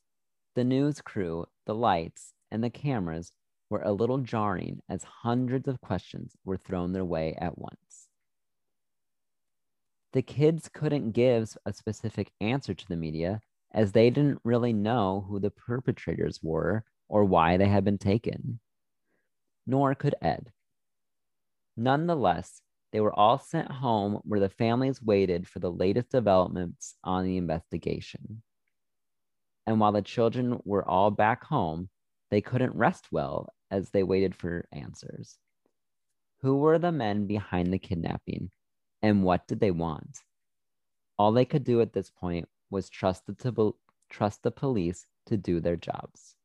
the 0.56 0.64
news 0.64 1.02
crew, 1.02 1.46
the 1.68 1.76
lights, 1.76 2.34
and 2.50 2.64
the 2.64 2.72
cameras 2.72 3.32
were 3.70 3.82
a 3.82 3.92
little 3.92 4.20
jarring 4.20 4.82
as 4.90 5.04
hundreds 5.04 5.68
of 5.68 5.82
questions 5.82 6.34
were 6.44 6.58
thrown 6.58 6.94
their 6.94 7.06
way 7.06 7.36
at 7.40 7.58
once. 7.58 8.08
The 10.14 10.22
kids 10.22 10.70
couldn't 10.72 11.12
give 11.12 11.58
a 11.66 11.74
specific 11.74 12.32
answer 12.40 12.74
to 12.74 12.88
the 12.88 12.96
media 12.96 13.42
as 13.74 13.92
they 13.92 14.10
didn't 14.10 14.40
really 14.44 14.72
know 14.72 15.26
who 15.28 15.40
the 15.40 15.50
perpetrators 15.50 16.40
were 16.42 16.86
or 17.10 17.26
why 17.26 17.58
they 17.58 17.68
had 17.68 17.84
been 17.84 17.98
taken. 17.98 18.60
Nor 19.68 19.94
could 19.96 20.16
Ed. 20.22 20.52
Nonetheless, 21.76 22.62
they 22.94 23.02
were 23.02 23.14
all 23.14 23.38
sent 23.38 23.70
home 23.70 24.22
where 24.24 24.40
the 24.40 24.48
families 24.48 25.02
waited 25.02 25.48
for 25.48 25.60
the 25.60 25.72
latest 25.72 26.12
developments 26.12 26.96
on 27.04 27.26
the 27.26 27.36
investigation. 27.36 28.42
And 29.68 29.82
while 29.82 29.92
the 29.92 30.02
children 30.02 30.62
were 30.64 30.88
all 30.88 31.12
back 31.12 31.44
home, 31.44 31.90
they 32.32 32.42
couldn't 32.42 32.76
rest 32.76 33.08
well 33.12 33.54
as 33.72 33.90
they 33.90 34.04
waited 34.04 34.36
for 34.36 34.68
answers. 34.72 35.38
Who 36.42 36.58
were 36.58 36.80
the 36.80 36.92
men 36.92 37.28
behind 37.28 37.74
the 37.74 37.80
kidnapping 37.80 38.52
and 39.02 39.24
what 39.24 39.48
did 39.48 39.60
they 39.60 39.72
want? 39.72 40.20
All 41.18 41.32
they 41.32 41.46
could 41.46 41.64
do 41.64 41.82
at 41.82 41.94
this 41.94 42.10
point 42.10 42.48
was 42.70 42.90
trust 42.90 43.26
the, 43.26 43.74
trust 44.10 44.44
the 44.44 44.52
police 44.52 45.06
to 45.28 45.38
do 45.38 45.60
their 45.60 45.76
jobs. 45.76 46.36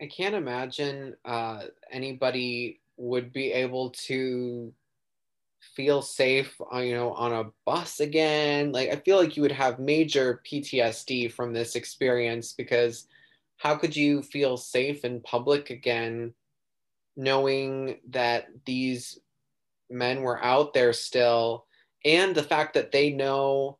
I 0.00 0.06
can't 0.06 0.34
imagine 0.34 1.16
uh, 1.24 1.64
anybody 1.90 2.80
would 2.96 3.32
be 3.32 3.52
able 3.52 3.90
to 3.90 4.72
feel 5.74 6.00
safe 6.00 6.58
uh, 6.72 6.78
you 6.78 6.94
know 6.94 7.12
on 7.12 7.32
a 7.32 7.50
bus 7.66 8.00
again 8.00 8.72
like 8.72 8.88
i 8.88 8.96
feel 8.96 9.18
like 9.18 9.36
you 9.36 9.42
would 9.42 9.52
have 9.52 9.78
major 9.78 10.40
ptsd 10.50 11.30
from 11.30 11.52
this 11.52 11.76
experience 11.76 12.54
because 12.54 13.06
how 13.60 13.76
could 13.76 13.94
you 13.94 14.22
feel 14.22 14.56
safe 14.56 15.04
in 15.04 15.20
public 15.20 15.68
again 15.68 16.32
knowing 17.14 17.98
that 18.08 18.46
these 18.64 19.20
men 19.90 20.22
were 20.22 20.42
out 20.42 20.72
there 20.72 20.94
still 20.94 21.66
and 22.06 22.34
the 22.34 22.42
fact 22.42 22.72
that 22.72 22.90
they 22.90 23.10
know 23.10 23.78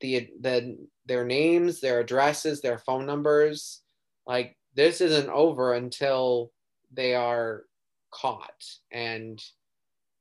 the, 0.00 0.30
the 0.40 0.78
their 1.04 1.26
names 1.26 1.80
their 1.80 2.00
addresses 2.00 2.62
their 2.62 2.78
phone 2.78 3.04
numbers? 3.04 3.82
Like 4.26 4.56
this 4.74 5.02
isn't 5.02 5.28
over 5.28 5.74
until 5.74 6.50
they 6.90 7.14
are 7.14 7.64
caught 8.10 8.64
and 8.90 9.42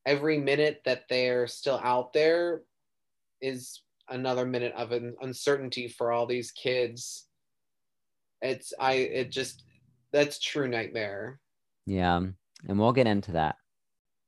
every 0.06 0.38
minute 0.38 0.82
that 0.84 1.04
they're 1.10 1.48
still 1.48 1.80
out 1.82 2.12
there 2.12 2.64
is 3.42 3.84
another 4.10 4.46
minute 4.46 4.74
of 4.76 4.92
uncertainty 4.92 5.88
for 5.88 6.12
all 6.12 6.26
these 6.26 6.52
kids 6.52 7.28
it's 8.42 8.74
i 8.80 8.94
it 8.94 9.32
just 9.32 9.64
that's 10.12 10.39
true 10.39 10.68
nightmare. 10.68 11.39
Yeah 11.86 12.22
and 12.68 12.80
we'll 12.80 12.94
get 12.94 13.08
into 13.08 13.32
that. 13.34 13.56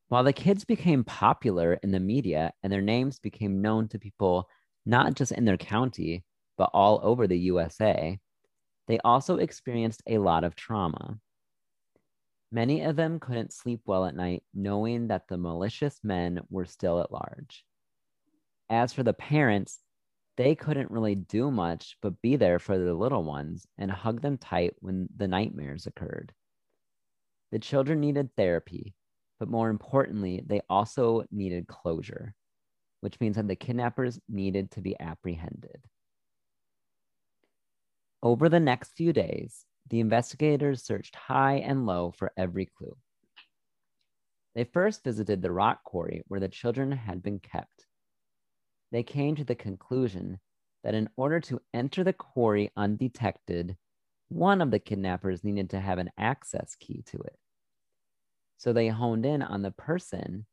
While 0.07 0.23
the 0.23 0.33
kids 0.33 0.65
became 0.65 1.03
popular 1.03 1.75
in 1.83 1.91
the 1.91 1.99
media 1.99 2.51
and 2.63 2.71
their 2.71 2.81
names 2.81 3.19
became 3.19 3.61
known 3.61 3.87
to 3.89 3.99
people 3.99 4.47
not 4.85 5.15
just 5.15 5.31
in 5.31 5.45
their 5.45 5.57
county 5.57 6.23
but 6.57 6.69
all 6.73 6.99
over 7.03 7.27
the 7.27 7.37
usa 7.37 8.19
they 8.87 8.99
also 8.99 9.37
experienced 9.37 10.03
a 10.07 10.17
lot 10.17 10.43
of 10.43 10.55
trauma. 10.55 11.17
Many 12.51 12.81
of 12.81 12.95
them 12.95 13.19
couldn't 13.19 13.53
sleep 13.53 13.81
well 13.85 14.05
at 14.05 14.15
night, 14.15 14.43
knowing 14.53 15.07
that 15.07 15.27
the 15.27 15.37
malicious 15.37 15.99
men 16.03 16.41
were 16.49 16.65
still 16.65 17.01
at 17.01 17.11
large. 17.11 17.65
As 18.69 18.93
for 18.93 19.03
the 19.03 19.13
parents, 19.13 19.79
they 20.37 20.55
couldn't 20.55 20.91
really 20.91 21.15
do 21.15 21.51
much 21.51 21.97
but 22.01 22.21
be 22.21 22.35
there 22.35 22.59
for 22.59 22.77
the 22.77 22.93
little 22.93 23.23
ones 23.23 23.65
and 23.77 23.91
hug 23.91 24.21
them 24.21 24.37
tight 24.37 24.73
when 24.79 25.07
the 25.15 25.27
nightmares 25.27 25.85
occurred. 25.85 26.33
The 27.51 27.59
children 27.59 27.99
needed 27.99 28.35
therapy, 28.35 28.95
but 29.39 29.49
more 29.49 29.69
importantly, 29.69 30.43
they 30.45 30.61
also 30.69 31.23
needed 31.31 31.67
closure, 31.67 32.33
which 33.01 33.19
means 33.19 33.35
that 33.35 33.47
the 33.47 33.55
kidnappers 33.55 34.19
needed 34.27 34.71
to 34.71 34.81
be 34.81 34.99
apprehended. 34.99 35.83
Over 38.23 38.49
the 38.49 38.59
next 38.59 38.95
few 38.95 39.13
days, 39.13 39.65
the 39.89 39.99
investigators 39.99 40.83
searched 40.83 41.15
high 41.15 41.55
and 41.55 41.85
low 41.85 42.11
for 42.11 42.31
every 42.37 42.65
clue. 42.65 42.95
They 44.55 44.63
first 44.63 45.03
visited 45.03 45.41
the 45.41 45.51
rock 45.51 45.83
quarry 45.83 46.23
where 46.27 46.39
the 46.39 46.47
children 46.47 46.91
had 46.91 47.21
been 47.21 47.39
kept. 47.39 47.85
They 48.93 49.03
came 49.03 49.35
to 49.35 49.43
the 49.43 49.55
conclusion 49.55 50.39
that 50.85 50.93
in 50.93 51.09
order 51.17 51.41
to 51.41 51.59
enter 51.73 52.05
the 52.05 52.13
quarry 52.13 52.71
undetected, 52.77 53.75
one 54.29 54.61
of 54.61 54.71
the 54.71 54.79
kidnappers 54.79 55.43
needed 55.43 55.71
to 55.71 55.81
have 55.81 55.97
an 55.97 56.11
access 56.17 56.75
key 56.79 57.03
to 57.07 57.17
it. 57.17 57.37
So 58.57 58.71
they 58.71 58.87
honed 58.87 59.25
in 59.25 59.41
on 59.41 59.63
the 59.63 59.71
person 59.71 60.45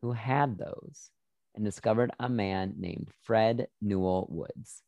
who 0.00 0.10
had 0.10 0.58
those 0.58 1.10
and 1.54 1.64
discovered 1.64 2.10
a 2.18 2.28
man 2.28 2.74
named 2.78 3.10
Fred 3.22 3.68
Newhall 3.80 4.26
Woods 4.28 4.82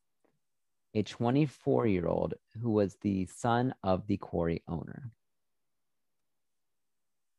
a 0.95 1.03
24 1.03 1.87
year 1.87 2.07
old 2.07 2.35
who 2.63 2.71
was 2.71 2.97
the 3.03 3.27
son 3.27 3.75
of 3.83 4.07
the 4.07 4.17
quarry 4.17 4.63
owner. 4.69 5.11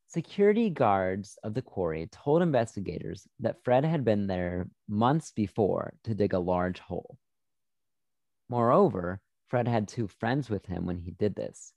Security 0.08 0.70
guards 0.70 1.38
of 1.44 1.54
the 1.54 1.62
quarry 1.62 2.08
told 2.12 2.42
investigators 2.42 3.28
that 3.40 3.64
Fred 3.64 3.84
had 3.84 4.06
been 4.06 4.28
there 4.28 4.70
months 4.88 5.32
before 5.32 5.94
to 6.04 6.14
dig 6.14 6.34
a 6.34 6.40
large 6.40 6.80
hole. 6.80 7.18
Moreover, 8.50 9.20
Fred 9.48 9.68
had 9.68 9.88
two 9.88 10.08
friends 10.08 10.50
with 10.50 10.66
him 10.66 10.86
when 10.86 11.00
he 11.00 11.12
did 11.12 11.36
this 11.36 11.74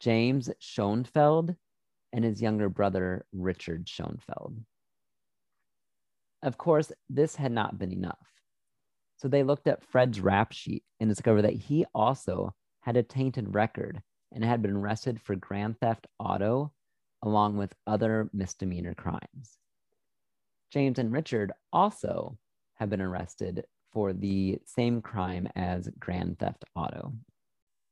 James 0.00 0.50
Schoenfeld 0.58 1.54
and 2.12 2.24
his 2.24 2.42
younger 2.42 2.68
brother, 2.68 3.24
Richard 3.32 3.88
Schoenfeld. 3.88 4.58
Of 6.42 6.58
course, 6.58 6.90
this 7.08 7.36
had 7.36 7.52
not 7.52 7.78
been 7.78 7.92
enough. 7.92 8.26
So 9.18 9.28
they 9.28 9.44
looked 9.44 9.68
at 9.68 9.84
Fred's 9.84 10.20
rap 10.20 10.52
sheet 10.52 10.82
and 10.98 11.08
discovered 11.08 11.42
that 11.42 11.52
he 11.54 11.84
also 11.94 12.54
had 12.80 12.96
a 12.96 13.02
tainted 13.02 13.54
record 13.54 14.02
and 14.32 14.44
had 14.44 14.62
been 14.62 14.76
arrested 14.76 15.20
for 15.20 15.36
grand 15.36 15.78
theft 15.78 16.06
auto 16.18 16.72
along 17.22 17.56
with 17.56 17.74
other 17.86 18.28
misdemeanor 18.32 18.94
crimes. 18.94 19.58
James 20.70 20.98
and 20.98 21.12
Richard 21.12 21.52
also 21.72 22.38
have 22.74 22.90
been 22.90 23.00
arrested 23.00 23.64
for 23.92 24.12
the 24.12 24.58
same 24.64 25.02
crime 25.02 25.48
as 25.54 25.88
grand 25.98 26.38
theft 26.38 26.64
auto. 26.74 27.12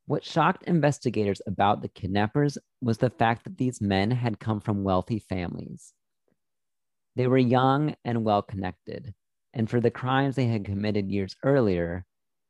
What 0.07 0.25
shocked 0.25 0.63
investigators 0.63 1.41
about 1.45 1.81
the 1.81 1.87
kidnappers 1.87 2.57
was 2.81 2.97
the 2.97 3.09
fact 3.11 3.43
that 3.43 3.57
these 3.57 3.79
men 3.81 4.11
had 4.11 4.39
come 4.39 4.59
from 4.59 4.83
wealthy 4.83 5.19
families. 5.19 5.93
They 7.15 7.27
were 7.27 7.37
young 7.37 7.95
and 8.03 8.23
well 8.25 8.41
connected, 8.41 9.13
And 9.53 9.69
for 9.69 9.79
the 9.79 9.91
crimes 9.91 10.35
they 10.35 10.47
had 10.47 10.65
committed 10.65 11.11
years 11.11 11.35
earlier, 11.43 12.05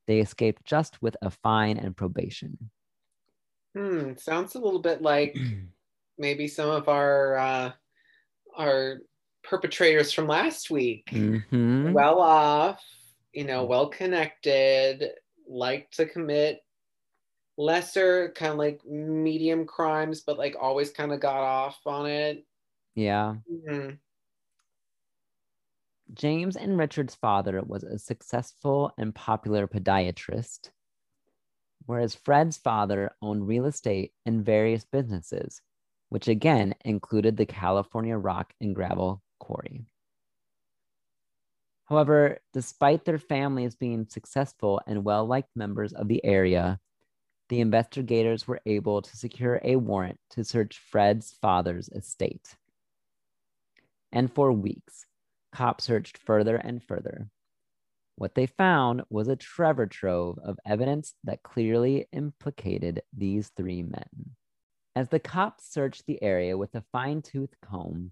they 0.08 0.20
escaped 0.20 0.64
just 0.66 1.02
with 1.02 1.18
a 1.22 1.30
fine 1.30 1.78
and 1.78 1.96
probation. 1.96 2.72
Hmm, 3.76 4.14
sounds 4.18 4.56
a 4.56 4.60
little 4.60 4.82
bit 4.82 5.02
like 5.02 5.36
maybe 6.22 6.48
some 6.48 6.70
of 6.70 6.88
our 6.88 7.36
uh, 7.36 7.72
our 8.56 9.00
perpetrators 9.44 10.14
from 10.14 10.28
last 10.28 10.70
week. 10.70 11.10
Mhm. 11.12 11.92
Well 11.94 12.22
off, 12.22 12.82
you 13.34 13.44
know, 13.44 13.66
well 13.66 13.90
connected, 13.90 15.10
like 15.48 15.90
to 15.92 16.06
commit 16.06 16.62
lesser, 17.58 18.32
kind 18.36 18.52
of 18.54 18.58
like 18.60 18.86
medium 18.86 19.66
crimes, 19.66 20.22
but 20.22 20.38
like 20.38 20.56
always 20.60 20.92
kind 20.92 21.12
of 21.12 21.20
got 21.20 21.42
off 21.42 21.80
on 21.86 22.06
it. 22.06 22.46
Yeah. 22.96 23.36
Mhm. 23.52 23.98
James 26.14 26.56
and 26.56 26.78
Richard's 26.78 27.16
father 27.16 27.62
was 27.62 27.84
a 27.84 27.98
successful 27.98 28.94
and 28.98 29.16
popular 29.16 29.66
podiatrist, 29.68 30.70
whereas 31.86 32.16
Fred's 32.16 32.58
father 32.58 33.16
owned 33.22 33.48
real 33.48 33.66
estate 33.66 34.14
and 34.26 34.46
various 34.46 34.84
businesses, 34.84 35.62
which 36.12 36.28
again 36.28 36.76
included 36.84 37.38
the 37.38 37.46
California 37.46 38.18
rock 38.18 38.54
and 38.60 38.76
gravel 38.76 39.22
quarry. 39.40 39.86
However, 41.86 42.40
despite 42.52 43.06
their 43.06 43.18
families 43.18 43.76
being 43.76 44.06
successful 44.10 44.82
and 44.86 45.06
well 45.06 45.26
liked 45.26 45.56
members 45.56 45.94
of 45.94 46.10
the 46.10 46.24
area, 46.26 46.82
the 47.48 47.62
investigators 47.62 48.46
were 48.46 48.60
able 48.66 49.02
to 49.02 49.16
secure 49.16 49.62
a 49.64 49.78
warrant 49.78 50.20
to 50.32 50.44
search 50.44 50.80
Fred's 50.80 51.32
father's 51.42 51.88
estate. 51.88 52.58
And 54.12 54.30
for 54.30 54.52
weeks, 54.52 55.06
cops 55.54 55.86
searched 55.86 56.18
further 56.18 56.58
and 56.58 56.84
further. 56.84 57.30
What 58.18 58.36
they 58.36 58.48
found 58.48 59.04
was 59.10 59.30
a 59.30 59.38
treasure 59.38 59.88
trove 59.88 60.40
of 60.44 60.60
evidence 60.66 61.14
that 61.24 61.42
clearly 61.42 62.08
implicated 62.12 63.02
these 63.16 63.48
three 63.56 63.82
men. 63.82 64.36
As 64.96 65.10
the 65.10 65.20
cops 65.20 65.66
searched 65.72 66.06
the 66.06 66.22
area 66.22 66.58
with 66.58 66.76
a 66.76 66.84
fine 66.92 67.22
tooth 67.22 67.56
comb, 67.62 68.12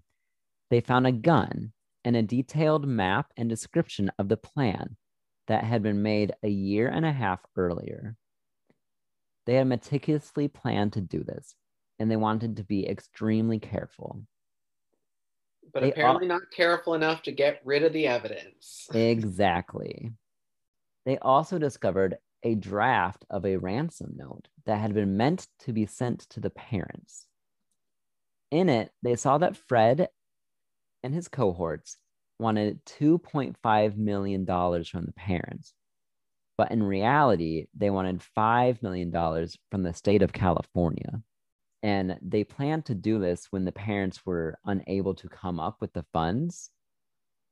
they 0.70 0.80
found 0.80 1.06
a 1.06 1.12
gun 1.12 1.72
and 2.04 2.16
a 2.16 2.22
detailed 2.22 2.86
map 2.86 3.32
and 3.36 3.48
description 3.48 4.10
of 4.18 4.28
the 4.28 4.36
plan 4.36 4.96
that 5.46 5.64
had 5.64 5.82
been 5.82 6.02
made 6.02 6.32
a 6.42 6.48
year 6.48 6.88
and 6.88 7.04
a 7.04 7.12
half 7.12 7.40
earlier. 7.56 8.16
They 9.46 9.54
had 9.54 9.66
meticulously 9.66 10.48
planned 10.48 10.94
to 10.94 11.00
do 11.00 11.22
this, 11.22 11.54
and 11.98 12.10
they 12.10 12.16
wanted 12.16 12.56
to 12.56 12.64
be 12.64 12.88
extremely 12.88 13.58
careful. 13.58 14.22
But 15.72 15.80
They 15.80 15.90
apparently 15.90 16.26
not 16.26 16.50
careful 16.50 16.94
enough 16.94 17.22
to 17.22 17.32
get 17.32 17.60
rid 17.64 17.82
of 17.82 17.92
the 17.92 18.06
evidence. 18.06 18.88
Exactly. 18.94 20.12
They 21.04 21.18
also 21.18 21.58
discovered 21.58 22.18
a 22.42 22.54
draft 22.54 23.24
of 23.30 23.44
a 23.44 23.56
ransom 23.56 24.12
note 24.16 24.48
that 24.66 24.80
had 24.80 24.94
been 24.94 25.16
meant 25.16 25.46
to 25.60 25.72
be 25.72 25.86
sent 25.86 26.20
to 26.30 26.40
the 26.40 26.50
parents. 26.50 27.26
In 28.50 28.68
it, 28.68 28.90
they 29.02 29.16
saw 29.16 29.38
that 29.38 29.56
Fred 29.56 30.08
and 31.02 31.14
his 31.14 31.28
cohorts 31.28 31.96
wanted 32.38 32.84
$2.5 32.86 33.96
million 33.96 34.46
from 34.46 35.04
the 35.04 35.12
parents. 35.16 35.74
But 36.56 36.72
in 36.72 36.82
reality, 36.82 37.66
they 37.76 37.90
wanted 37.90 38.22
$5 38.36 38.82
million 38.82 39.10
from 39.70 39.82
the 39.82 39.94
state 39.94 40.22
of 40.22 40.32
California. 40.32 41.22
And 41.82 42.18
they 42.20 42.44
planned 42.44 42.86
to 42.86 42.94
do 42.94 43.18
this 43.18 43.46
when 43.50 43.64
the 43.64 43.72
parents 43.72 44.26
were 44.26 44.58
unable 44.64 45.14
to 45.14 45.28
come 45.28 45.58
up 45.58 45.76
with 45.80 45.92
the 45.92 46.04
funds. 46.12 46.70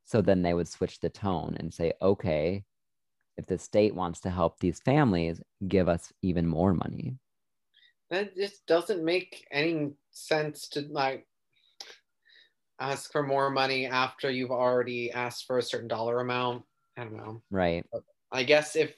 So 0.05 0.21
then 0.21 0.43
they 0.43 0.53
would 0.53 0.69
switch 0.69 1.01
the 1.01 1.09
tone 1.09 1.57
and 1.59 1.73
say, 1.73 1.93
okay, 2.03 2.65
if 3.39 3.47
the 3.47 3.57
state 3.57 3.95
wants 3.95 4.21
to 4.21 4.31
help 4.31 4.59
these 4.59 4.81
families, 4.81 5.41
give 5.67 5.89
us 5.89 6.13
even 6.23 6.47
more 6.47 6.75
money. 6.75 7.17
That 8.11 8.37
just 8.37 8.67
doesn't 8.67 9.05
make 9.05 9.47
any 9.51 9.93
sense 10.11 10.69
to 10.71 10.81
like 10.91 11.27
ask 12.81 13.11
for 13.13 13.23
more 13.23 13.51
money 13.51 13.87
after 13.87 14.31
you've 14.31 14.51
already 14.51 15.11
asked 15.13 15.47
for 15.47 15.59
a 15.59 15.63
certain 15.63 15.89
dollar 15.89 16.21
amount. 16.21 16.65
I 16.97 17.05
don't 17.05 17.17
know. 17.17 17.43
Right. 17.51 17.87
I 18.33 18.43
guess 18.43 18.77
if 18.77 18.95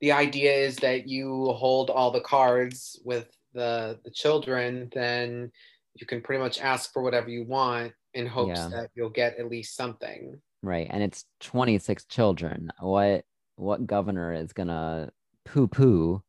the 0.00 0.12
idea 0.12 0.52
is 0.52 0.76
that 0.76 1.08
you 1.08 1.46
hold 1.52 1.90
all 1.90 2.10
the 2.10 2.20
cards 2.20 3.00
with 3.04 3.28
the 3.54 3.98
the 4.04 4.10
children, 4.10 4.90
then 4.92 5.50
you 5.94 6.06
can 6.06 6.20
pretty 6.20 6.42
much 6.42 6.60
ask 6.60 6.92
for 6.92 7.02
whatever 7.02 7.30
you 7.30 7.44
want 7.44 7.92
in 8.14 8.26
hopes 8.26 8.58
Yeah. 8.58 8.68
that 8.68 8.90
you'll 8.94 9.10
get 9.10 9.38
at 9.38 9.48
least 9.48 9.76
something. 9.76 10.40
Right. 10.62 10.86
And 10.90 11.02
it's 11.02 11.24
26 11.40 12.04
children. 12.06 12.70
What 12.80 13.24
what 13.58 13.86
governor 13.86 14.32
is 14.32 14.52
gonna 14.52 15.10
poo-poo 15.44 16.22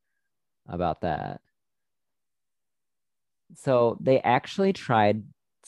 about 0.68 1.02
that? 1.02 1.40
So 3.54 3.96
they 4.00 4.20
actually 4.20 4.72
tried, 4.72 5.22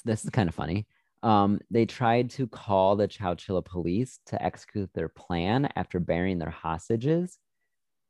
this 0.05 0.25
is 0.25 0.31
kind 0.31 0.49
of 0.49 0.55
funny. 0.55 0.87
Um, 1.23 1.61
they 1.71 1.87
tried 1.87 2.31
to 2.31 2.49
call 2.49 2.97
the 2.97 3.07
Chowchilla 3.07 3.65
police 3.65 4.19
to 4.27 4.43
execute 4.43 4.91
their 4.93 5.09
plan 5.09 5.69
after 5.77 6.01
burying 6.01 6.39
their 6.39 6.51
hostages, 6.51 7.39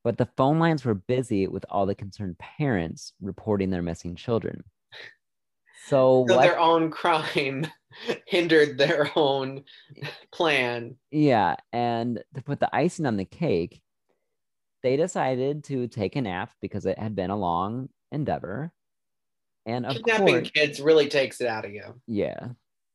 but 0.03 0.17
the 0.17 0.29
phone 0.37 0.59
lines 0.59 0.85
were 0.85 0.95
busy 0.95 1.47
with 1.47 1.67
all 1.69 1.85
the 1.85 1.95
concerned 1.95 2.39
parents 2.39 3.13
reporting 3.21 3.71
their 3.71 3.83
missing 3.83 4.17
children. 4.17 4.65
So, 5.87 6.25
So 6.27 6.35
what 6.35 6.43
their 6.43 6.59
own 6.59 6.91
crime 6.91 7.67
hindered 8.27 8.79
their 8.79 9.11
own 9.17 9.65
plan. 10.33 10.97
Yeah, 11.11 11.57
and 11.73 12.23
to 12.35 12.43
put 12.43 12.61
the 12.61 12.75
icing 12.75 13.07
on 13.07 13.17
the 13.17 13.25
cake, 13.25 13.83
they 14.83 14.97
decided 14.97 15.65
to 15.65 15.87
take 15.89 16.17
a 16.17 16.23
nap 16.23 16.51
because 16.61 16.87
it 16.87 16.99
had 16.99 17.15
been 17.15 17.31
a 17.31 17.37
long 17.37 17.89
endeavor. 18.11 18.73
And 19.67 19.87
of 19.87 19.97
Kidnapping 19.97 20.27
course, 20.27 20.51
kids 20.51 20.81
really 20.81 21.09
takes 21.09 21.41
it 21.41 21.47
out 21.47 21.65
of 21.65 21.73
you. 21.73 22.01
yeah, 22.07 22.49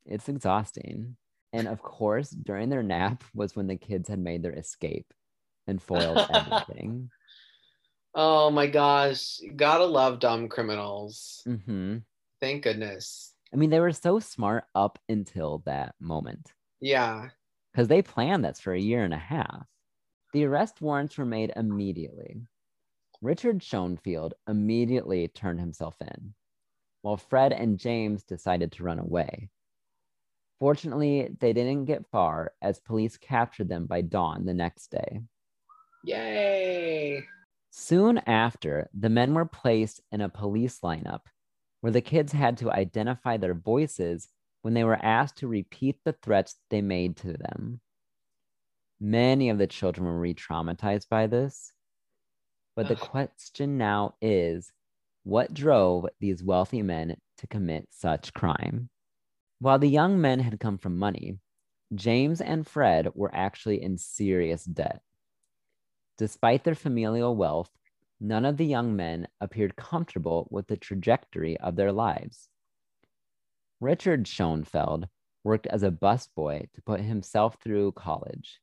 it's 0.04 0.28
exhausting. 0.28 1.16
And 1.52 1.66
of 1.66 1.80
course, 1.82 2.30
during 2.30 2.68
their 2.68 2.82
nap 2.82 3.24
was 3.34 3.56
when 3.56 3.66
the 3.68 3.76
kids 3.76 4.08
had 4.08 4.18
made 4.18 4.42
their 4.42 4.52
escape 4.52 5.06
and 5.66 5.80
foiled 5.80 6.26
everything. 6.30 7.10
Oh 8.14 8.50
my 8.50 8.66
gosh. 8.66 9.40
Gotta 9.56 9.84
love 9.84 10.18
dumb 10.18 10.48
criminals. 10.48 11.42
hmm 11.46 11.98
Thank 12.40 12.64
goodness. 12.64 13.27
I 13.52 13.56
mean, 13.56 13.70
they 13.70 13.80
were 13.80 13.92
so 13.92 14.18
smart 14.20 14.64
up 14.74 14.98
until 15.08 15.62
that 15.64 15.94
moment 16.00 16.52
Yeah. 16.80 17.30
because 17.72 17.88
they 17.88 18.02
planned 18.02 18.44
this 18.44 18.60
for 18.60 18.72
a 18.74 18.80
year 18.80 19.04
and 19.04 19.14
a 19.14 19.18
half. 19.18 19.66
The 20.32 20.44
arrest 20.44 20.80
warrants 20.82 21.16
were 21.16 21.24
made 21.24 21.52
immediately. 21.56 22.42
Richard 23.22 23.62
Schoenfeld 23.62 24.34
immediately 24.46 25.26
turned 25.28 25.58
himself 25.60 25.96
in, 26.00 26.34
while 27.02 27.16
Fred 27.16 27.52
and 27.52 27.78
James 27.78 28.22
decided 28.22 28.72
to 28.72 28.84
run 28.84 28.98
away. 28.98 29.48
Fortunately, 30.60 31.34
they 31.40 31.52
didn't 31.52 31.86
get 31.86 32.06
far 32.10 32.52
as 32.60 32.80
police 32.80 33.16
captured 33.16 33.68
them 33.68 33.86
by 33.86 34.02
dawn 34.02 34.44
the 34.44 34.54
next 34.54 34.88
day. 34.90 35.22
Yay. 36.04 37.24
Soon 37.70 38.18
after, 38.18 38.88
the 38.92 39.08
men 39.08 39.34
were 39.34 39.46
placed 39.46 40.00
in 40.12 40.20
a 40.20 40.28
police 40.28 40.80
lineup 40.80 41.22
where 41.80 41.92
the 41.92 42.00
kids 42.00 42.32
had 42.32 42.58
to 42.58 42.72
identify 42.72 43.36
their 43.36 43.54
voices 43.54 44.28
when 44.62 44.74
they 44.74 44.84
were 44.84 44.98
asked 45.02 45.36
to 45.38 45.48
repeat 45.48 45.96
the 46.04 46.12
threats 46.12 46.56
they 46.70 46.82
made 46.82 47.16
to 47.16 47.32
them. 47.32 47.80
Many 49.00 49.50
of 49.50 49.58
the 49.58 49.66
children 49.66 50.06
were 50.06 50.18
re 50.18 50.34
traumatized 50.34 51.08
by 51.08 51.26
this. 51.26 51.72
But 52.74 52.88
the 52.88 52.96
question 52.96 53.78
now 53.78 54.14
is 54.20 54.72
what 55.24 55.54
drove 55.54 56.06
these 56.20 56.42
wealthy 56.42 56.82
men 56.82 57.16
to 57.38 57.46
commit 57.46 57.88
such 57.90 58.34
crime? 58.34 58.88
While 59.60 59.78
the 59.78 59.88
young 59.88 60.20
men 60.20 60.40
had 60.40 60.60
come 60.60 60.78
from 60.78 60.98
money, 60.98 61.38
James 61.94 62.40
and 62.40 62.66
Fred 62.66 63.08
were 63.14 63.34
actually 63.34 63.82
in 63.82 63.98
serious 63.98 64.64
debt. 64.64 65.02
Despite 66.18 66.64
their 66.64 66.74
familial 66.74 67.34
wealth, 67.34 67.70
none 68.20 68.44
of 68.44 68.56
the 68.56 68.66
young 68.66 68.96
men 68.96 69.28
appeared 69.40 69.76
comfortable 69.76 70.48
with 70.50 70.66
the 70.66 70.76
trajectory 70.76 71.56
of 71.58 71.76
their 71.76 71.92
lives. 71.92 72.48
Richard 73.80 74.26
Schoenfeld 74.26 75.08
worked 75.44 75.66
as 75.66 75.82
a 75.82 75.90
busboy 75.90 76.70
to 76.72 76.82
put 76.82 77.00
himself 77.00 77.56
through 77.62 77.92
college. 77.92 78.60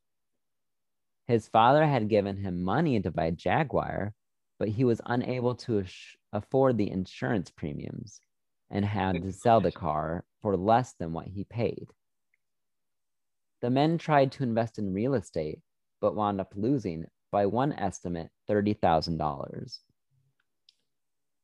His 1.26 1.48
father 1.48 1.84
had 1.84 2.08
given 2.08 2.36
him 2.36 2.62
money 2.62 3.00
to 3.00 3.10
buy 3.10 3.30
Jaguar, 3.30 4.14
but 4.58 4.68
he 4.68 4.84
was 4.84 5.00
unable 5.06 5.54
to 5.56 5.84
afford 6.32 6.76
the 6.76 6.90
insurance 6.90 7.50
premiums 7.50 8.20
and 8.70 8.84
had 8.84 9.22
to 9.22 9.32
sell 9.32 9.60
the 9.60 9.72
car 9.72 10.24
for 10.42 10.56
less 10.56 10.94
than 10.94 11.12
what 11.12 11.26
he 11.26 11.44
paid. 11.44 11.88
The 13.62 13.70
men 13.70 13.98
tried 13.98 14.32
to 14.32 14.42
invest 14.42 14.78
in 14.78 14.92
real 14.92 15.14
estate, 15.14 15.60
but 16.00 16.14
wound 16.14 16.40
up 16.40 16.52
losing, 16.54 17.06
by 17.30 17.46
one 17.46 17.72
estimate, 17.72 18.30
$30,000. 18.48 19.78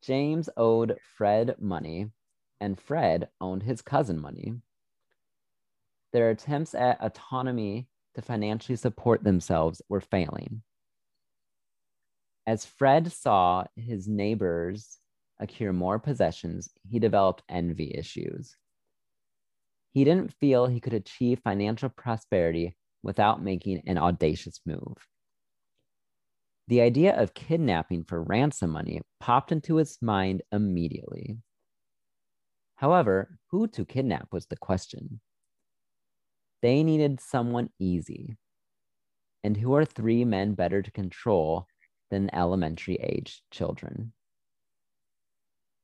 James 0.03 0.49
owed 0.57 0.99
Fred 1.17 1.57
money, 1.59 2.11
and 2.61 2.81
Fred 2.81 3.29
owned 3.41 3.63
his 3.63 3.83
cousin 3.83 4.21
money. 4.21 4.55
Their 6.13 6.31
attempts 6.31 6.75
at 6.75 7.01
autonomy 7.01 7.89
to 8.15 8.23
financially 8.23 8.77
support 8.77 9.25
themselves 9.25 9.81
were 9.89 10.01
failing. 10.01 10.63
As 12.47 12.67
Fred 12.67 13.13
saw 13.13 13.65
his 13.77 14.09
neighbors 14.09 14.99
accrue 15.39 15.73
more 15.73 15.99
possessions, 15.99 16.69
he 16.89 16.99
developed 16.99 17.43
envy 17.49 17.95
issues. 17.97 18.57
He 19.93 20.05
didn't 20.05 20.33
feel 20.35 20.67
he 20.67 20.81
could 20.81 20.95
achieve 20.95 21.41
financial 21.45 21.89
prosperity 21.89 22.77
without 23.03 23.43
making 23.43 23.83
an 23.87 23.99
audacious 23.99 24.61
move. 24.67 24.97
The 26.73 26.81
idea 26.81 27.15
of 27.21 27.35
kidnapping 27.35 28.05
for 28.05 28.23
ransom 28.23 28.71
money 28.71 29.03
popped 29.21 29.53
into 29.53 29.77
his 29.77 30.01
mind 30.01 30.41
immediately. 30.51 31.37
However, 32.77 33.37
who 33.51 33.69
to 33.69 33.85
kidnap 33.85 34.33
was 34.33 34.47
the 34.47 34.57
question. 34.57 35.21
They 36.63 36.83
needed 36.83 37.21
someone 37.21 37.69
easy. 37.79 38.39
And 39.45 39.59
who 39.59 39.75
are 39.75 39.85
three 39.85 40.25
men 40.25 40.55
better 40.55 40.81
to 40.81 40.91
control 40.91 41.67
than 42.11 42.35
elementary 42.35 42.97
age 42.97 43.43
children? 43.51 44.15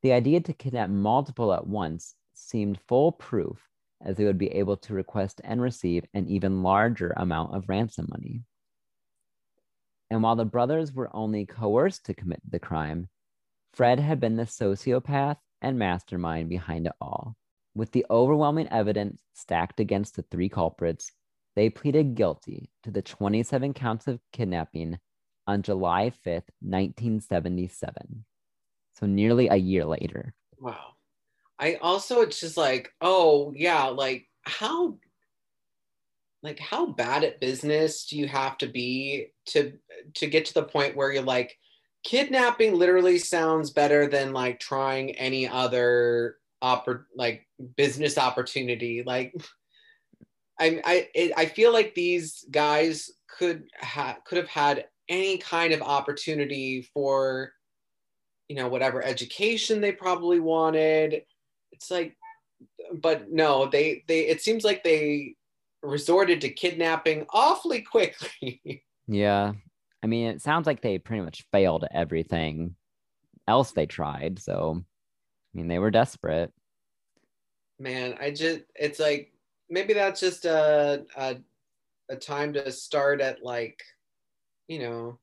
The 0.01 0.13
idea 0.13 0.41
to 0.41 0.55
kidnap 0.55 0.89
multiple 0.89 1.53
at 1.53 1.67
once 1.67 2.15
seemed 2.33 2.81
foolproof 2.89 3.69
as 4.01 4.17
they 4.17 4.25
would 4.25 4.39
be 4.39 4.53
able 4.53 4.79
to 4.79 4.95
request 4.95 5.43
and 5.45 5.61
receive 5.61 6.07
an 6.15 6.29
even 6.29 6.63
larger 6.63 7.13
amount 7.19 7.55
of 7.55 7.69
ransom 7.69 8.07
money. 8.09 8.45
And 10.11 10.23
while 10.23 10.37
the 10.37 10.45
brothers 10.45 10.93
were 10.93 11.15
only 11.15 11.45
coerced 11.47 12.07
to 12.07 12.15
commit 12.15 12.41
the 12.49 12.59
crime, 12.59 13.09
Fred 13.75 14.01
had 14.01 14.21
been 14.21 14.37
the 14.37 14.45
sociopath 14.45 15.37
and 15.61 15.79
mastermind 15.79 16.49
behind 16.49 16.87
it 16.87 16.95
all. 17.01 17.37
With 17.75 17.93
the 17.93 18.07
overwhelming 18.11 18.69
evidence 18.69 19.23
stacked 19.35 19.81
against 19.81 20.17
the 20.17 20.23
three 20.23 20.49
culprits, 20.49 21.13
they 21.55 21.71
pleaded 21.71 22.15
guilty 22.15 22.71
to 22.85 22.91
the 22.91 23.03
27 23.03 23.75
counts 23.75 24.07
of 24.07 24.21
kidnapping 24.33 24.99
on 25.47 25.63
July 25.63 26.11
5th, 26.25 26.51
1977. 26.61 28.25
So 28.95 29.07
nearly 29.07 29.49
a 29.49 29.57
year 29.57 29.85
later. 29.85 30.35
Wow. 30.59 30.95
I 31.59 31.75
also 31.77 32.21
it's 32.21 32.41
just 32.41 32.57
like, 32.57 32.93
oh 33.01 33.53
yeah, 33.55 33.85
like 33.85 34.27
how 34.43 34.99
like 36.43 36.59
how 36.59 36.87
bad 36.87 37.25
at 37.25 37.41
business 37.41 38.07
do 38.07 38.17
you 38.17 38.29
have 38.29 38.59
to 38.59 38.67
be 38.67 39.33
to 39.47 39.73
to 40.15 40.27
get 40.27 40.45
to 40.47 40.55
the 40.55 40.63
point 40.63 40.97
where 40.97 41.13
you're 41.13 41.23
like 41.23 41.59
kidnapping 42.05 42.75
literally 42.75 43.19
sounds 43.19 43.71
better 43.71 44.07
than 44.07 44.33
like 44.33 44.61
trying 44.61 45.11
any 45.13 45.49
other 45.49 46.37
oppor- 46.63 47.07
like 47.17 47.47
business 47.77 48.19
opportunity? 48.19 49.03
Like 49.05 49.35
I 50.61 50.81
I 50.85 51.09
it, 51.15 51.33
I 51.37 51.47
feel 51.47 51.73
like 51.73 51.95
these 51.95 52.45
guys 52.51 53.11
could 53.29 53.65
have 53.77 54.19
could 54.25 54.39
have 54.39 54.49
had 54.49 54.87
any 55.09 55.39
kind 55.39 55.73
of 55.73 55.83
opportunity 55.83 56.83
for 56.95 57.53
you 58.49 58.57
know 58.57 58.69
whatever 58.69 59.05
education 59.05 59.81
they 59.81 59.93
probably 59.93 60.39
wanted. 60.39 61.23
It's 61.73 61.91
like 61.91 62.17
but 63.03 63.31
no 63.31 63.67
they 63.67 64.05
they 64.09 64.21
it 64.27 64.41
seems 64.41 64.65
like 64.65 64.83
they 64.83 65.35
resorted 65.83 66.41
to 66.41 66.49
kidnapping 66.49 67.27
awfully 67.31 67.83
quickly 67.83 68.83
yeah 69.07 69.53
i 70.03 70.07
mean 70.07 70.29
it 70.29 70.43
sounds 70.43 70.67
like 70.67 70.81
they 70.81 70.99
pretty 70.99 71.23
much 71.23 71.45
failed 71.53 71.85
at 71.85 71.95
everything 71.95 72.75
else 73.47 73.73
they 73.73 73.87
tried 73.87 74.39
so 74.39 74.77
i 74.77 75.57
mean 75.57 75.69
they 75.69 75.79
were 75.79 75.91
desperate 75.91 76.53
man 77.79 78.17
i 78.21 78.31
just 78.31 78.61
it's 78.75 78.99
like 78.99 79.33
maybe 79.71 79.93
that's 79.93 80.21
just 80.21 80.45
a 80.45 81.05
a, 81.17 81.37
a 82.09 82.17
time 82.17 82.53
to 82.53 82.71
start 82.73 83.21
at 83.21 83.43
like 83.43 83.81
you 84.67 84.81
know 84.81 85.19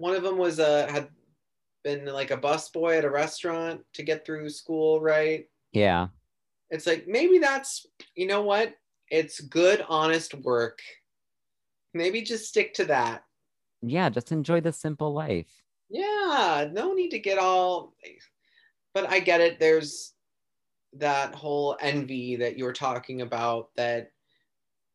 one 0.00 0.16
of 0.16 0.22
them 0.22 0.38
was 0.38 0.58
a, 0.58 0.90
had 0.90 1.08
been 1.84 2.06
like 2.06 2.30
a 2.30 2.36
busboy 2.36 2.96
at 2.96 3.04
a 3.04 3.10
restaurant 3.10 3.82
to 3.92 4.02
get 4.02 4.24
through 4.24 4.48
school, 4.48 5.00
right? 5.00 5.44
Yeah. 5.72 6.08
It's 6.70 6.86
like 6.86 7.06
maybe 7.06 7.38
that's 7.38 7.86
you 8.14 8.26
know 8.26 8.42
what? 8.42 8.74
It's 9.10 9.40
good, 9.40 9.84
honest 9.88 10.34
work. 10.34 10.80
Maybe 11.94 12.22
just 12.22 12.46
stick 12.46 12.74
to 12.74 12.84
that. 12.86 13.24
Yeah, 13.82 14.08
just 14.10 14.32
enjoy 14.32 14.60
the 14.60 14.72
simple 14.72 15.12
life. 15.12 15.50
Yeah, 15.88 16.68
no 16.72 16.92
need 16.94 17.10
to 17.10 17.18
get 17.18 17.38
all 17.38 17.94
but 18.92 19.08
I 19.08 19.20
get 19.20 19.40
it. 19.40 19.60
There's 19.60 20.14
that 20.94 21.34
whole 21.34 21.76
envy 21.80 22.36
that 22.36 22.58
you 22.58 22.64
were 22.64 22.72
talking 22.72 23.20
about 23.20 23.68
that 23.76 24.10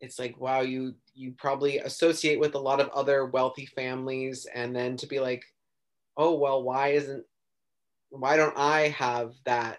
it's 0.01 0.19
like 0.19 0.37
wow 0.37 0.59
you 0.59 0.93
you 1.13 1.31
probably 1.37 1.77
associate 1.77 2.37
with 2.37 2.55
a 2.55 2.59
lot 2.59 2.81
of 2.81 2.89
other 2.89 3.27
wealthy 3.27 3.65
families 3.65 4.45
and 4.53 4.75
then 4.75 4.97
to 4.97 5.07
be 5.07 5.21
like 5.21 5.45
oh 6.17 6.35
well 6.35 6.61
why 6.63 6.89
isn't 6.89 7.23
why 8.09 8.35
don't 8.35 8.57
i 8.57 8.89
have 8.89 9.31
that 9.45 9.77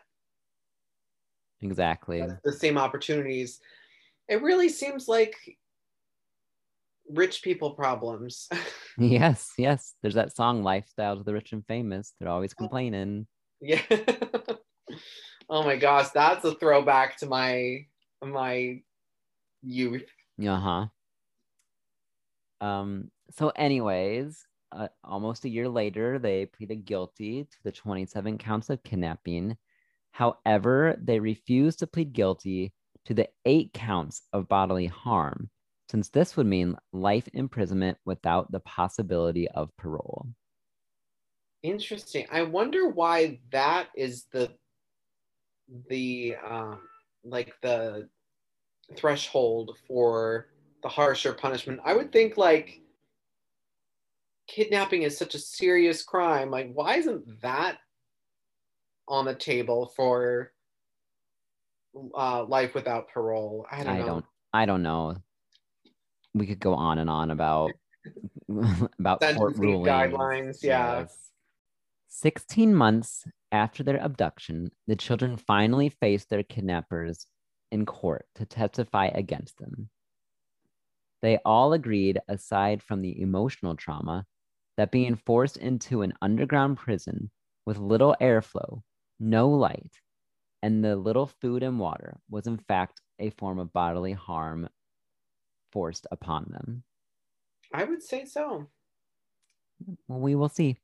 exactly 1.60 2.24
the 2.44 2.52
same 2.52 2.78
opportunities 2.78 3.60
it 4.28 4.42
really 4.42 4.68
seems 4.68 5.08
like 5.08 5.36
rich 7.08 7.42
people 7.42 7.72
problems. 7.72 8.48
Yes 8.98 9.52
yes. 9.58 9.92
There's 10.00 10.14
that 10.14 10.34
song 10.34 10.62
lifestyles 10.62 11.20
of 11.20 11.26
the 11.26 11.34
rich 11.34 11.52
and 11.52 11.62
famous 11.66 12.14
they're 12.18 12.30
always 12.30 12.54
complaining. 12.54 13.26
Yeah. 13.60 13.82
Oh 15.48 15.62
my 15.62 15.76
gosh 15.76 16.08
that's 16.10 16.44
a 16.44 16.54
throwback 16.54 17.18
to 17.18 17.26
my 17.26 17.86
my 18.24 18.80
youth. 19.62 20.06
Uh-huh. 20.40 20.86
Um 22.60 23.10
so 23.30 23.50
anyways 23.50 24.44
uh, 24.72 24.88
almost 25.04 25.44
a 25.44 25.48
year 25.48 25.68
later, 25.68 26.18
they 26.18 26.46
pleaded 26.46 26.84
guilty 26.84 27.44
to 27.44 27.56
the 27.64 27.72
27 27.72 28.38
counts 28.38 28.70
of 28.70 28.82
kidnapping. 28.82 29.56
However, 30.10 30.96
they 31.00 31.20
refused 31.20 31.78
to 31.80 31.86
plead 31.86 32.12
guilty 32.12 32.72
to 33.06 33.14
the 33.14 33.28
eight 33.44 33.72
counts 33.72 34.22
of 34.32 34.48
bodily 34.48 34.86
harm, 34.86 35.48
since 35.90 36.08
this 36.08 36.36
would 36.36 36.46
mean 36.46 36.76
life 36.92 37.28
imprisonment 37.32 37.98
without 38.04 38.50
the 38.52 38.60
possibility 38.60 39.48
of 39.48 39.74
parole. 39.76 40.26
Interesting. 41.62 42.26
I 42.30 42.42
wonder 42.42 42.88
why 42.88 43.40
that 43.50 43.88
is 43.96 44.26
the 44.32 44.50
the 45.88 46.36
um, 46.48 46.80
like 47.24 47.52
the 47.62 48.08
threshold 48.96 49.76
for 49.88 50.48
the 50.82 50.88
harsher 50.88 51.32
punishment. 51.32 51.80
I 51.84 51.94
would 51.94 52.12
think 52.12 52.36
like 52.36 52.82
kidnapping 54.46 55.02
is 55.02 55.16
such 55.16 55.34
a 55.34 55.40
serious 55.40 56.02
crime. 56.02 56.50
Like, 56.50 56.72
why 56.72 56.96
isn't 56.96 57.40
that 57.42 57.78
on 59.08 59.24
the 59.24 59.34
table 59.34 59.92
for 59.96 60.52
uh, 62.14 62.44
life 62.44 62.74
without 62.74 63.08
parole? 63.08 63.66
I 63.70 63.84
don't 63.84 63.94
I 63.94 63.98
know. 63.98 64.06
Don't, 64.06 64.24
I 64.52 64.66
don't 64.66 64.82
know. 64.82 65.16
We 66.34 66.46
could 66.46 66.60
go 66.60 66.74
on 66.74 66.98
and 66.98 67.08
on 67.08 67.30
about 67.30 67.72
about 68.98 69.20
court 69.20 69.56
rulings. 69.56 69.88
guidelines. 69.88 70.62
Yeah. 70.62 71.00
Yes. 71.00 71.30
16 72.08 72.74
months 72.74 73.24
after 73.52 73.82
their 73.82 73.98
abduction, 73.98 74.70
the 74.86 74.96
children 74.96 75.36
finally 75.36 75.88
faced 75.88 76.30
their 76.30 76.42
kidnappers 76.42 77.26
in 77.70 77.84
court 77.84 78.24
to 78.36 78.46
testify 78.46 79.08
against 79.08 79.58
them. 79.58 79.90
They 81.22 81.38
all 81.44 81.72
agreed, 81.72 82.20
aside 82.28 82.82
from 82.82 83.02
the 83.02 83.20
emotional 83.20 83.74
trauma, 83.74 84.24
that 84.76 84.90
being 84.90 85.16
forced 85.16 85.56
into 85.56 86.02
an 86.02 86.14
underground 86.22 86.76
prison 86.76 87.30
with 87.64 87.78
little 87.78 88.16
airflow, 88.20 88.82
no 89.18 89.48
light, 89.48 89.92
and 90.62 90.84
the 90.84 90.96
little 90.96 91.26
food 91.26 91.62
and 91.62 91.78
water 91.78 92.18
was 92.30 92.46
in 92.46 92.58
fact 92.58 93.00
a 93.18 93.30
form 93.30 93.58
of 93.58 93.72
bodily 93.72 94.12
harm 94.12 94.68
forced 95.72 96.06
upon 96.10 96.46
them. 96.50 96.82
I 97.72 97.84
would 97.84 98.02
say 98.02 98.24
so. 98.24 98.66
Well, 100.08 100.20
we 100.20 100.34
will 100.34 100.48
see. 100.48 100.78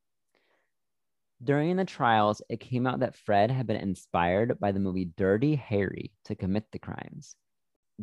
During 1.43 1.77
the 1.77 1.85
trials, 1.85 2.41
it 2.49 2.61
came 2.61 2.87
out 2.87 3.01
that 3.01 3.17
Fred 3.17 3.51
had 3.51 3.67
been 3.67 3.77
inspired 3.77 4.61
by 4.61 4.71
the 4.71 4.81
movie 4.81 5.11
Dirty 5.17 5.57
Harry 5.57 6.13
to 6.25 6.37
commit 6.37 6.71
the 6.71 6.79
crimes. 6.79 7.35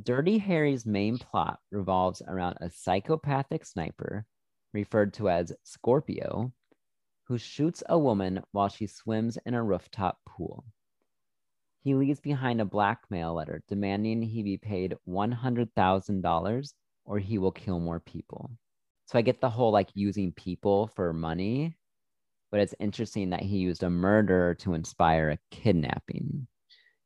Dirty 0.02 0.38
Harry's 0.38 0.86
main 0.86 1.18
plot 1.18 1.60
revolves 1.72 2.22
around 2.28 2.58
a 2.60 2.70
psychopathic 2.70 3.66
sniper 3.66 4.26
referred 4.74 5.14
to 5.16 5.30
as 5.30 5.54
Scorpio, 5.64 6.54
who 7.24 7.38
shoots 7.38 7.84
a 7.88 7.98
woman 7.98 8.42
while 8.52 8.70
she 8.70 8.88
swims 8.88 9.38
in 9.46 9.54
a 9.54 9.64
rooftop 9.64 10.20
pool. 10.28 10.66
He 11.90 11.96
leaves 11.96 12.20
behind 12.20 12.62
a 12.62 12.66
blackmail 12.66 13.34
letter 13.34 13.64
demanding 13.68 14.22
he 14.22 14.44
be 14.44 14.58
paid 14.58 14.96
$100,000 15.08 16.74
or 17.06 17.18
he 17.18 17.40
will 17.40 17.52
kill 17.52 17.80
more 17.80 18.00
people. 18.00 18.52
So 19.08 19.18
I 19.18 19.24
get 19.24 19.42
the 19.42 19.50
whole 19.50 19.72
like 19.72 19.90
using 19.96 20.32
people 20.34 20.92
for 20.96 21.14
money, 21.14 21.76
but 22.52 22.60
it's 22.60 22.76
interesting 22.80 23.32
that 23.32 23.42
he 23.42 23.58
used 23.58 23.82
a 23.82 23.90
murder 23.90 24.54
to 24.60 24.76
inspire 24.76 25.32
a 25.32 25.40
kidnapping. 25.50 26.46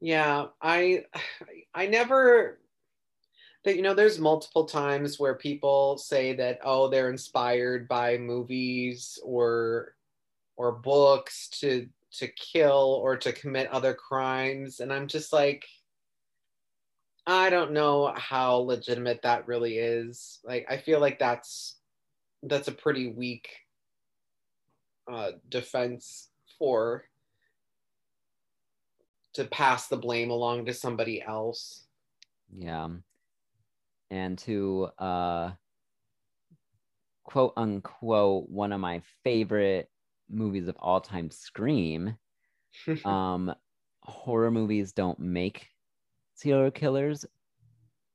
Yeah, 0.01 0.47
I 0.61 1.05
I 1.73 1.86
never 1.86 2.59
that 3.63 3.77
you 3.77 3.84
know 3.84 3.93
there's 3.93 4.19
multiple 4.19 4.65
times 4.65 5.17
where 5.17 5.36
people 5.36 5.97
say 5.97 6.36
that 6.36 6.59
oh 6.61 6.89
they're 6.89 7.09
inspired 7.09 7.88
by 7.88 8.17
movies 8.17 9.17
or 9.23 9.95
or 10.57 10.73
books 10.73 11.47
to 11.61 11.88
to 12.20 12.28
kill 12.28 12.99
or 13.01 13.18
to 13.18 13.32
commit 13.32 13.68
other 13.72 13.93
crimes. 13.93 14.80
And 14.80 14.91
i'm 14.91 15.07
just 15.07 15.34
like 15.34 15.66
i 17.26 17.49
don't 17.49 17.72
know 17.72 18.14
how 18.16 18.55
legitimate 18.55 19.22
that 19.24 19.47
really 19.47 19.78
is. 19.78 20.39
Like 20.43 20.66
i 20.70 20.78
feel 20.78 20.99
like 20.99 21.20
that's 21.20 21.78
that's 22.43 22.68
a 22.68 22.74
pretty 22.74 23.07
weak 23.07 23.47
uh, 25.11 25.32
defense 25.49 26.30
for 26.57 27.05
to 29.34 29.45
pass 29.45 29.88
the 29.88 29.97
blame 29.97 30.30
along 30.30 30.66
to 30.66 30.74
somebody 30.74 31.22
else. 31.22 31.86
Yeah. 32.55 32.89
And 34.11 34.38
to 34.39 34.89
uh 34.99 35.51
quote 37.24 37.53
unquote 37.57 38.49
one 38.49 38.72
of 38.72 38.80
my 38.80 39.01
favorite 39.24 39.89
movies 40.30 40.67
of 40.67 40.76
all 40.80 41.01
time, 41.01 41.30
Scream. 41.32 42.17
Um 43.05 43.53
horror 44.03 44.51
movies 44.51 44.91
don't 44.91 45.19
make 45.19 45.69
serial 46.36 46.71
killers. 46.71 47.26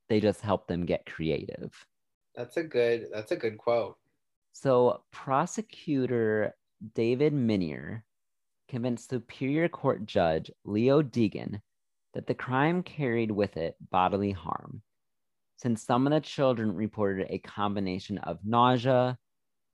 They 0.08 0.20
just 0.20 0.40
help 0.40 0.66
them 0.66 0.84
get 0.86 1.06
creative. 1.06 1.72
that's 2.34 2.56
a 2.56 2.62
good 2.64 3.08
that's 3.12 3.32
a 3.32 3.36
good 3.36 3.58
quote 3.58 3.96
So, 4.52 5.02
prosecutor 5.12 6.54
David 6.94 7.32
Minier 7.32 8.04
convinced 8.68 9.10
Superior 9.10 9.68
Court 9.68 10.04
Judge 10.06 10.50
Leo 10.64 11.02
Deegan 11.02 11.60
that 12.14 12.26
the 12.26 12.34
crime 12.34 12.82
carried 12.82 13.30
with 13.30 13.56
it 13.56 13.76
bodily 13.90 14.32
harm, 14.32 14.82
since 15.56 15.82
some 15.82 16.06
of 16.06 16.12
the 16.12 16.20
children 16.20 16.74
reported 16.74 17.26
a 17.30 17.38
combination 17.38 18.18
of 18.18 18.44
nausea, 18.44 19.18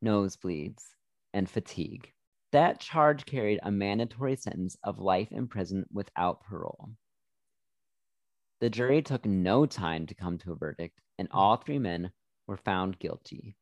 nosebleeds, 0.04 0.84
and 1.32 1.48
fatigue. 1.48 2.12
That 2.54 2.78
charge 2.78 3.26
carried 3.26 3.58
a 3.64 3.72
mandatory 3.72 4.36
sentence 4.36 4.76
of 4.84 5.00
life 5.00 5.32
in 5.32 5.48
prison 5.48 5.86
without 5.92 6.44
parole. 6.44 6.90
The 8.60 8.70
jury 8.70 9.02
took 9.02 9.26
no 9.26 9.66
time 9.66 10.06
to 10.06 10.14
come 10.14 10.38
to 10.38 10.52
a 10.52 10.54
verdict, 10.54 11.00
and 11.18 11.26
hmm. 11.26 11.36
all 11.36 11.56
three 11.56 11.80
men 11.80 12.12
were 12.46 12.56
found 12.56 13.00
guilty. 13.00 13.56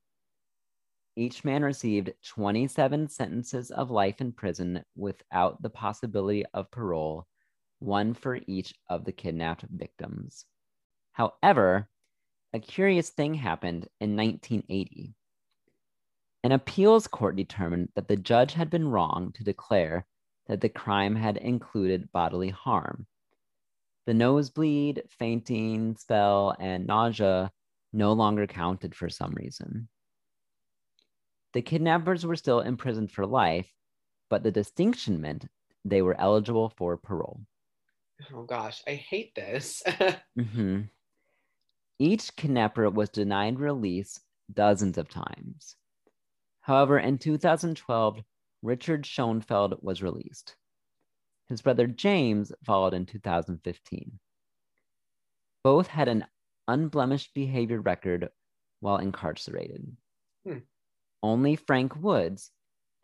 Each 1.16 1.42
man 1.42 1.62
received 1.62 2.12
27 2.22 3.08
sentences 3.08 3.70
of 3.70 3.90
life 3.90 4.20
in 4.20 4.30
prison 4.30 4.84
without 4.94 5.62
the 5.62 5.70
possibility 5.70 6.44
of 6.52 6.70
parole, 6.70 7.26
one 7.78 8.12
for 8.12 8.40
each 8.46 8.74
of 8.90 9.06
the 9.06 9.12
kidnapped 9.12 9.62
victims. 9.70 10.44
However, 11.12 11.88
a 12.52 12.60
curious 12.60 13.08
thing 13.08 13.32
happened 13.32 13.88
in 14.00 14.16
1980. 14.16 15.14
An 16.44 16.52
appeals 16.52 17.06
court 17.06 17.36
determined 17.36 17.90
that 17.94 18.08
the 18.08 18.16
judge 18.16 18.52
had 18.54 18.68
been 18.70 18.88
wrong 18.88 19.32
to 19.34 19.44
declare 19.44 20.06
that 20.48 20.60
the 20.60 20.68
crime 20.68 21.14
had 21.14 21.36
included 21.36 22.10
bodily 22.12 22.50
harm. 22.50 23.06
The 24.06 24.14
nosebleed, 24.14 25.04
fainting 25.18 25.96
spell, 25.96 26.56
and 26.58 26.86
nausea 26.86 27.52
no 27.92 28.12
longer 28.12 28.46
counted 28.48 28.94
for 28.94 29.08
some 29.08 29.32
reason. 29.34 29.88
The 31.52 31.62
kidnappers 31.62 32.26
were 32.26 32.34
still 32.36 32.60
imprisoned 32.60 33.12
for 33.12 33.26
life, 33.26 33.70
but 34.28 34.42
the 34.42 34.50
distinction 34.50 35.20
meant 35.20 35.46
they 35.84 36.02
were 36.02 36.18
eligible 36.20 36.70
for 36.76 36.96
parole. 36.96 37.40
oh 38.34 38.42
gosh 38.44 38.82
i 38.86 38.94
hate 38.94 39.34
this 39.34 39.82
Mhm. 40.38 40.88
Each 41.98 42.34
kidnapper 42.34 42.88
was 42.90 43.10
denied 43.10 43.60
release 43.60 44.18
dozens 44.52 44.98
of 44.98 45.08
times. 45.08 45.76
However, 46.62 46.98
in 46.98 47.18
2012, 47.18 48.22
Richard 48.62 49.04
Schoenfeld 49.04 49.78
was 49.82 50.02
released. 50.02 50.56
His 51.48 51.60
brother 51.60 51.86
James 51.86 52.52
followed 52.64 52.94
in 52.94 53.04
2015. 53.04 54.18
Both 55.64 55.88
had 55.88 56.08
an 56.08 56.24
unblemished 56.68 57.34
behavior 57.34 57.80
record 57.80 58.28
while 58.80 58.98
incarcerated. 58.98 59.96
Hmm. 60.46 60.58
Only 61.22 61.56
Frank 61.56 61.96
Woods, 61.96 62.52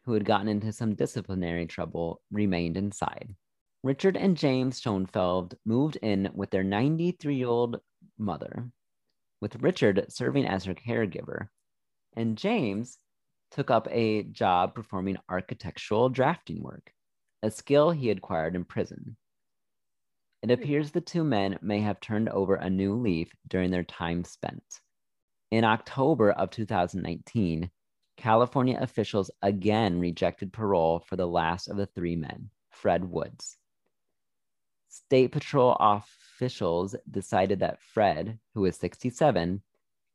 who 0.04 0.12
had 0.12 0.24
gotten 0.24 0.48
into 0.48 0.72
some 0.72 0.94
disciplinary 0.94 1.66
trouble, 1.66 2.22
remained 2.30 2.76
inside. 2.76 3.34
Richard 3.82 4.16
and 4.16 4.36
James 4.36 4.80
Schoenfeld 4.80 5.56
moved 5.64 5.96
in 5.96 6.30
with 6.34 6.50
their 6.50 6.64
93 6.64 7.34
year 7.34 7.48
old 7.48 7.80
mother, 8.18 8.70
with 9.40 9.62
Richard 9.62 10.06
serving 10.08 10.46
as 10.46 10.64
her 10.64 10.74
caregiver, 10.74 11.48
and 12.16 12.38
James 12.38 12.98
took 13.50 13.70
up 13.70 13.88
a 13.90 14.24
job 14.24 14.74
performing 14.74 15.18
architectural 15.28 16.08
drafting 16.08 16.62
work, 16.62 16.92
a 17.42 17.50
skill 17.50 17.90
he 17.90 18.10
acquired 18.10 18.54
in 18.54 18.64
prison. 18.64 19.16
It 20.42 20.46
hmm. 20.48 20.52
appears 20.52 20.90
the 20.90 21.00
two 21.00 21.24
men 21.24 21.58
may 21.62 21.80
have 21.80 22.00
turned 22.00 22.28
over 22.28 22.54
a 22.54 22.70
new 22.70 22.94
leaf 22.94 23.30
during 23.46 23.70
their 23.70 23.84
time 23.84 24.24
spent. 24.24 24.80
In 25.50 25.64
October 25.64 26.32
of 26.32 26.50
2019, 26.50 27.70
California 28.16 28.78
officials 28.80 29.30
again 29.42 30.00
rejected 30.00 30.52
parole 30.52 31.00
for 31.00 31.16
the 31.16 31.26
last 31.26 31.68
of 31.68 31.76
the 31.76 31.86
three 31.86 32.16
men, 32.16 32.50
Fred 32.70 33.04
Woods. 33.04 33.56
State 34.88 35.32
Patrol 35.32 35.76
officials 35.78 36.96
decided 37.10 37.60
that 37.60 37.80
Fred, 37.80 38.38
who 38.54 38.64
is 38.64 38.76
67, 38.76 39.62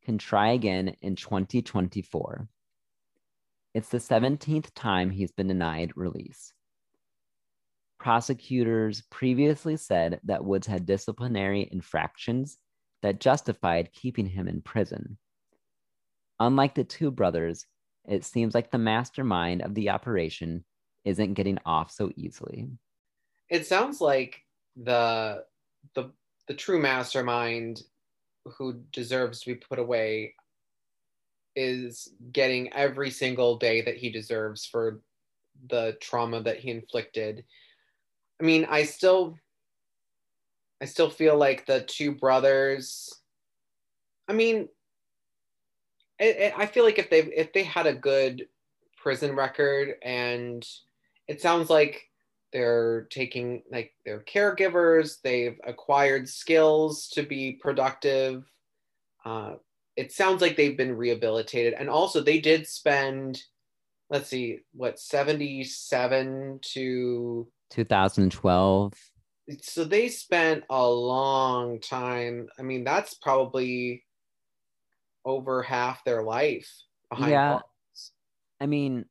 can 0.04 0.18
try 0.18 0.52
again 0.52 0.96
in 1.02 1.16
2024. 1.16 2.48
It's 3.74 3.90
the 3.90 3.98
17th 3.98 4.70
time 4.76 5.10
he's 5.10 5.32
been 5.32 5.48
denied 5.48 5.94
release. 5.96 6.54
Prosecutors 8.00 9.02
previously 9.10 9.78
said 9.78 10.20
that 10.26 10.44
Woods 10.46 10.68
had 10.68 10.86
disciplinary 10.86 11.68
infractions 11.72 12.58
that 13.02 13.20
justified 13.20 13.94
keeping 13.94 14.28
him 14.28 14.48
in 14.48 14.62
prison. 14.62 15.18
Unlike 16.40 16.76
the 16.76 16.84
two 16.84 17.12
brothers, 17.12 17.66
it 18.06 18.26
seems 18.26 18.54
like 18.54 18.72
the 18.72 18.78
mastermind 18.78 19.62
of 19.62 19.74
the 19.74 19.90
operation 19.90 20.66
isn't 21.06 21.34
getting 21.34 21.58
off 21.66 21.92
so 21.92 22.12
easily. 22.16 22.68
it 23.50 23.66
sounds 23.66 24.02
like 24.02 24.42
the 24.76 25.44
the 25.96 26.12
the 26.48 26.54
true 26.54 26.82
mastermind 26.82 27.82
who 28.58 28.74
deserves 28.92 29.42
to 29.42 29.54
be 29.54 29.56
put 29.56 29.80
away 29.80 30.34
is 31.56 32.10
getting 32.32 32.72
every 32.74 33.10
single 33.10 33.58
day 33.58 33.82
that 33.82 33.97
he 33.97 34.10
deserves 34.10 34.66
for 34.66 35.01
the 35.70 35.97
trauma 36.01 36.41
that 36.41 36.60
he 36.60 36.72
inflicted. 36.72 37.43
I 38.41 38.43
mean, 38.43 38.66
I 38.70 38.84
still 38.84 39.38
I 40.82 40.86
still 40.86 41.10
feel 41.10 41.38
like 41.38 41.66
the 41.66 41.82
two 41.82 42.12
brothers 42.14 43.22
I 44.28 44.34
mean 44.34 44.68
it, 46.20 46.38
it, 46.38 46.54
I 46.58 46.66
feel 46.66 46.84
like 46.84 46.99
if 46.99 47.10
they 47.10 47.20
if 47.20 47.54
they 47.54 47.64
had 47.64 47.88
a 47.88 47.93
good 47.93 48.47
prison 48.97 49.36
record 49.36 49.95
and 50.04 50.68
it 51.28 51.41
sounds 51.41 51.70
like 51.70 52.10
they're 52.51 53.08
taking 53.12 53.64
like 53.72 53.93
they're 54.06 54.26
caregivers 54.26 55.22
they've 55.24 55.60
acquired 55.66 56.28
skills 56.28 57.08
to 57.10 57.24
be 57.24 57.54
productive 57.54 58.43
uh, 59.26 59.54
it 59.96 60.12
sounds 60.12 60.41
like 60.41 60.56
they've 60.58 60.78
been 60.78 60.96
rehabilitated 60.96 61.74
and 61.74 61.89
also 61.89 62.22
they 62.22 62.39
did 62.39 62.68
spend 62.68 63.41
let's 64.10 64.30
see 64.30 64.60
what 64.74 65.00
77 65.00 66.60
to 66.62 67.48
2012. 67.70 68.94
so 69.62 69.84
they 69.84 70.08
spent 70.08 70.64
a 70.70 70.88
long 70.89 71.80
time 71.80 72.48
i 72.60 72.62
mean 72.62 72.84
that's 72.84 73.14
probably 73.16 74.04
over 75.26 75.62
half 75.62 76.04
their 76.04 76.24
life 76.24 76.70
behind 77.10 77.32
Yeah. 77.32 77.50
bars. 77.50 78.12
I 78.60 78.66
mean, 78.66 79.06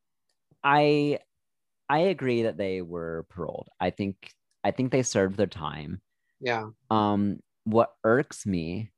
I 0.62 1.18
I 1.88 1.98
agree 2.00 2.42
that 2.44 2.56
they 2.56 2.80
were 2.82 3.26
paroled. 3.30 3.68
I 3.80 3.90
think 3.90 4.32
I 4.64 4.70
think 4.70 4.92
they 4.92 5.02
served 5.02 5.36
their 5.36 5.46
time. 5.46 6.00
yeah 6.40 6.68
Um, 6.90 7.40
what 7.64 7.92
irks 8.04 8.46
me 8.46 8.90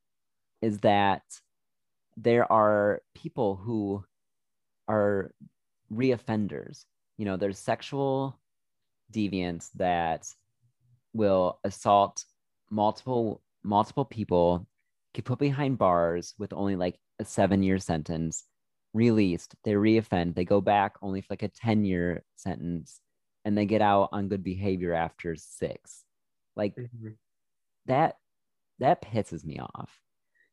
is 0.61 0.79
that 0.79 1.23
there 2.17 2.51
are 2.51 3.01
people 3.13 3.55
who 3.55 4.03
are 4.87 5.31
reoffenders. 5.91 6.85
You 7.17 7.25
know, 7.25 7.37
there's 7.37 7.59
sexual 7.59 8.39
deviants 9.11 9.69
that 9.75 10.27
will 11.13 11.59
assault 11.63 12.23
multiple 12.69 13.41
multiple 13.63 14.05
people, 14.05 14.67
get 15.13 15.25
put 15.25 15.39
behind 15.39 15.77
bars 15.77 16.35
with 16.37 16.53
only 16.53 16.75
like 16.75 16.99
a 17.19 17.25
seven 17.25 17.63
year 17.63 17.79
sentence, 17.79 18.43
released, 18.93 19.55
they 19.63 19.71
reoffend, 19.73 20.35
they 20.35 20.45
go 20.45 20.61
back 20.61 20.95
only 21.01 21.21
for 21.21 21.27
like 21.31 21.43
a 21.43 21.47
10 21.47 21.83
year 21.85 22.23
sentence, 22.35 23.01
and 23.43 23.57
they 23.57 23.65
get 23.65 23.81
out 23.81 24.09
on 24.11 24.27
good 24.27 24.43
behavior 24.43 24.93
after 24.93 25.35
six. 25.35 26.03
Like 26.55 26.75
Mhm. 26.75 27.17
that 27.85 28.17
that 28.79 29.01
pisses 29.01 29.43
me 29.45 29.59
off. 29.59 30.01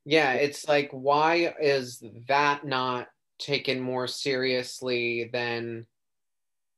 Yeah, 0.05 0.33
it's 0.33 0.67
like 0.67 0.89
why 0.91 1.53
is 1.61 2.03
that 2.27 2.65
not 2.65 3.07
taken 3.39 3.79
more 3.79 4.07
seriously 4.07 5.29
than 5.31 5.85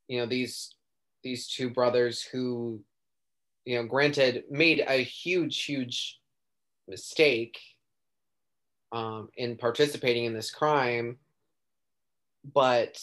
you 0.08 0.20
know 0.20 0.26
these 0.26 0.76
these 1.24 1.48
two 1.48 1.70
brothers 1.70 2.22
who 2.22 2.80
you 3.66 3.78
know 3.78 3.86
granted 3.88 4.44
made 4.50 4.84
a 4.88 5.04
huge 5.04 5.64
huge 5.64 6.20
mistake 6.88 7.60
um, 8.92 9.30
in 9.36 9.58
participating 9.58 10.26
in 10.26 10.34
this 10.34 10.52
crime 10.52 11.18
but 12.54 13.00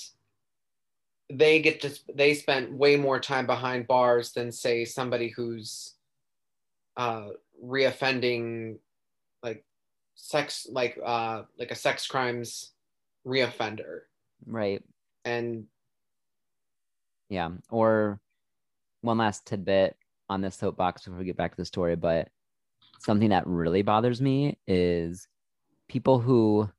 they 1.31 1.61
get 1.61 1.81
to 1.81 1.99
they 2.15 2.35
spent 2.35 2.73
way 2.73 2.97
more 2.97 3.19
time 3.19 3.47
behind 3.47 3.87
bars 3.87 4.33
than 4.33 4.53
say 4.53 4.85
somebody 4.85 5.29
who's 5.29 5.95
uh 6.97 7.29
reoffending 7.65 8.77
like 9.43 9.65
sex 10.23 10.69
like 10.71 10.97
uh 11.05 11.43
like 11.59 11.73
a 11.73 11.75
sex 11.75 12.07
crimes 12.07 12.71
reoffender. 13.27 14.03
Right. 14.47 14.83
And 15.25 15.65
yeah. 17.29 17.51
Or 17.71 18.21
one 19.01 19.19
last 19.19 19.47
tidbit 19.47 19.97
on 20.29 20.41
this 20.41 20.55
soapbox 20.55 21.05
before 21.05 21.19
we 21.19 21.25
get 21.25 21.37
back 21.37 21.51
to 21.51 21.57
the 21.57 21.65
story 21.65 21.97
but 21.97 22.29
something 23.01 23.31
that 23.31 23.47
really 23.49 23.83
bothers 23.83 24.23
me 24.23 24.57
is 24.69 25.27
people 25.89 26.21
who 26.21 26.71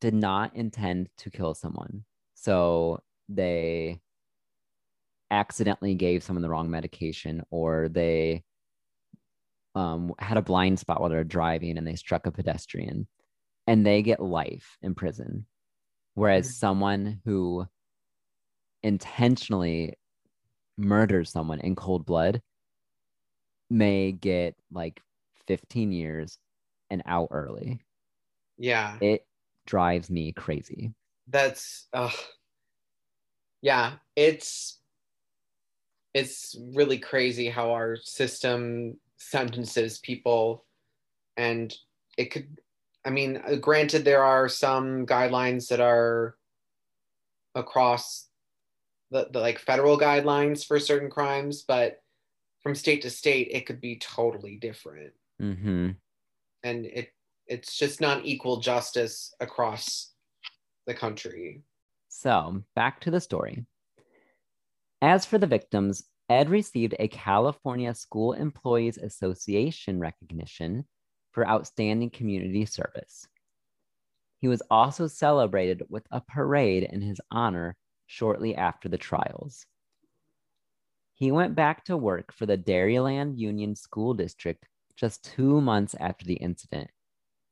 did 0.00 0.14
not 0.14 0.54
intend 0.56 1.08
to 1.18 1.30
kill 1.30 1.54
someone. 1.54 2.04
So 2.34 3.02
they 3.28 4.00
accidentally 5.30 5.94
gave 5.94 6.24
someone 6.24 6.42
the 6.42 6.50
wrong 6.50 6.68
medication 6.68 7.44
or 7.50 7.88
they 7.88 8.42
um, 9.74 10.12
had 10.18 10.36
a 10.36 10.42
blind 10.42 10.78
spot 10.78 11.00
while 11.00 11.10
they're 11.10 11.24
driving 11.24 11.78
and 11.78 11.86
they 11.86 11.96
struck 11.96 12.26
a 12.26 12.32
pedestrian 12.32 13.06
and 13.66 13.84
they 13.84 14.02
get 14.02 14.20
life 14.20 14.76
in 14.82 14.94
prison. 14.94 15.46
Whereas 16.14 16.46
mm-hmm. 16.46 16.54
someone 16.54 17.20
who 17.24 17.66
intentionally 18.82 19.94
murders 20.76 21.30
someone 21.30 21.60
in 21.60 21.74
cold 21.74 22.04
blood 22.04 22.40
may 23.70 24.12
get 24.12 24.54
like 24.70 25.00
15 25.46 25.92
years 25.92 26.38
and 26.90 27.02
out 27.06 27.28
early. 27.30 27.80
Yeah. 28.58 28.96
It 29.00 29.26
drives 29.66 30.10
me 30.10 30.32
crazy. 30.32 30.92
That's, 31.26 31.88
uh, 31.92 32.10
yeah, 33.62 33.94
it's, 34.14 34.78
it's 36.12 36.54
really 36.74 36.98
crazy 36.98 37.48
how 37.48 37.72
our 37.72 37.96
system 37.96 38.98
sentences 39.16 39.98
people 39.98 40.64
and 41.36 41.74
it 42.18 42.26
could 42.26 42.58
i 43.04 43.10
mean 43.10 43.40
uh, 43.46 43.54
granted 43.56 44.04
there 44.04 44.24
are 44.24 44.48
some 44.48 45.06
guidelines 45.06 45.68
that 45.68 45.80
are 45.80 46.36
across 47.54 48.28
the, 49.10 49.28
the 49.32 49.38
like 49.38 49.58
federal 49.58 49.98
guidelines 49.98 50.66
for 50.66 50.78
certain 50.78 51.10
crimes 51.10 51.62
but 51.66 52.00
from 52.64 52.74
state 52.74 53.02
to 53.02 53.10
state 53.10 53.48
it 53.52 53.66
could 53.66 53.80
be 53.80 53.96
totally 53.98 54.56
different. 54.56 55.12
Mm-hmm. 55.40 55.90
and 56.62 56.86
it 56.86 57.12
it's 57.46 57.76
just 57.76 58.00
not 58.00 58.24
equal 58.24 58.60
justice 58.60 59.34
across 59.40 60.12
the 60.86 60.94
country. 60.94 61.62
So 62.08 62.62
back 62.74 63.00
to 63.00 63.10
the 63.10 63.20
story. 63.20 63.66
As 65.02 65.26
for 65.26 65.36
the 65.36 65.46
victims 65.46 66.04
Ed 66.28 66.48
received 66.48 66.94
a 66.98 67.08
California 67.08 67.94
School 67.94 68.32
Employees 68.32 68.96
Association 68.96 70.00
recognition 70.00 70.86
for 71.32 71.46
outstanding 71.46 72.10
community 72.10 72.64
service. 72.64 73.26
He 74.38 74.48
was 74.48 74.62
also 74.70 75.06
celebrated 75.06 75.82
with 75.88 76.06
a 76.10 76.20
parade 76.20 76.84
in 76.84 77.02
his 77.02 77.20
honor 77.30 77.76
shortly 78.06 78.54
after 78.54 78.88
the 78.88 78.98
trials. 78.98 79.66
He 81.14 81.30
went 81.30 81.54
back 81.54 81.84
to 81.84 81.96
work 81.96 82.32
for 82.32 82.46
the 82.46 82.58
Dairyland 82.58 83.38
Union 83.38 83.76
School 83.76 84.14
District 84.14 84.66
just 84.96 85.24
two 85.24 85.60
months 85.60 85.94
after 85.98 86.24
the 86.24 86.34
incident, 86.34 86.90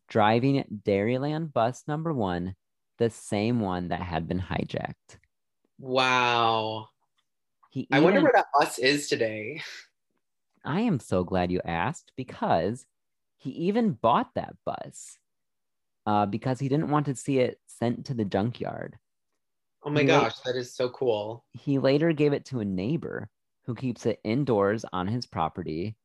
driving 0.08 0.64
Dairyland 0.86 1.52
bus 1.52 1.84
number 1.86 2.12
one, 2.12 2.54
the 2.98 3.10
same 3.10 3.60
one 3.60 3.88
that 3.88 4.02
had 4.02 4.28
been 4.28 4.40
hijacked. 4.40 5.18
Wow. 5.78 6.88
He 7.72 7.88
even, 7.90 7.94
I 7.94 8.00
wonder 8.00 8.22
where 8.22 8.32
that 8.34 8.48
bus 8.52 8.78
is 8.78 9.08
today. 9.08 9.62
I 10.62 10.82
am 10.82 11.00
so 11.00 11.24
glad 11.24 11.50
you 11.50 11.62
asked 11.64 12.12
because 12.18 12.84
he 13.38 13.48
even 13.50 13.92
bought 13.92 14.34
that 14.34 14.54
bus 14.66 15.16
uh, 16.04 16.26
because 16.26 16.60
he 16.60 16.68
didn't 16.68 16.90
want 16.90 17.06
to 17.06 17.16
see 17.16 17.38
it 17.38 17.58
sent 17.66 18.04
to 18.06 18.14
the 18.14 18.26
junkyard. 18.26 18.98
Oh 19.84 19.90
my 19.90 20.02
he 20.02 20.06
gosh, 20.06 20.38
that 20.40 20.54
is 20.54 20.74
so 20.74 20.90
cool. 20.90 21.46
He 21.54 21.78
later 21.78 22.12
gave 22.12 22.34
it 22.34 22.44
to 22.46 22.60
a 22.60 22.64
neighbor 22.64 23.30
who 23.64 23.74
keeps 23.74 24.04
it 24.04 24.20
indoors 24.22 24.84
on 24.92 25.06
his 25.06 25.24
property, 25.24 25.96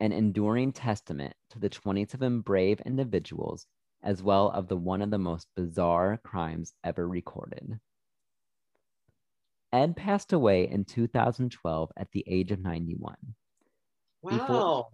an 0.00 0.12
enduring 0.12 0.70
testament 0.70 1.32
to 1.48 1.58
the 1.58 1.70
27 1.70 2.42
brave 2.42 2.78
individuals, 2.82 3.66
as 4.02 4.22
well 4.22 4.50
of 4.50 4.68
the 4.68 4.76
one 4.76 5.00
of 5.00 5.10
the 5.10 5.18
most 5.18 5.48
bizarre 5.56 6.20
crimes 6.24 6.74
ever 6.84 7.08
recorded. 7.08 7.80
Ed 9.72 9.96
passed 9.96 10.32
away 10.32 10.68
in 10.68 10.84
2012 10.84 11.92
at 11.96 12.10
the 12.12 12.24
age 12.26 12.52
of 12.52 12.60
91. 12.60 13.16
Wow. 14.22 14.30
Before, 14.30 14.88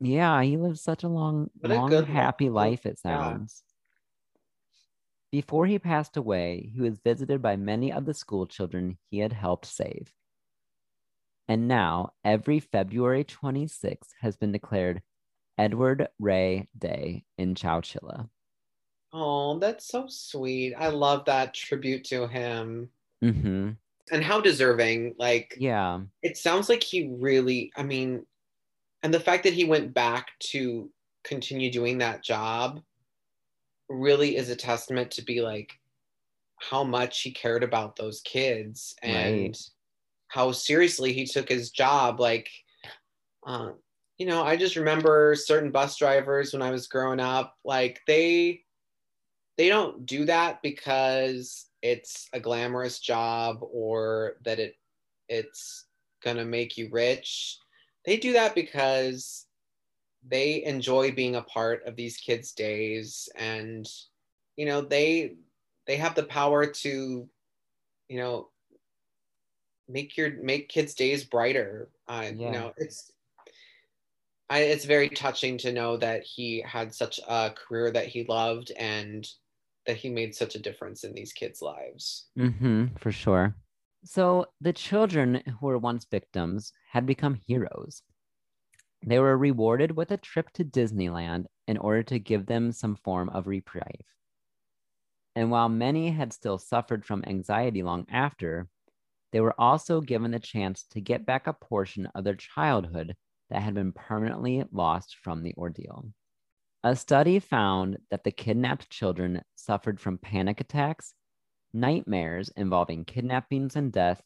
yeah, 0.00 0.42
he 0.42 0.56
lived 0.56 0.78
such 0.78 1.04
a 1.04 1.08
long, 1.08 1.50
what 1.60 1.70
long, 1.70 1.92
a 1.92 2.04
happy 2.04 2.48
life, 2.48 2.84
life, 2.84 2.86
it 2.86 2.98
sounds. 2.98 3.62
Yeah. 3.62 3.72
Before 5.40 5.66
he 5.66 5.78
passed 5.78 6.16
away, 6.16 6.70
he 6.74 6.80
was 6.80 6.98
visited 6.98 7.42
by 7.42 7.56
many 7.56 7.92
of 7.92 8.06
the 8.06 8.14
school 8.14 8.46
children 8.46 8.98
he 9.10 9.18
had 9.18 9.32
helped 9.32 9.66
save. 9.66 10.12
And 11.48 11.68
now, 11.68 12.12
every 12.24 12.60
February 12.60 13.24
26th 13.24 14.10
has 14.20 14.36
been 14.36 14.52
declared 14.52 15.02
Edward 15.58 16.08
Ray 16.18 16.68
Day 16.76 17.24
in 17.38 17.54
Chowchilla. 17.54 18.28
Oh, 19.12 19.58
that's 19.58 19.86
so 19.86 20.06
sweet. 20.08 20.74
I 20.74 20.88
love 20.88 21.26
that 21.26 21.54
tribute 21.54 22.04
to 22.04 22.26
him. 22.26 22.90
Mm-hmm 23.22 23.72
and 24.12 24.22
how 24.22 24.40
deserving 24.40 25.14
like 25.18 25.54
yeah 25.58 26.00
it 26.22 26.36
sounds 26.36 26.68
like 26.68 26.82
he 26.82 27.10
really 27.18 27.72
i 27.76 27.82
mean 27.82 28.24
and 29.02 29.12
the 29.12 29.20
fact 29.20 29.44
that 29.44 29.52
he 29.52 29.64
went 29.64 29.92
back 29.94 30.28
to 30.40 30.90
continue 31.24 31.70
doing 31.70 31.98
that 31.98 32.22
job 32.22 32.80
really 33.88 34.36
is 34.36 34.48
a 34.48 34.56
testament 34.56 35.10
to 35.10 35.22
be 35.22 35.40
like 35.40 35.72
how 36.60 36.82
much 36.82 37.20
he 37.20 37.30
cared 37.30 37.62
about 37.62 37.96
those 37.96 38.20
kids 38.22 38.94
and 39.02 39.40
right. 39.42 39.58
how 40.28 40.50
seriously 40.50 41.12
he 41.12 41.26
took 41.26 41.48
his 41.48 41.70
job 41.70 42.18
like 42.20 42.48
uh, 43.46 43.70
you 44.18 44.26
know 44.26 44.42
i 44.42 44.56
just 44.56 44.76
remember 44.76 45.34
certain 45.34 45.70
bus 45.70 45.96
drivers 45.96 46.52
when 46.52 46.62
i 46.62 46.70
was 46.70 46.88
growing 46.88 47.20
up 47.20 47.54
like 47.64 48.00
they 48.06 48.62
they 49.58 49.68
don't 49.68 50.06
do 50.06 50.24
that 50.24 50.60
because 50.62 51.66
it's 51.82 52.28
a 52.32 52.40
glamorous 52.40 52.98
job 52.98 53.58
or 53.60 54.36
that 54.44 54.58
it 54.58 54.76
it's 55.28 55.86
gonna 56.24 56.44
make 56.44 56.76
you 56.76 56.88
rich. 56.90 57.58
They 58.04 58.16
do 58.16 58.32
that 58.34 58.54
because 58.54 59.46
they 60.28 60.64
enjoy 60.64 61.12
being 61.12 61.36
a 61.36 61.42
part 61.42 61.86
of 61.86 61.96
these 61.96 62.16
kids' 62.16 62.52
days 62.52 63.28
and 63.36 63.88
you 64.56 64.66
know 64.66 64.80
they 64.80 65.36
they 65.86 65.96
have 65.96 66.14
the 66.14 66.24
power 66.24 66.66
to 66.66 67.28
you 68.08 68.18
know 68.18 68.48
make 69.88 70.16
your 70.16 70.32
make 70.42 70.68
kids 70.68 70.94
days 70.94 71.24
brighter 71.24 71.88
uh, 72.08 72.24
yeah. 72.24 72.30
you 72.30 72.50
know 72.50 72.72
it's 72.76 73.12
I, 74.48 74.60
it's 74.60 74.84
very 74.84 75.08
touching 75.08 75.58
to 75.58 75.72
know 75.72 75.96
that 75.96 76.22
he 76.22 76.62
had 76.64 76.94
such 76.94 77.18
a 77.28 77.50
career 77.50 77.90
that 77.90 78.06
he 78.06 78.24
loved 78.24 78.70
and 78.78 79.28
that 79.86 79.96
he 79.96 80.08
made 80.08 80.34
such 80.34 80.54
a 80.54 80.60
difference 80.60 81.04
in 81.04 81.14
these 81.14 81.32
kids' 81.32 81.62
lives. 81.62 82.26
Mm-hmm, 82.38 82.96
for 82.98 83.12
sure. 83.12 83.56
So 84.04 84.46
the 84.60 84.72
children 84.72 85.42
who 85.46 85.66
were 85.66 85.78
once 85.78 86.06
victims 86.10 86.72
had 86.90 87.06
become 87.06 87.40
heroes. 87.46 88.02
They 89.04 89.18
were 89.18 89.36
rewarded 89.36 89.96
with 89.96 90.10
a 90.10 90.16
trip 90.16 90.50
to 90.54 90.64
Disneyland 90.64 91.46
in 91.66 91.76
order 91.76 92.02
to 92.04 92.18
give 92.18 92.46
them 92.46 92.72
some 92.72 92.96
form 92.96 93.28
of 93.28 93.46
reprieve. 93.46 94.06
And 95.34 95.50
while 95.50 95.68
many 95.68 96.10
had 96.10 96.32
still 96.32 96.58
suffered 96.58 97.04
from 97.04 97.24
anxiety 97.26 97.82
long 97.82 98.06
after, 98.10 98.68
they 99.32 99.40
were 99.40 99.60
also 99.60 100.00
given 100.00 100.30
the 100.30 100.38
chance 100.38 100.84
to 100.92 101.00
get 101.00 101.26
back 101.26 101.46
a 101.46 101.52
portion 101.52 102.06
of 102.14 102.24
their 102.24 102.36
childhood 102.36 103.14
that 103.50 103.62
had 103.62 103.74
been 103.74 103.92
permanently 103.92 104.64
lost 104.72 105.16
from 105.22 105.42
the 105.42 105.54
ordeal. 105.56 106.10
A 106.86 106.94
study 106.94 107.40
found 107.40 107.98
that 108.12 108.22
the 108.22 108.30
kidnapped 108.30 108.88
children 108.90 109.42
suffered 109.56 109.98
from 109.98 110.18
panic 110.18 110.60
attacks, 110.60 111.14
nightmares 111.72 112.48
involving 112.56 113.04
kidnappings 113.04 113.74
and 113.74 113.90
death, 113.90 114.22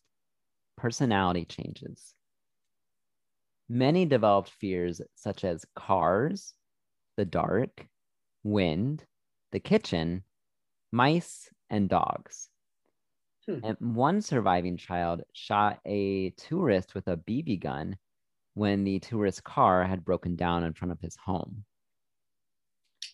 personality 0.77 1.47
changes. 1.47 2.13
Many 3.67 4.05
developed 4.05 4.51
fears 4.51 5.01
such 5.15 5.43
as 5.43 5.65
cars, 5.75 6.53
the 7.17 7.25
dark, 7.25 7.87
wind, 8.43 9.07
the 9.53 9.61
kitchen, 9.61 10.25
mice, 10.93 11.49
and 11.71 11.89
dogs. 11.89 12.51
Hmm. 13.49 13.61
And 13.65 13.77
one 13.81 14.21
surviving 14.21 14.77
child 14.77 15.23
shot 15.33 15.81
a 15.87 16.29
tourist 16.33 16.95
with 16.95 17.09
a 17.09 17.17
BB 17.17 17.63
gun 17.63 17.97
when 18.53 18.85
the 18.85 18.99
tourist's 18.99 19.41
car 19.41 19.83
had 19.85 20.05
broken 20.05 20.37
down 20.37 20.63
in 20.65 20.75
front 20.75 20.93
of 20.93 21.01
his 21.01 21.17
home. 21.17 21.65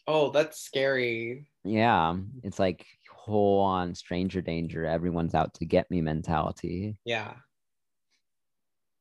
Oh, 0.06 0.30
that's 0.30 0.60
scary. 0.60 1.48
Yeah, 1.64 2.16
it's 2.44 2.58
like 2.58 2.86
whole 3.10 3.60
on 3.60 3.94
stranger 3.94 4.40
danger, 4.40 4.86
everyone's 4.86 5.34
out 5.34 5.54
to 5.54 5.64
get 5.64 5.90
me 5.90 6.00
mentality. 6.00 6.96
Yeah. 7.04 7.34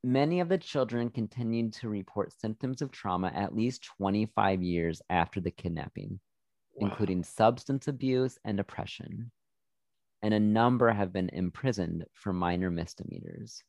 Many 0.03 0.39
of 0.39 0.49
the 0.49 0.58
children 0.58 1.10
continued 1.10 1.74
to 1.74 1.89
report 1.89 2.34
symptoms 2.39 2.82
of 2.82 2.91
trauma 2.91 3.28
at 3.28 3.56
least 3.56 3.84
25 3.97 4.62
years 4.64 5.01
after 5.10 5.39
the 5.41 5.51
kidnapping, 5.51 6.20
Wow. 6.74 6.89
including 6.89 7.24
substance 7.24 7.88
abuse 7.88 8.38
and 8.43 8.58
depression. 8.58 9.32
And 10.22 10.34
a 10.34 10.39
number 10.39 10.91
have 10.91 11.14
been 11.14 11.30
imprisoned 11.30 12.06
for 12.14 12.34
minor 12.34 12.72
misdemeanors. 12.72 13.64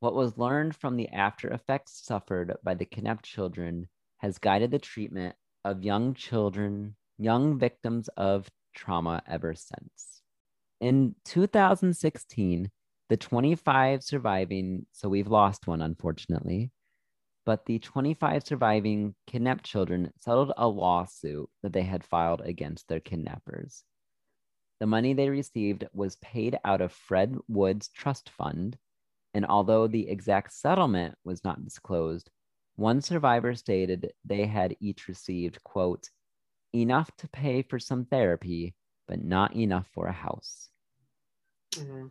What 0.00 0.14
was 0.14 0.38
learned 0.38 0.76
from 0.76 0.96
the 0.96 1.08
after 1.08 1.48
effects 1.48 2.04
suffered 2.04 2.56
by 2.62 2.74
the 2.74 2.84
kidnapped 2.84 3.24
children 3.24 3.88
has 4.18 4.38
guided 4.38 4.70
the 4.70 4.78
treatment 4.78 5.34
of 5.64 5.82
young 5.82 6.14
children, 6.14 6.96
young 7.18 7.58
victims 7.58 8.08
of 8.16 8.50
trauma 8.74 9.22
ever 9.28 9.54
since. 9.54 10.22
In 10.80 11.14
2016, 11.24 12.70
the 13.08 13.16
25 13.16 14.02
surviving, 14.02 14.86
so 14.92 15.08
we've 15.08 15.28
lost 15.28 15.66
one, 15.66 15.80
unfortunately, 15.80 16.70
but 17.46 17.66
the 17.66 17.78
25 17.78 18.46
surviving 18.46 19.14
kidnapped 19.26 19.64
children 19.64 20.10
settled 20.18 20.52
a 20.56 20.66
lawsuit 20.66 21.48
that 21.62 21.72
they 21.72 21.82
had 21.82 22.04
filed 22.04 22.40
against 22.40 22.88
their 22.88 23.00
kidnappers. 23.00 23.84
The 24.80 24.86
money 24.86 25.14
they 25.14 25.28
received 25.28 25.86
was 25.92 26.16
paid 26.16 26.58
out 26.64 26.80
of 26.80 26.92
Fred 26.92 27.36
Woods' 27.48 27.88
trust 27.88 28.30
fund, 28.30 28.76
and 29.32 29.46
although 29.46 29.86
the 29.86 30.08
exact 30.08 30.52
settlement 30.52 31.16
was 31.24 31.44
not 31.44 31.64
disclosed, 31.64 32.30
one 32.76 33.00
survivor 33.00 33.54
stated 33.54 34.12
they 34.24 34.46
had 34.46 34.76
each 34.80 35.08
received, 35.08 35.62
quote, 35.62 36.10
enough 36.74 37.14
to 37.18 37.28
pay 37.28 37.62
for 37.62 37.78
some 37.78 38.04
therapy, 38.04 38.74
but 39.06 39.22
not 39.22 39.54
enough 39.54 39.88
for 39.92 40.06
a 40.06 40.12
house. 40.12 40.70
Mhm. 41.72 42.10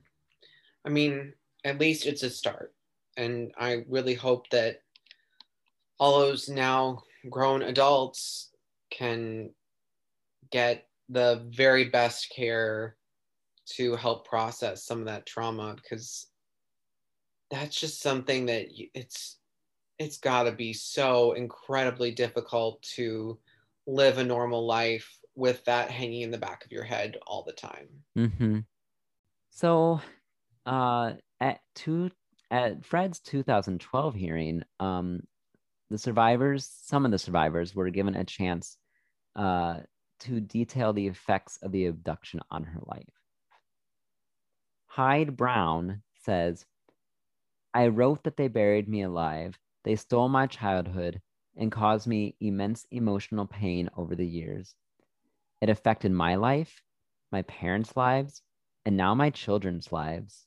I 0.86 0.90
mean, 0.90 1.34
at 1.64 1.80
least 1.80 2.06
it's 2.06 2.24
a 2.24 2.30
start. 2.30 2.76
And 3.18 3.54
I 3.58 3.86
really 3.88 4.16
hope 4.16 4.50
that 4.50 4.82
all 6.00 6.20
those 6.20 6.50
now 6.50 7.04
grown 7.30 7.62
adults 7.62 8.52
can 8.90 9.54
get 10.50 10.90
the 11.10 11.46
very 11.50 11.90
best 11.90 12.30
care 12.30 12.98
to 13.66 13.96
help 13.96 14.28
process 14.28 14.84
some 14.84 15.00
of 15.00 15.06
that 15.06 15.26
trauma 15.26 15.76
because 15.76 16.28
that's 17.50 17.80
just 17.80 18.02
something 18.02 18.48
that 18.48 18.68
it's 18.94 19.40
it's 20.00 20.18
got 20.18 20.44
to 20.44 20.52
be 20.52 20.74
so 20.74 21.34
incredibly 21.34 22.12
difficult 22.12 22.82
to 22.96 23.38
live 23.86 24.18
a 24.18 24.24
normal 24.24 24.66
life 24.66 25.18
with 25.36 25.64
that 25.66 25.90
hanging 25.90 26.22
in 26.22 26.32
the 26.32 26.38
back 26.38 26.66
of 26.66 26.72
your 26.72 26.84
head 26.84 27.18
all 27.26 27.44
the 27.44 27.54
time. 27.54 27.88
Mm-hmm. 28.18 28.60
So, 29.50 30.02
uh, 30.66 31.14
at 31.40 31.60
two 31.76 32.12
at 32.52 32.86
Fred's 32.86 33.20
2012 33.20 34.16
hearing, 34.16 34.64
um, 34.80 35.22
the 35.90 35.98
survivors, 35.98 36.70
some 36.84 37.06
of 37.06 37.12
the 37.12 37.18
survivors, 37.18 37.76
were 37.76 37.90
given 37.90 38.16
a 38.16 38.24
chance, 38.24 38.78
uh, 39.36 39.80
to 40.22 40.40
detail 40.40 40.94
the 40.94 41.08
effects 41.08 41.58
of 41.62 41.72
the 41.72 41.88
abduction 41.88 42.40
on 42.50 42.64
her 42.64 42.80
life. 42.86 43.10
Hyde 44.86 45.36
Brown 45.36 46.04
says, 46.22 46.66
"I 47.74 47.88
wrote 47.88 48.24
that 48.24 48.38
they 48.38 48.48
buried 48.48 48.88
me 48.88 49.02
alive. 49.02 49.58
They 49.84 49.96
stole 49.96 50.30
my 50.30 50.48
childhood 50.48 51.22
and 51.56 51.72
caused 51.72 52.08
me 52.08 52.36
immense 52.40 52.86
emotional 52.92 53.46
pain 53.46 53.90
over 53.96 54.16
the 54.16 54.26
years. 54.26 54.76
It 55.62 55.70
affected 55.70 56.12
my 56.12 56.36
life, 56.36 56.82
my 57.32 57.42
parents' 57.44 57.96
lives, 57.96 58.42
and 58.86 58.98
now 58.98 59.14
my 59.14 59.30
children's 59.30 59.92
lives. 59.92 60.46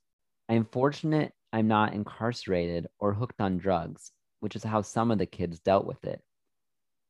I'm 0.48 0.64
fortunate 0.64 1.32
I'm 1.52 1.68
not 1.68 1.94
incarcerated 1.94 2.86
or 2.98 3.14
hooked 3.14 3.40
on 3.40 3.58
drugs, 3.58 4.12
which 4.40 4.56
is 4.56 4.64
how 4.64 4.82
some 4.82 5.10
of 5.10 5.18
the 5.18 5.26
kids 5.26 5.58
dealt 5.60 5.86
with 5.86 6.04
it. 6.04 6.22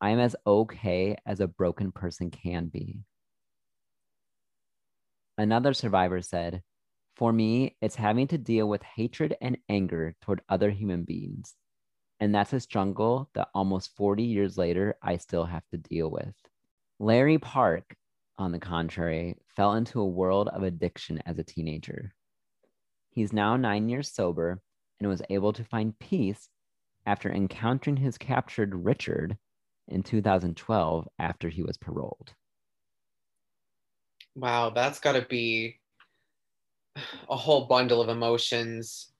I 0.01 0.11
am 0.11 0.21
as 0.21 0.37
okay 0.47 1.17
as 1.27 1.41
a 1.41 1.49
broken 1.49 1.91
person 1.91 2.31
can 2.31 2.67
be. 2.67 3.01
Another 5.39 5.75
survivor 5.75 6.23
said, 6.23 6.63
For 7.17 7.33
me, 7.33 7.77
it's 7.81 7.97
having 7.97 8.29
to 8.29 8.39
deal 8.39 8.69
with 8.69 8.83
hatred 8.83 9.37
and 9.41 9.59
anger 9.69 10.15
toward 10.23 10.43
other 10.49 10.71
human 10.71 11.05
beings. 11.05 11.55
And 12.21 12.35
that's 12.35 12.53
a 12.53 12.61
struggle 12.61 13.31
that 13.35 13.49
almost 13.55 13.95
40 13.97 14.23
years 14.23 14.57
later, 14.57 14.97
I 15.03 15.19
still 15.19 15.45
have 15.45 15.67
to 15.71 15.77
deal 15.77 16.11
with. 16.11 16.35
Larry 16.99 17.39
Park, 17.39 17.95
on 18.39 18.53
the 18.53 18.59
contrary, 18.59 19.37
fell 19.55 19.75
into 19.75 20.01
a 20.01 20.07
world 20.07 20.49
of 20.49 20.63
addiction 20.63 21.23
as 21.27 21.39
a 21.39 21.45
teenager. 21.45 22.15
He's 23.11 23.33
now 23.33 23.57
nine 23.57 23.89
years 23.89 24.13
sober 24.13 24.63
and 24.99 25.09
was 25.09 25.23
able 25.29 25.53
to 25.53 25.65
find 25.65 25.99
peace 25.99 26.49
after 27.05 27.31
encountering 27.31 27.97
his 27.97 28.19
captured 28.19 28.75
Richard 28.75 29.37
in 29.89 30.03
2012 30.03 31.09
after 31.19 31.49
he 31.49 31.63
was 31.63 31.77
paroled. 31.77 32.35
Wow, 34.35 34.71
that's 34.71 35.01
got 35.01 35.13
to 35.13 35.23
be 35.23 35.81
a 37.29 37.37
whole 37.37 37.67
bundle 37.67 38.03
of 38.03 38.09
emotions 38.09 39.13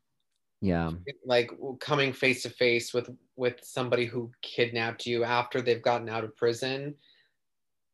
Yeah. 0.63 0.91
like 1.25 1.51
coming 1.81 2.13
face 2.13 2.43
to 2.43 2.51
face 2.51 2.95
with 2.95 3.11
with 3.37 3.57
somebody 3.63 4.07
who 4.07 4.31
kidnapped 4.43 5.07
you 5.07 5.23
after 5.23 5.61
they've 5.61 5.83
gotten 5.83 6.09
out 6.09 6.25
of 6.25 6.35
prison 6.35 6.95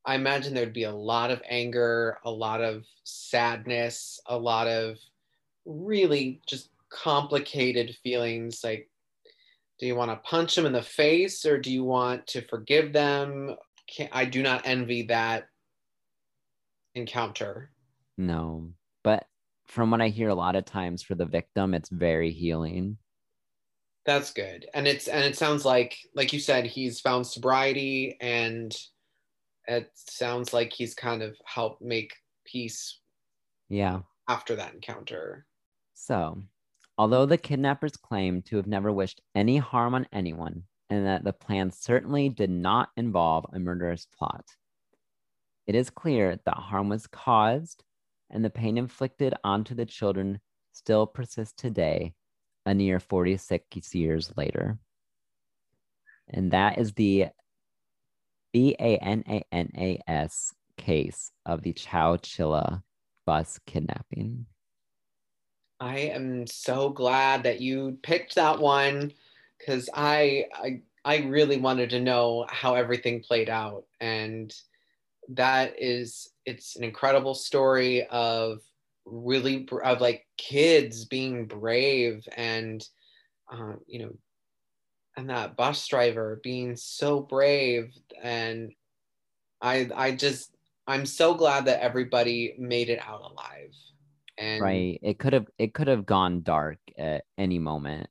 i 0.06 0.14
imagine 0.14 0.54
there'd 0.54 0.72
be 0.72 0.84
a 0.84 0.94
lot 0.94 1.30
of 1.32 1.42
anger 1.48 2.18
a 2.24 2.30
lot 2.30 2.62
of 2.62 2.84
sadness 3.02 4.20
a 4.26 4.38
lot 4.38 4.68
of 4.68 4.96
really 5.66 6.40
just 6.46 6.70
complicated 6.88 7.96
feelings 8.02 8.62
like 8.62 8.88
do 9.80 9.86
you 9.86 9.96
want 9.96 10.10
to 10.10 10.28
punch 10.28 10.55
them 10.55 10.66
in 10.66 10.72
the 10.72 10.82
face 10.82 11.44
or 11.44 11.59
do 11.59 11.72
you 11.72 11.82
want 11.82 12.24
to 12.28 12.43
forgive 12.43 12.93
them 12.93 13.56
Can 13.89 14.09
i 14.12 14.24
do 14.24 14.40
not 14.43 14.62
envy 14.64 15.02
that 15.05 15.48
encounter 16.94 17.70
No. 18.16 18.68
But 19.02 19.26
from 19.66 19.90
what 19.90 20.01
I 20.01 20.09
hear 20.09 20.28
a 20.28 20.34
lot 20.34 20.56
of 20.56 20.64
times 20.64 21.02
for 21.02 21.14
the 21.14 21.24
victim, 21.26 21.74
it's 21.74 21.89
very 21.89 22.32
healing. 22.32 22.98
That's 24.05 24.32
good. 24.32 24.66
And 24.74 24.86
it's 24.89 25.06
and 25.09 25.24
it 25.24 25.36
sounds 25.36 25.64
like 25.64 25.97
like 26.14 26.32
you 26.32 26.40
said 26.40 26.66
he's 26.66 27.01
found 27.01 27.26
sobriety 27.26 28.16
and 28.20 28.76
it 29.68 29.90
sounds 29.94 30.52
like 30.52 30.72
he's 30.72 30.94
kind 30.94 31.22
of 31.22 31.36
helped 31.47 31.82
make 31.82 32.12
peace 32.44 33.01
Yeah. 33.68 34.01
after 34.28 34.56
that 34.56 34.74
encounter. 34.74 35.47
So, 35.94 36.43
although 36.98 37.26
the 37.26 37.39
kidnappers 37.39 37.97
claim 37.97 38.43
to 38.43 38.56
have 38.56 38.66
never 38.66 38.93
wished 38.93 39.20
any 39.36 39.59
harm 39.59 39.94
on 39.94 40.09
anyone 40.12 40.64
and 40.90 41.06
that 41.06 41.22
the 41.24 41.32
plan 41.32 41.70
certainly 41.70 42.28
did 42.28 42.51
not 42.51 42.90
involve 42.97 43.47
a 43.52 43.60
murderous 43.60 44.06
plot, 44.06 44.44
it 45.66 45.74
is 45.76 45.90
clear 45.90 46.39
that 46.44 46.56
harm 46.56 46.89
was 46.89 47.06
caused 47.06 47.84
and 48.32 48.44
the 48.44 48.50
pain 48.50 48.78
inflicted 48.78 49.34
onto 49.44 49.74
the 49.74 49.86
children 49.86 50.40
still 50.72 51.06
persists 51.06 51.54
today, 51.54 52.14
a 52.66 52.74
near 52.74 52.98
46 52.98 53.94
years 53.94 54.32
later. 54.36 54.78
And 56.28 56.50
that 56.52 56.78
is 56.78 56.92
the 56.94 57.26
B 58.52 58.74
A 58.78 58.96
N 58.98 59.24
A 59.28 59.44
N 59.52 59.70
A 59.76 60.00
S 60.06 60.54
case 60.76 61.30
of 61.46 61.62
the 61.62 61.72
Chowchilla 61.72 62.82
bus 63.26 63.60
kidnapping. 63.66 64.46
I 65.80 65.98
am 65.98 66.46
so 66.46 66.90
glad 66.90 67.42
that 67.42 67.60
you 67.60 67.98
picked 68.02 68.36
that 68.36 68.59
one 68.59 69.12
because 69.59 69.90
I, 69.92 70.46
I 70.54 70.82
I 71.04 71.16
really 71.18 71.59
wanted 71.59 71.90
to 71.90 72.00
know 72.00 72.46
how 72.48 72.74
everything 72.74 73.20
played 73.20 73.50
out 73.50 73.84
and 74.00 74.54
that 75.31 75.74
is 75.78 76.28
it's 76.44 76.77
an 76.77 76.85
incredible 76.85 77.35
story 77.35 78.07
of 78.09 78.59
really 79.05 79.69
of 79.85 80.01
like 80.01 80.27
kids 80.36 81.05
being 81.05 81.47
brave 81.47 82.27
and 82.36 82.85
um, 83.51 83.78
you 83.86 84.01
know 84.01 84.12
and 85.16 85.31
that 85.31 85.57
bus 85.57 85.86
driver 85.89 86.40
being 86.43 86.77
so 86.77 87.20
brave. 87.20 87.93
And 88.23 88.73
I 89.61 89.89
I 89.94 90.12
just 90.12 90.55
I'm 90.86 91.07
so 91.07 91.35
glad 91.35 91.66
that 91.66 91.82
everybody 91.82 92.55
made 92.59 92.89
it 92.89 93.01
out 93.07 93.20
alive. 93.20 93.74
And 94.39 94.62
right. 94.62 94.99
It 95.03 95.19
could 95.19 95.32
have 95.32 95.47
it 95.59 95.74
could 95.74 95.89
have 95.89 96.07
gone 96.07 96.43
dark 96.43 96.78
at 96.99 97.24
any 97.39 97.59
moment. 97.59 98.09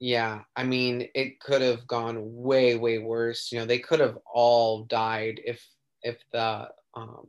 Yeah, 0.00 0.40
I 0.54 0.64
mean, 0.64 1.08
it 1.14 1.40
could 1.40 1.62
have 1.62 1.86
gone 1.86 2.18
way, 2.20 2.74
way 2.74 2.98
worse. 2.98 3.50
You 3.50 3.60
know, 3.60 3.64
they 3.64 3.78
could 3.78 4.00
have 4.00 4.18
all 4.32 4.84
died 4.84 5.40
if 5.44 5.64
if 6.04 6.18
the 6.32 6.68
um, 6.94 7.26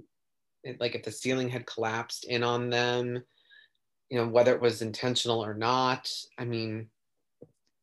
it, 0.63 0.79
like 0.79 0.93
if 0.93 1.03
the 1.03 1.11
ceiling 1.11 1.49
had 1.49 1.65
collapsed 1.65 2.25
in 2.25 2.43
on 2.43 2.69
them. 2.69 3.23
You 4.09 4.19
know, 4.19 4.27
whether 4.27 4.53
it 4.53 4.61
was 4.61 4.83
intentional 4.83 5.43
or 5.43 5.55
not. 5.55 6.11
I 6.37 6.45
mean, 6.45 6.89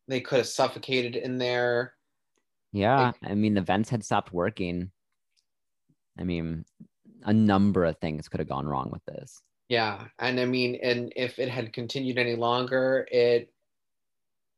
they 0.07 0.21
could 0.21 0.39
have 0.39 0.47
suffocated 0.47 1.17
in 1.17 1.37
there. 1.39 1.95
Yeah, 2.73 3.11
I 3.25 3.35
mean, 3.35 3.55
the 3.55 3.61
vents 3.61 3.91
had 3.91 4.05
stopped 4.05 4.33
working. 4.33 4.93
I 6.17 6.23
mean, 6.23 6.65
a 7.25 7.33
number 7.33 7.85
of 7.85 7.99
things 7.99 8.29
could 8.29 8.39
have 8.39 8.49
gone 8.49 8.67
wrong 8.67 8.91
with 8.93 9.05
this. 9.05 9.43
Yeah, 9.69 10.05
and 10.19 10.39
I 10.39 10.45
mean, 10.45 10.79
and 10.83 11.13
if 11.17 11.39
it 11.39 11.49
had 11.49 11.73
continued 11.73 12.19
any 12.19 12.37
longer, 12.37 13.07
it 13.11 13.53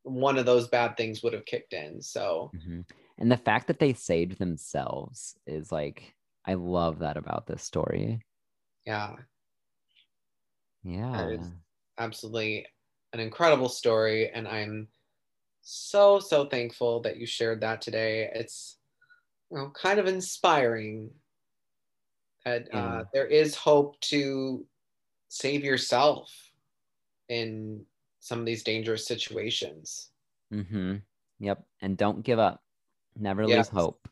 one 0.03 0.37
of 0.37 0.45
those 0.45 0.69
bad 0.69 0.97
things 0.97 1.23
would 1.23 1.33
have 1.33 1.47
kicked 1.47 1.73
in. 1.73 2.03
So, 2.03 2.51
mm-hmm. 2.55 2.81
and 3.19 3.33
the 3.33 3.39
fact 3.39 3.69
that 3.69 3.79
they 3.79 3.95
saved 3.95 4.39
themselves 4.39 5.35
is 5.47 5.73
like, 5.73 6.15
I 6.47 6.55
love 6.55 6.99
that 7.01 7.17
about 7.17 7.47
this 7.47 7.63
story. 7.63 8.21
Yeah. 8.87 9.15
Yeah. 10.83 11.39
absolutely 11.99 12.67
an 13.13 13.21
incredible 13.21 13.69
story. 13.69 14.31
And 14.31 14.47
I'm 14.47 14.89
so, 15.63 16.19
so 16.21 16.45
thankful 16.47 17.01
that 17.03 17.17
you 17.17 17.27
shared 17.27 17.61
that 17.63 17.81
today. 17.81 18.31
It's 18.35 18.77
you 19.51 19.59
know, 19.59 19.71
kind 19.71 19.99
of 19.99 20.07
inspiring 20.07 21.11
that 22.45 22.69
uh, 22.75 23.05
there 23.15 23.27
is 23.27 23.55
hope 23.55 23.99
to 24.01 24.67
save 25.29 25.65
yourself 25.65 26.31
in 27.31 27.85
some 28.21 28.39
of 28.39 28.45
these 28.45 28.63
dangerous 28.63 29.07
situations. 29.07 30.11
Mm-hmm. 30.53 30.97
Yep. 31.41 31.65
And 31.81 31.97
don't 31.97 32.23
give 32.23 32.39
up. 32.39 32.63
Never 33.17 33.45
yes. 33.45 33.73
lose 33.73 33.83
hope. 33.83 34.09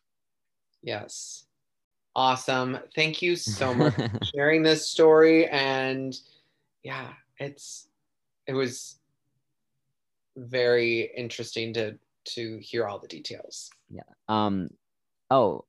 Yes. 0.83 1.45
Awesome. 2.15 2.79
Thank 2.95 3.23
you 3.23 3.37
so 3.37 3.73
much 3.75 3.95
for 3.95 4.11
sharing 4.35 4.63
this 4.63 4.89
story. 4.89 5.47
And 5.49 6.15
yeah, 6.83 7.09
it's 7.39 7.89
it 8.47 8.53
was 8.53 8.97
very 10.37 11.11
interesting 11.17 11.73
to 11.75 11.99
to 12.25 12.59
hear 12.59 12.87
all 12.87 12.99
the 12.99 13.09
details. 13.09 13.71
Yeah. 13.91 14.03
Um 14.29 14.71
oh, 15.31 15.65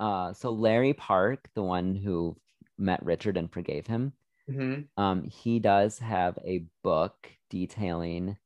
uh 0.00 0.32
so 0.32 0.50
Larry 0.50 0.92
Park, 0.92 1.48
the 1.54 1.62
one 1.62 1.94
who 1.94 2.36
met 2.78 3.04
Richard 3.04 3.36
and 3.36 3.50
forgave 3.50 3.86
him, 3.86 4.12
mm-hmm. 4.50 5.02
um, 5.02 5.22
he 5.24 5.58
does 5.58 5.98
have 5.98 6.38
a 6.44 6.64
book 6.82 7.30
detailing 7.50 8.36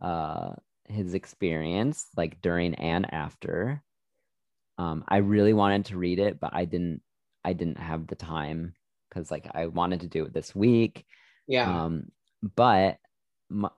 uh, 0.00 0.50
his 0.84 1.14
experience, 1.14 2.06
like 2.16 2.40
during 2.40 2.74
and 2.74 3.12
after. 3.12 3.82
Um, 4.78 5.04
I 5.08 5.18
really 5.18 5.52
wanted 5.52 5.86
to 5.86 5.98
read 5.98 6.18
it, 6.18 6.40
but 6.40 6.50
I 6.52 6.64
didn't. 6.64 7.02
I 7.44 7.52
didn't 7.52 7.78
have 7.78 8.08
the 8.08 8.16
time 8.16 8.74
because 9.08 9.30
like 9.30 9.48
I 9.54 9.66
wanted 9.66 10.00
to 10.00 10.08
do 10.08 10.24
it 10.24 10.34
this 10.34 10.54
week. 10.54 11.06
Yeah. 11.46 11.84
Um, 11.84 12.08
but 12.42 12.98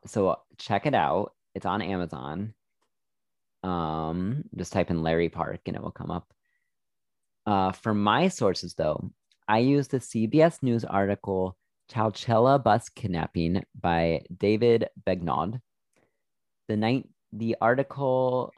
so 0.07 0.39
check 0.57 0.87
it 0.87 0.95
out. 0.95 1.33
It's 1.55 1.67
on 1.67 1.83
Amazon. 1.83 2.55
Um, 3.63 4.45
just 4.57 4.73
type 4.73 4.91
in 4.91 5.03
Larry 5.03 5.29
Park 5.29 5.61
and 5.67 5.77
it 5.77 5.83
will 5.83 5.91
come 5.91 6.11
up. 6.11 6.33
Uh, 7.47 7.73
for 7.73 7.95
my 7.95 8.29
sources 8.29 8.75
though, 8.75 9.11
I 9.47 9.59
used 9.59 9.91
the 9.91 9.99
CBS 9.99 10.63
News 10.63 10.85
article 10.85 11.57
Chowchilla 11.91 12.63
Bus 12.63 12.89
Kidnapping 12.91 13.65
by 13.79 14.23
David 14.37 14.89
Begnaud. 15.07 15.61
The, 16.69 16.77
night, 16.77 17.09
the 17.33 17.57
article 17.61 18.53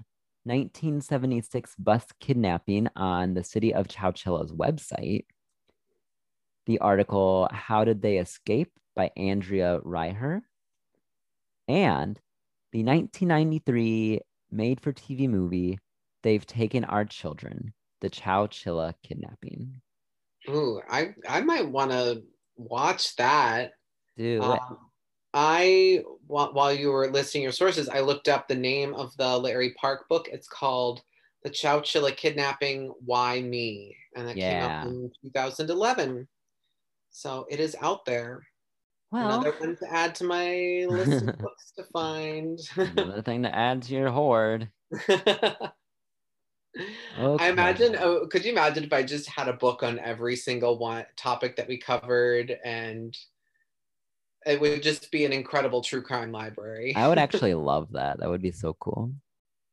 1976 0.45 1.75
Bus 1.79 2.05
Kidnapping 2.19 2.89
on 2.97 3.35
the 3.35 3.45
City 3.45 3.75
of 3.75 3.89
Chowchilla's 3.89 4.53
website. 4.53 5.27
The 6.67 6.79
article 6.79 7.49
How 7.53 7.85
Did 7.85 8.01
They 8.01 8.19
Escape 8.19 8.73
by 8.97 9.11
Andrea 9.17 9.81
Reiher. 9.85 10.43
And 11.69 12.19
the 12.73 12.85
1993 12.85 14.21
made 14.51 14.81
for 14.81 14.93
TV 14.93 15.29
movie 15.29 15.79
They've 16.23 16.47
Taken 16.47 16.85
Our 16.85 17.05
Children, 17.05 17.73
The 18.01 18.11
Chowchilla 18.11 18.95
Kidnapping. 19.03 19.81
Ooh, 20.49 20.81
I 20.89 21.15
I 21.29 21.43
might 21.43 21.69
want 21.69 21.91
to 21.91 22.23
watch 22.57 23.15
that. 23.17 23.73
Do 24.17 24.43
um, 24.43 24.59
I 25.33 26.03
while 26.27 26.73
you 26.73 26.91
were 26.91 27.11
listing 27.11 27.43
your 27.43 27.53
sources, 27.53 27.89
I 27.89 28.01
looked 28.01 28.29
up 28.29 28.49
the 28.49 28.55
name 28.55 28.95
of 28.95 29.17
the 29.17 29.39
Larry 29.39 29.75
Park 29.75 30.09
book. 30.09 30.29
It's 30.29 30.49
called 30.49 31.03
"The 31.45 31.51
Chowchilla 31.51 32.17
Kidnapping: 32.17 32.93
Why 33.05 33.41
Me," 33.41 33.97
and 34.17 34.29
it 34.29 34.37
yeah. 34.37 34.51
came 34.51 34.63
out 34.63 34.87
in 34.87 35.13
2011. 35.23 36.29
So 37.11 37.47
it 37.49 37.61
is 37.61 37.77
out 37.81 38.05
there. 38.05 38.47
Well, 39.13 39.27
another 39.27 39.53
one 39.59 39.77
to 39.77 39.93
add 39.93 40.15
to 40.17 40.25
my 40.25 40.87
list 40.89 41.23
of 41.23 41.39
books 41.39 41.73
to 41.77 41.85
find. 41.85 42.59
another 42.77 43.23
thing 43.23 43.43
to 43.43 43.55
add 43.55 43.83
to 43.83 43.95
your 43.95 44.11
hoard. 44.11 44.71
Okay. 47.19 47.45
I 47.45 47.49
imagine. 47.49 47.97
Oh, 47.99 48.27
could 48.27 48.45
you 48.45 48.53
imagine 48.53 48.85
if 48.85 48.93
I 48.93 49.03
just 49.03 49.29
had 49.29 49.49
a 49.49 49.53
book 49.53 49.83
on 49.83 49.99
every 49.99 50.37
single 50.37 50.79
one 50.79 51.05
topic 51.17 51.57
that 51.57 51.69
we 51.69 51.79
covered, 51.79 52.57
and 52.65 53.17
it 54.47 54.61
would 54.61 54.83
just 54.83 55.11
be 55.11 55.25
an 55.25 55.33
incredible 55.33 55.83
true 55.83 56.03
crime 56.03 56.33
library. 56.33 56.95
I 56.97 57.09
would 57.09 57.19
actually 57.27 57.55
love 57.55 57.93
that. 57.93 58.21
That 58.21 58.29
would 58.29 58.43
be 58.43 58.53
so 58.53 58.75
cool. 58.81 59.13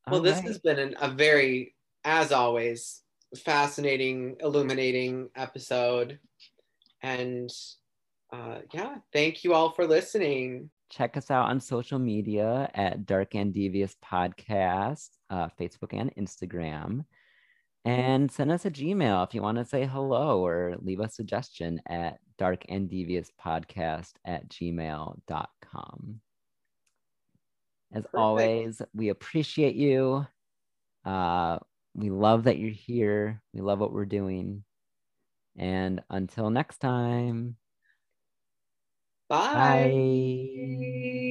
Well, 0.07 0.17
All 0.17 0.21
this 0.21 0.37
right. 0.37 0.47
has 0.47 0.59
been 0.59 0.79
an, 0.79 0.95
a 1.01 1.09
very, 1.09 1.75
as 2.03 2.31
always, 2.31 3.01
fascinating, 3.35 4.37
illuminating 4.39 5.29
episode, 5.35 6.19
and 7.01 7.49
uh, 8.33 8.59
yeah, 8.73 8.95
thank 9.13 9.43
you 9.43 9.53
all 9.53 9.71
for 9.71 9.85
listening 9.85 10.69
check 10.89 11.17
us 11.17 11.29
out 11.31 11.49
on 11.49 11.59
social 11.59 11.99
media 11.99 12.69
at 12.73 13.05
Dark 13.05 13.35
and 13.35 13.53
Devious 13.53 13.95
Podcast, 14.03 15.09
uh, 15.29 15.49
Facebook 15.59 15.93
and 15.93 16.13
Instagram. 16.15 17.05
And 17.85 18.29
send 18.31 18.51
us 18.51 18.65
a 18.65 18.71
Gmail 18.71 19.25
if 19.25 19.33
you 19.33 19.41
want 19.41 19.57
to 19.57 19.65
say 19.65 19.85
hello 19.85 20.45
or 20.45 20.75
leave 20.81 20.99
a 20.99 21.09
suggestion 21.09 21.81
at 21.87 22.19
dark 22.37 22.65
and 22.69 22.89
devious 22.89 23.31
podcast 23.43 24.13
at 24.25 24.49
gmail.com. 24.49 26.21
As 27.93 28.03
Perfect. 28.03 28.15
always, 28.17 28.81
we 28.93 29.09
appreciate 29.09 29.75
you. 29.75 30.27
Uh, 31.05 31.59
we 31.95 32.09
love 32.09 32.43
that 32.43 32.59
you're 32.59 32.69
here. 32.69 33.41
We 33.53 33.61
love 33.61 33.79
what 33.79 33.93
we're 33.93 34.05
doing. 34.05 34.63
And 35.57 36.03
until 36.09 36.49
next 36.49 36.79
time. 36.79 37.55
Bye. 39.29 39.53
Bye. 39.53 41.23